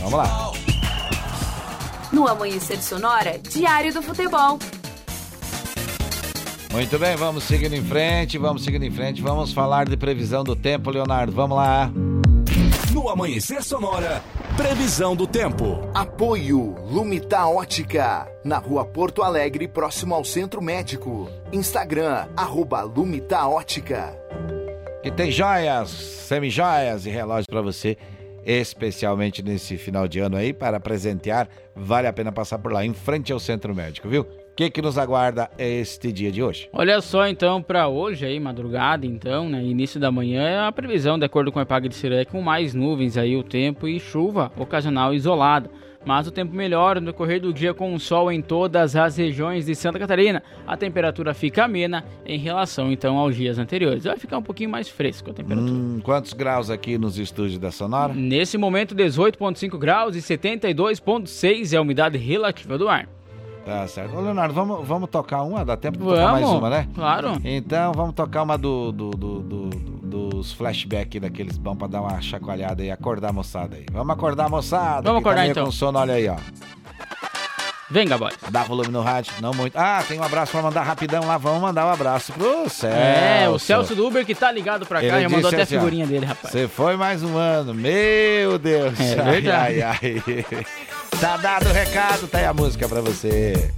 Vamos 0.00 0.12
lá. 0.14 0.52
No 2.16 2.26
Amanhecer 2.26 2.82
Sonora, 2.82 3.38
Diário 3.38 3.92
do 3.92 4.00
Futebol. 4.00 4.58
Muito 6.72 6.98
bem, 6.98 7.14
vamos 7.14 7.44
seguindo 7.44 7.74
em 7.74 7.84
frente, 7.84 8.38
vamos 8.38 8.64
seguindo 8.64 8.84
em 8.84 8.90
frente. 8.90 9.20
Vamos 9.20 9.52
falar 9.52 9.86
de 9.86 9.98
previsão 9.98 10.42
do 10.42 10.56
tempo, 10.56 10.90
Leonardo. 10.90 11.30
Vamos 11.30 11.58
lá. 11.58 11.92
No 12.90 13.10
Amanhecer 13.10 13.62
Sonora, 13.62 14.22
previsão 14.56 15.14
do 15.14 15.26
tempo. 15.26 15.86
Apoio 15.92 16.74
Lumita 16.90 17.46
Ótica, 17.46 18.26
na 18.42 18.56
rua 18.56 18.86
Porto 18.86 19.22
Alegre, 19.22 19.68
próximo 19.68 20.14
ao 20.14 20.24
Centro 20.24 20.62
Médico. 20.62 21.28
Instagram, 21.52 22.28
arroba 22.34 22.80
Lumita 22.80 23.46
Ótica. 23.46 24.18
Que 25.02 25.10
tem 25.10 25.30
joias, 25.30 25.90
semijoias 25.90 27.04
e 27.04 27.10
relógios 27.10 27.46
para 27.46 27.60
você, 27.60 27.98
especialmente 28.46 29.42
nesse 29.42 29.76
final 29.76 30.06
de 30.06 30.20
ano 30.20 30.36
aí, 30.36 30.52
para 30.52 30.78
presentear. 30.78 31.48
Vale 31.74 32.06
a 32.06 32.12
pena 32.12 32.30
passar 32.30 32.58
por 32.58 32.72
lá, 32.72 32.86
em 32.86 32.94
frente 32.94 33.32
ao 33.32 33.40
Centro 33.40 33.74
Médico, 33.74 34.08
viu? 34.08 34.22
O 34.22 34.54
que, 34.56 34.70
que 34.70 34.80
nos 34.80 34.96
aguarda 34.96 35.50
este 35.58 36.10
dia 36.10 36.32
de 36.32 36.42
hoje? 36.42 36.70
Olha 36.72 37.00
só 37.02 37.26
então 37.26 37.60
pra 37.60 37.88
hoje 37.88 38.24
aí, 38.24 38.40
madrugada 38.40 39.04
então, 39.04 39.50
né, 39.50 39.62
início 39.62 40.00
da 40.00 40.10
manhã, 40.10 40.66
a 40.66 40.72
previsão 40.72 41.18
de 41.18 41.26
acordo 41.26 41.52
com 41.52 41.58
a 41.58 41.62
EPAG 41.62 41.88
de 41.88 41.94
Siré, 41.94 42.24
com 42.24 42.40
mais 42.40 42.72
nuvens 42.72 43.18
aí 43.18 43.36
o 43.36 43.42
tempo 43.42 43.86
e 43.86 44.00
chuva 44.00 44.50
ocasional 44.56 45.12
isolada. 45.12 45.68
Mas 46.06 46.28
o 46.28 46.30
tempo 46.30 46.54
melhora 46.54 47.00
no 47.00 47.06
decorrer 47.06 47.40
do 47.40 47.52
dia 47.52 47.74
com 47.74 47.92
o 47.92 47.98
sol 47.98 48.30
em 48.30 48.40
todas 48.40 48.94
as 48.94 49.16
regiões 49.16 49.66
de 49.66 49.74
Santa 49.74 49.98
Catarina. 49.98 50.40
A 50.64 50.76
temperatura 50.76 51.34
fica 51.34 51.64
amena 51.64 52.04
em 52.24 52.38
relação 52.38 52.92
então 52.92 53.18
aos 53.18 53.34
dias 53.34 53.58
anteriores. 53.58 54.04
Vai 54.04 54.16
ficar 54.16 54.38
um 54.38 54.42
pouquinho 54.42 54.70
mais 54.70 54.88
fresco 54.88 55.30
a 55.32 55.34
temperatura. 55.34 55.72
Hum, 55.72 56.00
quantos 56.00 56.32
graus 56.32 56.70
aqui 56.70 56.96
nos 56.96 57.18
estúdios 57.18 57.58
da 57.58 57.72
Sonora? 57.72 58.14
Nesse 58.14 58.56
momento 58.56 58.94
18.5 58.94 59.76
graus 59.76 60.14
e 60.14 60.20
72.6 60.20 61.72
é 61.72 61.76
a 61.76 61.82
umidade 61.82 62.16
relativa 62.16 62.78
do 62.78 62.88
ar. 62.88 63.15
Tá 63.66 63.86
certo. 63.88 64.16
Ô, 64.16 64.20
Leonardo, 64.20 64.54
vamos, 64.54 64.86
vamos 64.86 65.10
tocar 65.10 65.42
uma? 65.42 65.64
Dá 65.64 65.76
tempo 65.76 65.98
de 65.98 66.04
tocar 66.04 66.30
mais 66.32 66.46
uma, 66.48 66.70
né? 66.70 66.88
claro. 66.94 67.32
Então, 67.44 67.92
vamos 67.92 68.14
tocar 68.14 68.44
uma 68.44 68.56
do, 68.56 68.92
do, 68.92 69.10
do- 69.10 69.40
do- 69.40 69.68
do- 69.70 70.06
dos 70.06 70.52
flashbacks 70.52 71.20
daqueles 71.20 71.58
bons 71.58 71.74
pra 71.76 71.88
dar 71.88 72.00
uma 72.00 72.20
chacoalhada 72.22 72.84
e 72.84 72.92
acordar 72.92 73.30
a 73.30 73.32
moçada 73.32 73.74
aí. 73.76 73.84
Vamos 73.90 74.14
acordar 74.14 74.46
a 74.46 74.48
moçada. 74.48 75.02
Vamos 75.02 75.22
tá 75.22 75.28
acordar, 75.30 75.40
meio 75.42 75.50
então. 75.50 75.64
com 75.64 75.72
sono, 75.72 75.98
olha 75.98 76.14
aí, 76.14 76.28
ó. 76.28 76.36
Vem, 77.88 78.06
Gaboy. 78.08 78.32
Dá 78.50 78.64
volume 78.64 78.88
no 78.90 79.00
rádio, 79.00 79.32
não 79.40 79.52
muito. 79.52 79.76
Ah, 79.76 80.02
tem 80.06 80.18
um 80.18 80.22
abraço 80.22 80.50
pra 80.50 80.60
mandar 80.62 80.82
rapidão 80.82 81.24
lá. 81.24 81.38
Vamos 81.38 81.60
mandar 81.60 81.86
um 81.86 81.90
abraço 81.90 82.32
pro 82.32 82.68
Celso. 82.68 82.86
É, 82.86 83.48
o 83.48 83.58
Celso 83.60 83.94
do 83.94 84.06
Uber 84.06 84.26
que 84.26 84.34
tá 84.34 84.50
ligado 84.50 84.84
pra 84.86 85.00
cá, 85.00 85.06
Ele 85.06 85.20
já 85.22 85.28
mandou 85.28 85.48
até 85.48 85.60
a 85.60 85.62
assim, 85.62 85.76
ó, 85.76 85.78
figurinha 85.80 86.04
dele, 86.06 86.26
rapaz. 86.26 86.52
Você 86.52 86.66
foi 86.66 86.96
mais 86.96 87.22
um 87.22 87.36
ano. 87.36 87.72
Meu 87.74 88.58
Deus. 88.58 88.98
É 88.98 89.20
Ai, 89.20 89.30
verdade. 89.40 89.82
Ai, 89.82 90.22
ai. 90.26 90.66
Tá 91.20 91.38
dado 91.38 91.70
o 91.70 91.72
recado, 91.72 92.28
tá 92.28 92.38
aí 92.38 92.44
a 92.44 92.52
música 92.52 92.86
pra 92.86 93.00
você. 93.00 93.70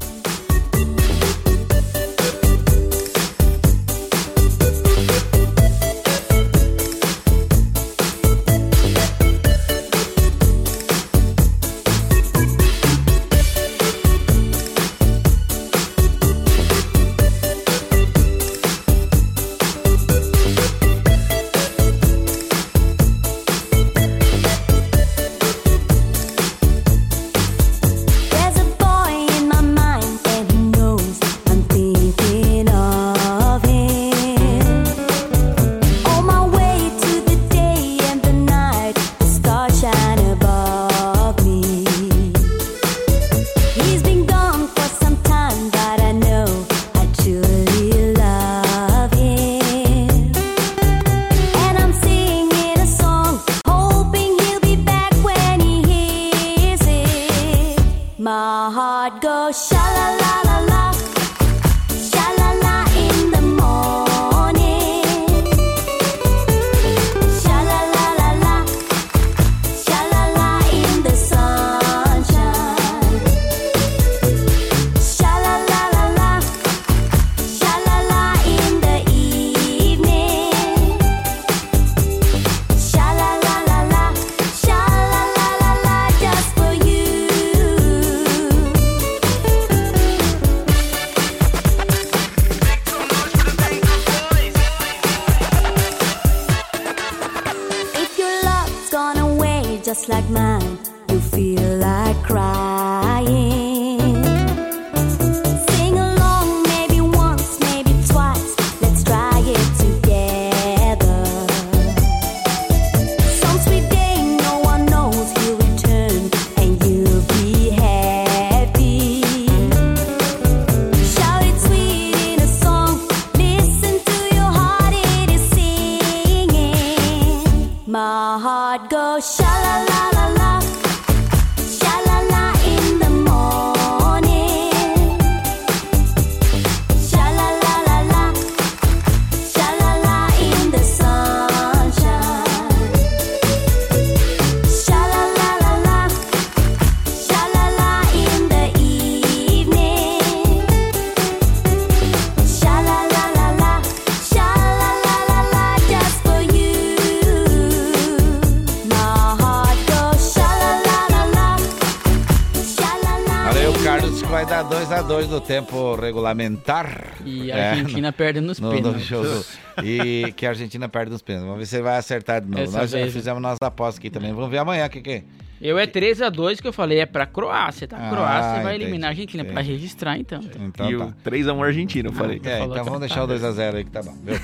Tempo 165.49 165.97
regulamentar. 165.97 167.15
E 167.25 167.51
a 167.51 167.57
É, 167.57 167.71
Argentina 167.71 168.13
perde 168.13 168.41
nos 168.41 168.61
no, 168.61 168.71
pênaltis. 168.71 169.01
no 169.11 169.25
jogo. 169.25 169.45
E 169.83 170.33
que 170.37 170.45
a 170.47 170.51
Argentina 170.51 170.89
perde 170.89 171.11
nos 171.11 171.23
pênaltis. 171.23 171.47
Vamos 171.49 171.61
ver 171.61 171.67
se 171.67 171.77
ele 171.77 171.83
vai 171.85 171.97
acertar 171.99 172.41
de 172.41 172.49
novo. 172.49 172.63
Essa 172.63 172.79
Nós 172.79 172.91
já 172.91 172.99
vez. 172.99 173.13
fizemos 173.13 173.41
nossas 173.43 173.59
apostas 173.63 173.99
aqui 173.99 174.11
também. 174.11 174.33
Vamos 174.33 174.51
ver 174.51 174.59
amanhã 174.59 174.87
o 174.87 174.91
que, 174.91 175.01
que 175.01 175.11
é. 175.11 175.23
Eu 175.61 175.77
é 175.77 175.89
3x2 175.89 176.61
que 176.63 176.69
eu 176.69 176.73
falei, 176.73 177.01
é 177.01 177.07
pra 177.07 177.27
Croácia, 177.27 177.89
tá? 177.89 177.97
A 177.97 178.07
Ah, 178.07 178.11
Croácia 178.11 178.63
vai 178.63 178.75
entendi, 178.77 178.85
eliminar 178.85 179.09
a 179.09 179.11
Argentina, 179.11 179.43
pra 179.45 179.55
entendi. 179.55 179.73
registrar 179.73 180.17
então. 180.17 180.41
Então 180.61 180.89
e 180.89 180.97
tá. 180.97 181.05
o 181.07 181.13
3x1 181.29 181.65
argentino, 181.67 182.09
eu 182.11 182.13
falei. 182.13 182.41
É, 182.45 182.59
falou 182.59 182.75
então 182.75 182.85
vamos 182.85 183.01
tá 183.01 183.07
deixar 183.07 183.25
o 183.25 183.27
bem. 183.27 183.39
2x0 183.39 183.75
aí 183.75 183.85
que 183.85 183.91
tá 183.91 184.03
bom. 184.03 184.15
Viu? 184.23 184.37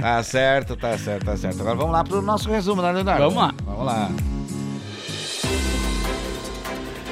tá 0.00 0.22
certo, 0.22 0.76
tá 0.76 0.96
certo, 0.96 1.24
tá 1.24 1.36
certo. 1.36 1.60
Agora 1.60 1.74
vamos 1.76 1.92
lá 1.92 2.04
pro 2.04 2.22
nosso 2.22 2.48
resumo, 2.48 2.82
né, 2.82 2.92
Leonardo? 2.92 3.22
Vamos 3.24 3.36
lá. 3.36 3.54
Vamos 3.64 3.84
lá. 3.86 4.10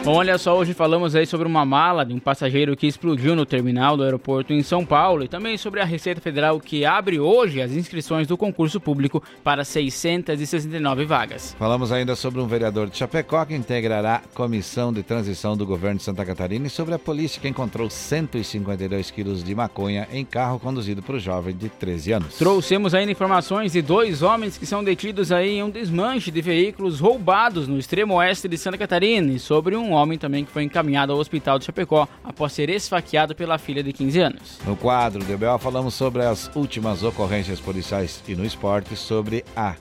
Bom, 0.05 0.15
olha 0.15 0.39
só, 0.39 0.57
hoje 0.57 0.73
falamos 0.73 1.15
aí 1.15 1.27
sobre 1.27 1.47
uma 1.47 1.66
mala 1.66 2.05
de 2.05 2.15
um 2.15 2.19
passageiro 2.19 2.75
que 2.77 2.87
explodiu 2.87 3.37
no 3.37 3.45
terminal 3.45 3.97
do 3.97 4.05
aeroporto 4.05 4.55
em 4.55 4.62
São 4.62 4.87
Paulo 4.87 5.25
e 5.25 5.29
também 5.29 5.59
sobre 5.59 5.81
a 5.81 5.85
Receita 5.85 6.20
Federal 6.20 6.59
que 6.61 6.85
abre 6.85 7.20
hoje 7.20 7.61
as 7.61 7.73
inscrições 7.73 8.27
do 8.27 8.37
concurso 8.37 8.81
público 8.81 9.23
para 9.45 9.65
669 9.65 11.05
vagas. 11.05 11.55
Falamos 11.59 11.93
ainda 11.93 12.16
sobre 12.16 12.41
um 12.41 12.47
vereador 12.47 12.89
de 12.89 12.97
Chapecó 12.97 13.45
que 13.45 13.55
integrará 13.55 14.23
a 14.25 14.35
comissão 14.35 14.93
de 14.93 15.03
transição 15.03 15.57
do 15.57 15.66
governo 15.66 15.99
de 15.99 16.05
Santa 16.05 16.25
Catarina 16.25 16.69
e 16.69 16.70
sobre 16.70 16.95
a 16.95 16.99
polícia 16.99 17.41
que 17.41 17.49
encontrou 17.49 17.91
152 17.91 19.11
quilos 19.11 19.45
de 19.45 19.55
maconha 19.55 20.09
em 20.11 20.25
carro 20.25 20.59
conduzido 20.59 21.03
por 21.03 21.16
um 21.16 21.20
jovem 21.20 21.55
de 21.55 21.69
13 21.69 22.12
anos. 22.12 22.39
Trouxemos 22.39 22.95
ainda 22.95 23.12
informações 23.12 23.73
de 23.73 23.83
dois 23.83 24.23
homens 24.23 24.57
que 24.57 24.65
são 24.65 24.83
detidos 24.83 25.33
aí 25.33 25.59
em 25.59 25.62
um 25.62 25.70
desmanche 25.70 26.31
de 26.31 26.41
veículos 26.41 26.99
roubados 27.01 27.69
no 27.69 27.79
extremo 27.79 28.15
oeste 28.15 28.49
de 28.49 28.57
Santa 28.57 28.79
Catarina 28.79 29.33
e 29.33 29.39
sobre 29.39 29.77
um 29.77 29.88
homem 29.93 30.19
também 30.19 30.44
que 30.44 30.51
foi 30.51 30.62
encaminhado 30.65 31.12
ao 31.12 31.19
hospital 31.19 31.59
de 31.59 31.65
Chapecó 31.65 32.09
após 32.23 32.52
ser 32.52 32.70
esfaqueado 32.70 33.35
pela 33.35 33.59
filha 33.59 33.82
de 33.82 33.93
15 33.93 34.20
anos. 34.20 34.59
No 34.66 34.77
quadro 34.77 35.24
do 35.24 35.39
BO 35.39 35.59
falamos 35.59 35.94
sobre 35.94 36.24
as 36.24 36.51
últimas 36.55 37.02
ocorrências 37.02 37.60
policiais 37.60 38.23
e 38.27 38.35
no 38.35 38.44
esporte 38.44 38.97
sobre 38.97 39.44
a 39.56 39.74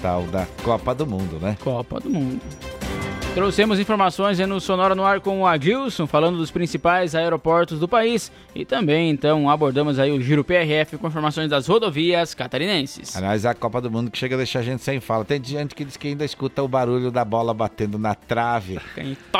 tal 0.00 0.22
da 0.22 0.46
Copa 0.62 0.94
do 0.94 1.06
Mundo, 1.06 1.38
né? 1.40 1.56
Copa 1.60 2.00
do 2.00 2.10
Mundo. 2.10 2.40
Trouxemos 3.38 3.78
informações 3.78 4.38
no 4.40 4.60
Sonora 4.60 4.96
no 4.96 5.04
Ar 5.04 5.20
com 5.20 5.40
o 5.42 5.46
Adilson, 5.46 6.08
falando 6.08 6.38
dos 6.38 6.50
principais 6.50 7.14
aeroportos 7.14 7.78
do 7.78 7.86
país. 7.86 8.32
E 8.52 8.64
também, 8.64 9.10
então, 9.10 9.48
abordamos 9.48 9.96
aí 10.00 10.10
o 10.10 10.20
Giro 10.20 10.42
PRF 10.42 10.96
com 10.98 11.06
informações 11.06 11.48
das 11.48 11.68
rodovias 11.68 12.34
catarinenses. 12.34 13.14
Aliás, 13.16 13.46
a 13.46 13.54
Copa 13.54 13.80
do 13.80 13.88
Mundo 13.90 14.10
que 14.10 14.18
chega 14.18 14.34
a 14.34 14.38
deixar 14.38 14.58
a 14.58 14.62
gente 14.62 14.82
sem 14.82 14.98
fala. 14.98 15.24
Tem 15.24 15.40
gente 15.42 15.72
que 15.74 15.84
diz 15.84 15.96
que 15.96 16.08
ainda 16.08 16.24
escuta 16.24 16.64
o 16.64 16.68
barulho 16.68 17.12
da 17.12 17.24
bola 17.24 17.54
batendo 17.54 17.96
na 17.96 18.12
trave. 18.16 18.80
É, 18.96 19.14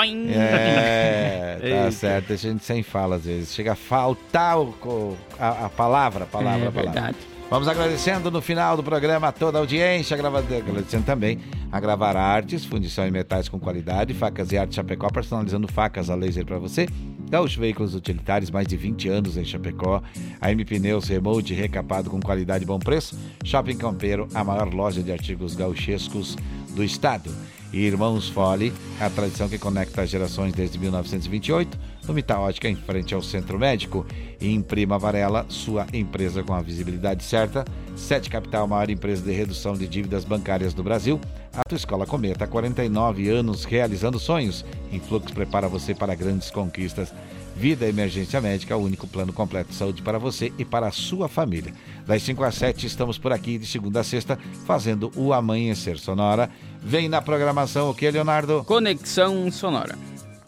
tá 1.61 1.67
Eita. 1.67 1.91
certo. 1.91 2.29
Deixa 2.29 2.47
a 2.47 2.51
gente 2.53 2.65
sem 2.65 2.85
fala 2.85 3.17
às 3.17 3.25
vezes. 3.25 3.53
Chega 3.53 3.73
a 3.73 3.77
faltar 3.77 4.59
o- 4.61 5.17
a, 5.41 5.67
a 5.67 5.69
palavra, 5.69 6.23
a 6.23 6.27
palavra, 6.27 6.65
É 6.67 6.69
a 6.69 6.71
palavra. 6.71 6.93
verdade. 6.93 7.17
Vamos 7.51 7.67
agradecendo 7.67 8.31
no 8.31 8.43
final 8.43 8.77
do 8.77 8.83
programa 8.83 9.29
a 9.29 9.33
toda 9.33 9.57
a 9.57 9.61
audiência, 9.63 10.15
agradecendo 10.15 11.05
também 11.05 11.39
a 11.73 11.81
Gravar 11.81 12.15
Artes, 12.15 12.67
fundição 12.67 13.07
em 13.07 13.11
metais 13.11 13.49
com 13.49 13.59
qualidade, 13.59 14.13
facas 14.13 14.53
e 14.53 14.59
arte 14.59 14.75
Chapecó, 14.75 15.09
personalizando 15.09 15.67
facas 15.67 16.11
a 16.11 16.15
laser 16.15 16.45
para 16.45 16.59
você. 16.59 16.87
Gaúcho 17.31 17.59
Veículos 17.59 17.95
Utilitários, 17.95 18.51
mais 18.51 18.67
de 18.67 18.77
20 18.77 19.09
anos 19.09 19.39
em 19.39 19.47
Chapecó. 19.47 20.03
A 20.43 20.53
M 20.53 20.63
Pneus 20.63 21.09
Remote, 21.09 21.55
recapado 21.55 22.11
com 22.11 22.21
qualidade 22.21 22.65
e 22.65 22.67
bom 22.67 22.79
preço. 22.79 23.19
Shopping 23.43 23.79
Campeiro, 23.79 24.29
a 24.35 24.45
maior 24.45 24.73
loja 24.75 25.03
de 25.03 25.11
artigos 25.11 25.57
gauchescos 25.57 26.37
do 26.75 26.85
estado. 26.85 27.35
E 27.73 27.79
Irmãos 27.79 28.29
Fole, 28.29 28.75
a 29.01 29.09
tradição 29.09 29.49
que 29.49 29.59
conecta 29.59 30.03
as 30.03 30.11
gerações 30.11 30.53
desde 30.53 30.79
1928. 30.79 31.79
Lumita 32.09 32.39
Ótica, 32.39 32.69
em 32.69 32.75
frente 32.75 33.15
ao 33.15 33.23
Centro 33.23 33.59
Médico. 33.59 34.07
E 34.41 34.49
em 34.49 34.63
Prima 34.63 34.99
Varela, 34.99 35.45
sua 35.49 35.87
empresa 35.93 36.43
com 36.43 36.55
a 36.55 36.63
visibilidade 36.63 37.23
certa. 37.23 37.65
Sete 37.95 38.31
Capital, 38.31 38.67
maior 38.67 38.89
empresa 38.89 39.23
de 39.23 39.33
redução 39.33 39.75
de 39.75 39.87
dívidas 39.87 40.25
bancárias 40.25 40.73
do 40.73 40.83
Brasil. 40.83 41.21
A 41.53 41.63
tua 41.69 41.77
escola 41.77 42.07
Cometa, 42.07 42.47
49 42.47 43.29
anos 43.29 43.65
realizando 43.65 44.19
sonhos. 44.19 44.65
Influx 44.93 45.31
prepara 45.33 45.69
você 45.69 45.95
para 45.95 46.15
grandes 46.15 46.51
conquistas. 46.51 47.13
Vida 47.57 47.89
Emergência 47.89 48.41
Médica, 48.41 48.77
o 48.77 48.85
único 48.85 49.07
plano 49.09 49.33
completo 49.33 49.71
de 49.71 49.75
saúde 49.75 50.01
para 50.01 50.17
você 50.17 50.53
e 50.57 50.65
para 50.65 50.87
a 50.87 50.93
sua 50.93 51.29
família. 51.29 51.73
Das 52.07 52.23
5 52.23 52.45
às 52.45 52.55
7, 52.55 52.87
estamos 52.87 53.19
por 53.19 53.33
aqui 53.33 53.59
de 53.59 53.67
segunda 53.67 54.01
a 54.01 54.05
sexta, 54.05 54.39
fazendo 54.65 55.11
o 55.17 55.33
Amanhecer 55.33 55.99
Sonora. 55.99 56.49
Vem 56.81 57.09
na 57.09 57.21
programação 57.21 57.91
o 57.91 57.95
que, 57.95 58.09
Leonardo? 58.09 58.63
Conexão 58.65 59.51
Sonora. 59.51 59.99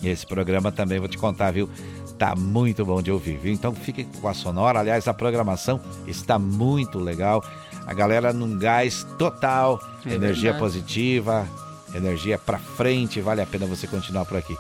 Esse 0.03 0.27
programa 0.27 0.73
também 0.73 0.99
vou 0.99 1.09
te 1.09 1.19
contar, 1.19 1.51
viu? 1.51 1.69
Tá 2.19 2.35
muito 2.35 2.85
bom 2.85 3.01
de 3.03 3.11
ouvir, 3.11 3.37
viu? 3.39 3.53
Então 3.53 3.75
fique 3.75 4.05
com 4.05 4.29
a 4.29 4.35
Sonora. 4.35 4.81
Aliás, 4.81 5.07
a 5.09 5.15
programação 5.15 5.81
está 6.07 6.39
muito 6.39 6.99
legal. 6.99 7.45
A 7.87 7.93
galera 7.95 8.33
num 8.33 8.59
gás 8.59 9.05
total, 9.19 9.81
É 10.07 10.15
energia 10.15 10.53
verdade. 10.53 10.59
positiva, 10.59 11.47
energia 11.95 12.39
pra 12.39 12.59
frente. 12.59 13.21
Vale 13.21 13.41
a 13.43 13.47
pena 13.47 13.67
você 13.67 13.87
continuar 13.87 14.25
por 14.25 14.37
aqui. 14.37 14.57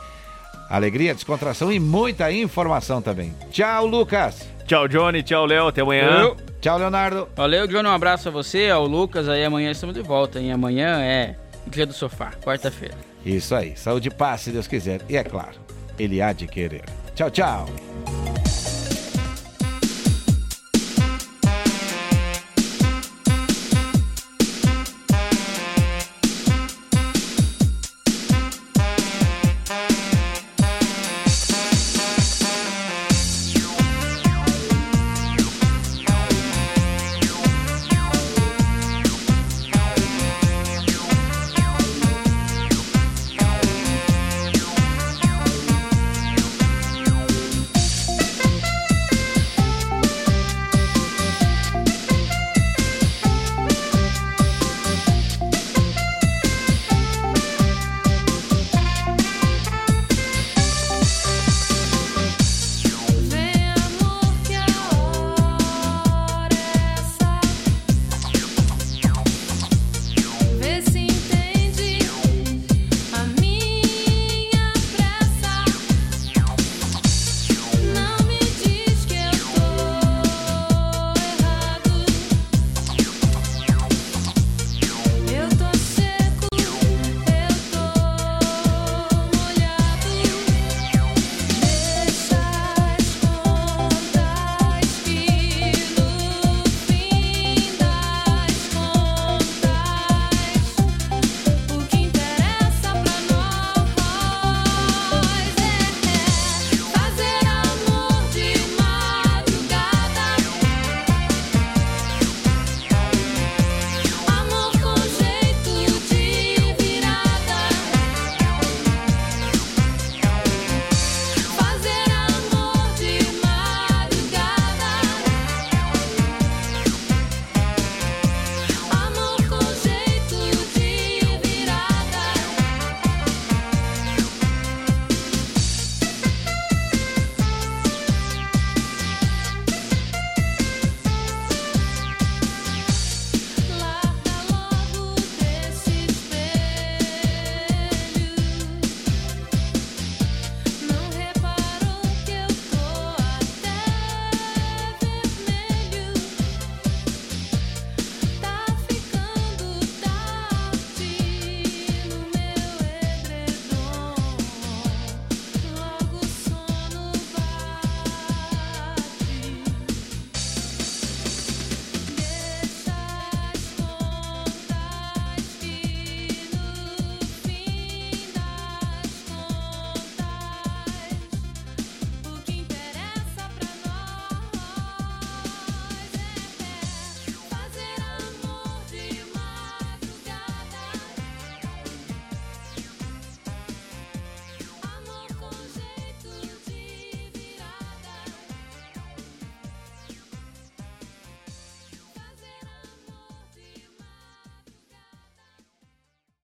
Alegria, 0.69 1.15
descontração 1.15 1.73
e 1.73 1.79
muita 1.81 2.31
informação 2.33 3.03
também. 3.03 3.35
Tchau, 3.51 3.87
Lucas. 3.87 4.47
Tchau, 4.67 4.87
Johnny. 4.87 5.23
Tchau, 5.23 5.45
Léo. 5.47 5.67
Até 5.69 5.81
amanhã. 5.81 6.21
Eu. 6.21 6.37
Tchau, 6.61 6.79
Leonardo. 6.79 7.29
Valeu, 7.35 7.67
Johnny. 7.67 7.89
Um 7.89 7.93
abraço 7.93 8.29
a 8.29 8.31
você, 8.33 8.71
ao 8.71 8.87
Lucas. 8.87 9.29
Aí 9.29 9.45
amanhã 9.45 9.71
estamos 9.71 9.95
de 9.95 10.03
volta, 10.03 10.39
hein? 10.39 10.53
Amanhã 10.53 11.01
é 11.01 11.37
dia 11.67 11.87
do 11.87 11.93
sofá, 11.93 12.31
quarta-feira. 12.45 13.10
Isso 13.25 13.55
aí. 13.55 13.77
Saúde 13.77 14.09
e 14.09 14.11
paz, 14.11 14.43
se 14.43 14.51
Deus 14.51 14.67
quiser. 14.67 15.03
E 15.09 15.17
é 15.17 15.25
claro, 15.25 15.59
ele 15.99 16.23
há 16.23 16.33
de 16.33 16.47
querer. 16.47 16.85
Tchau, 17.15 17.31
tchau. 17.31 17.67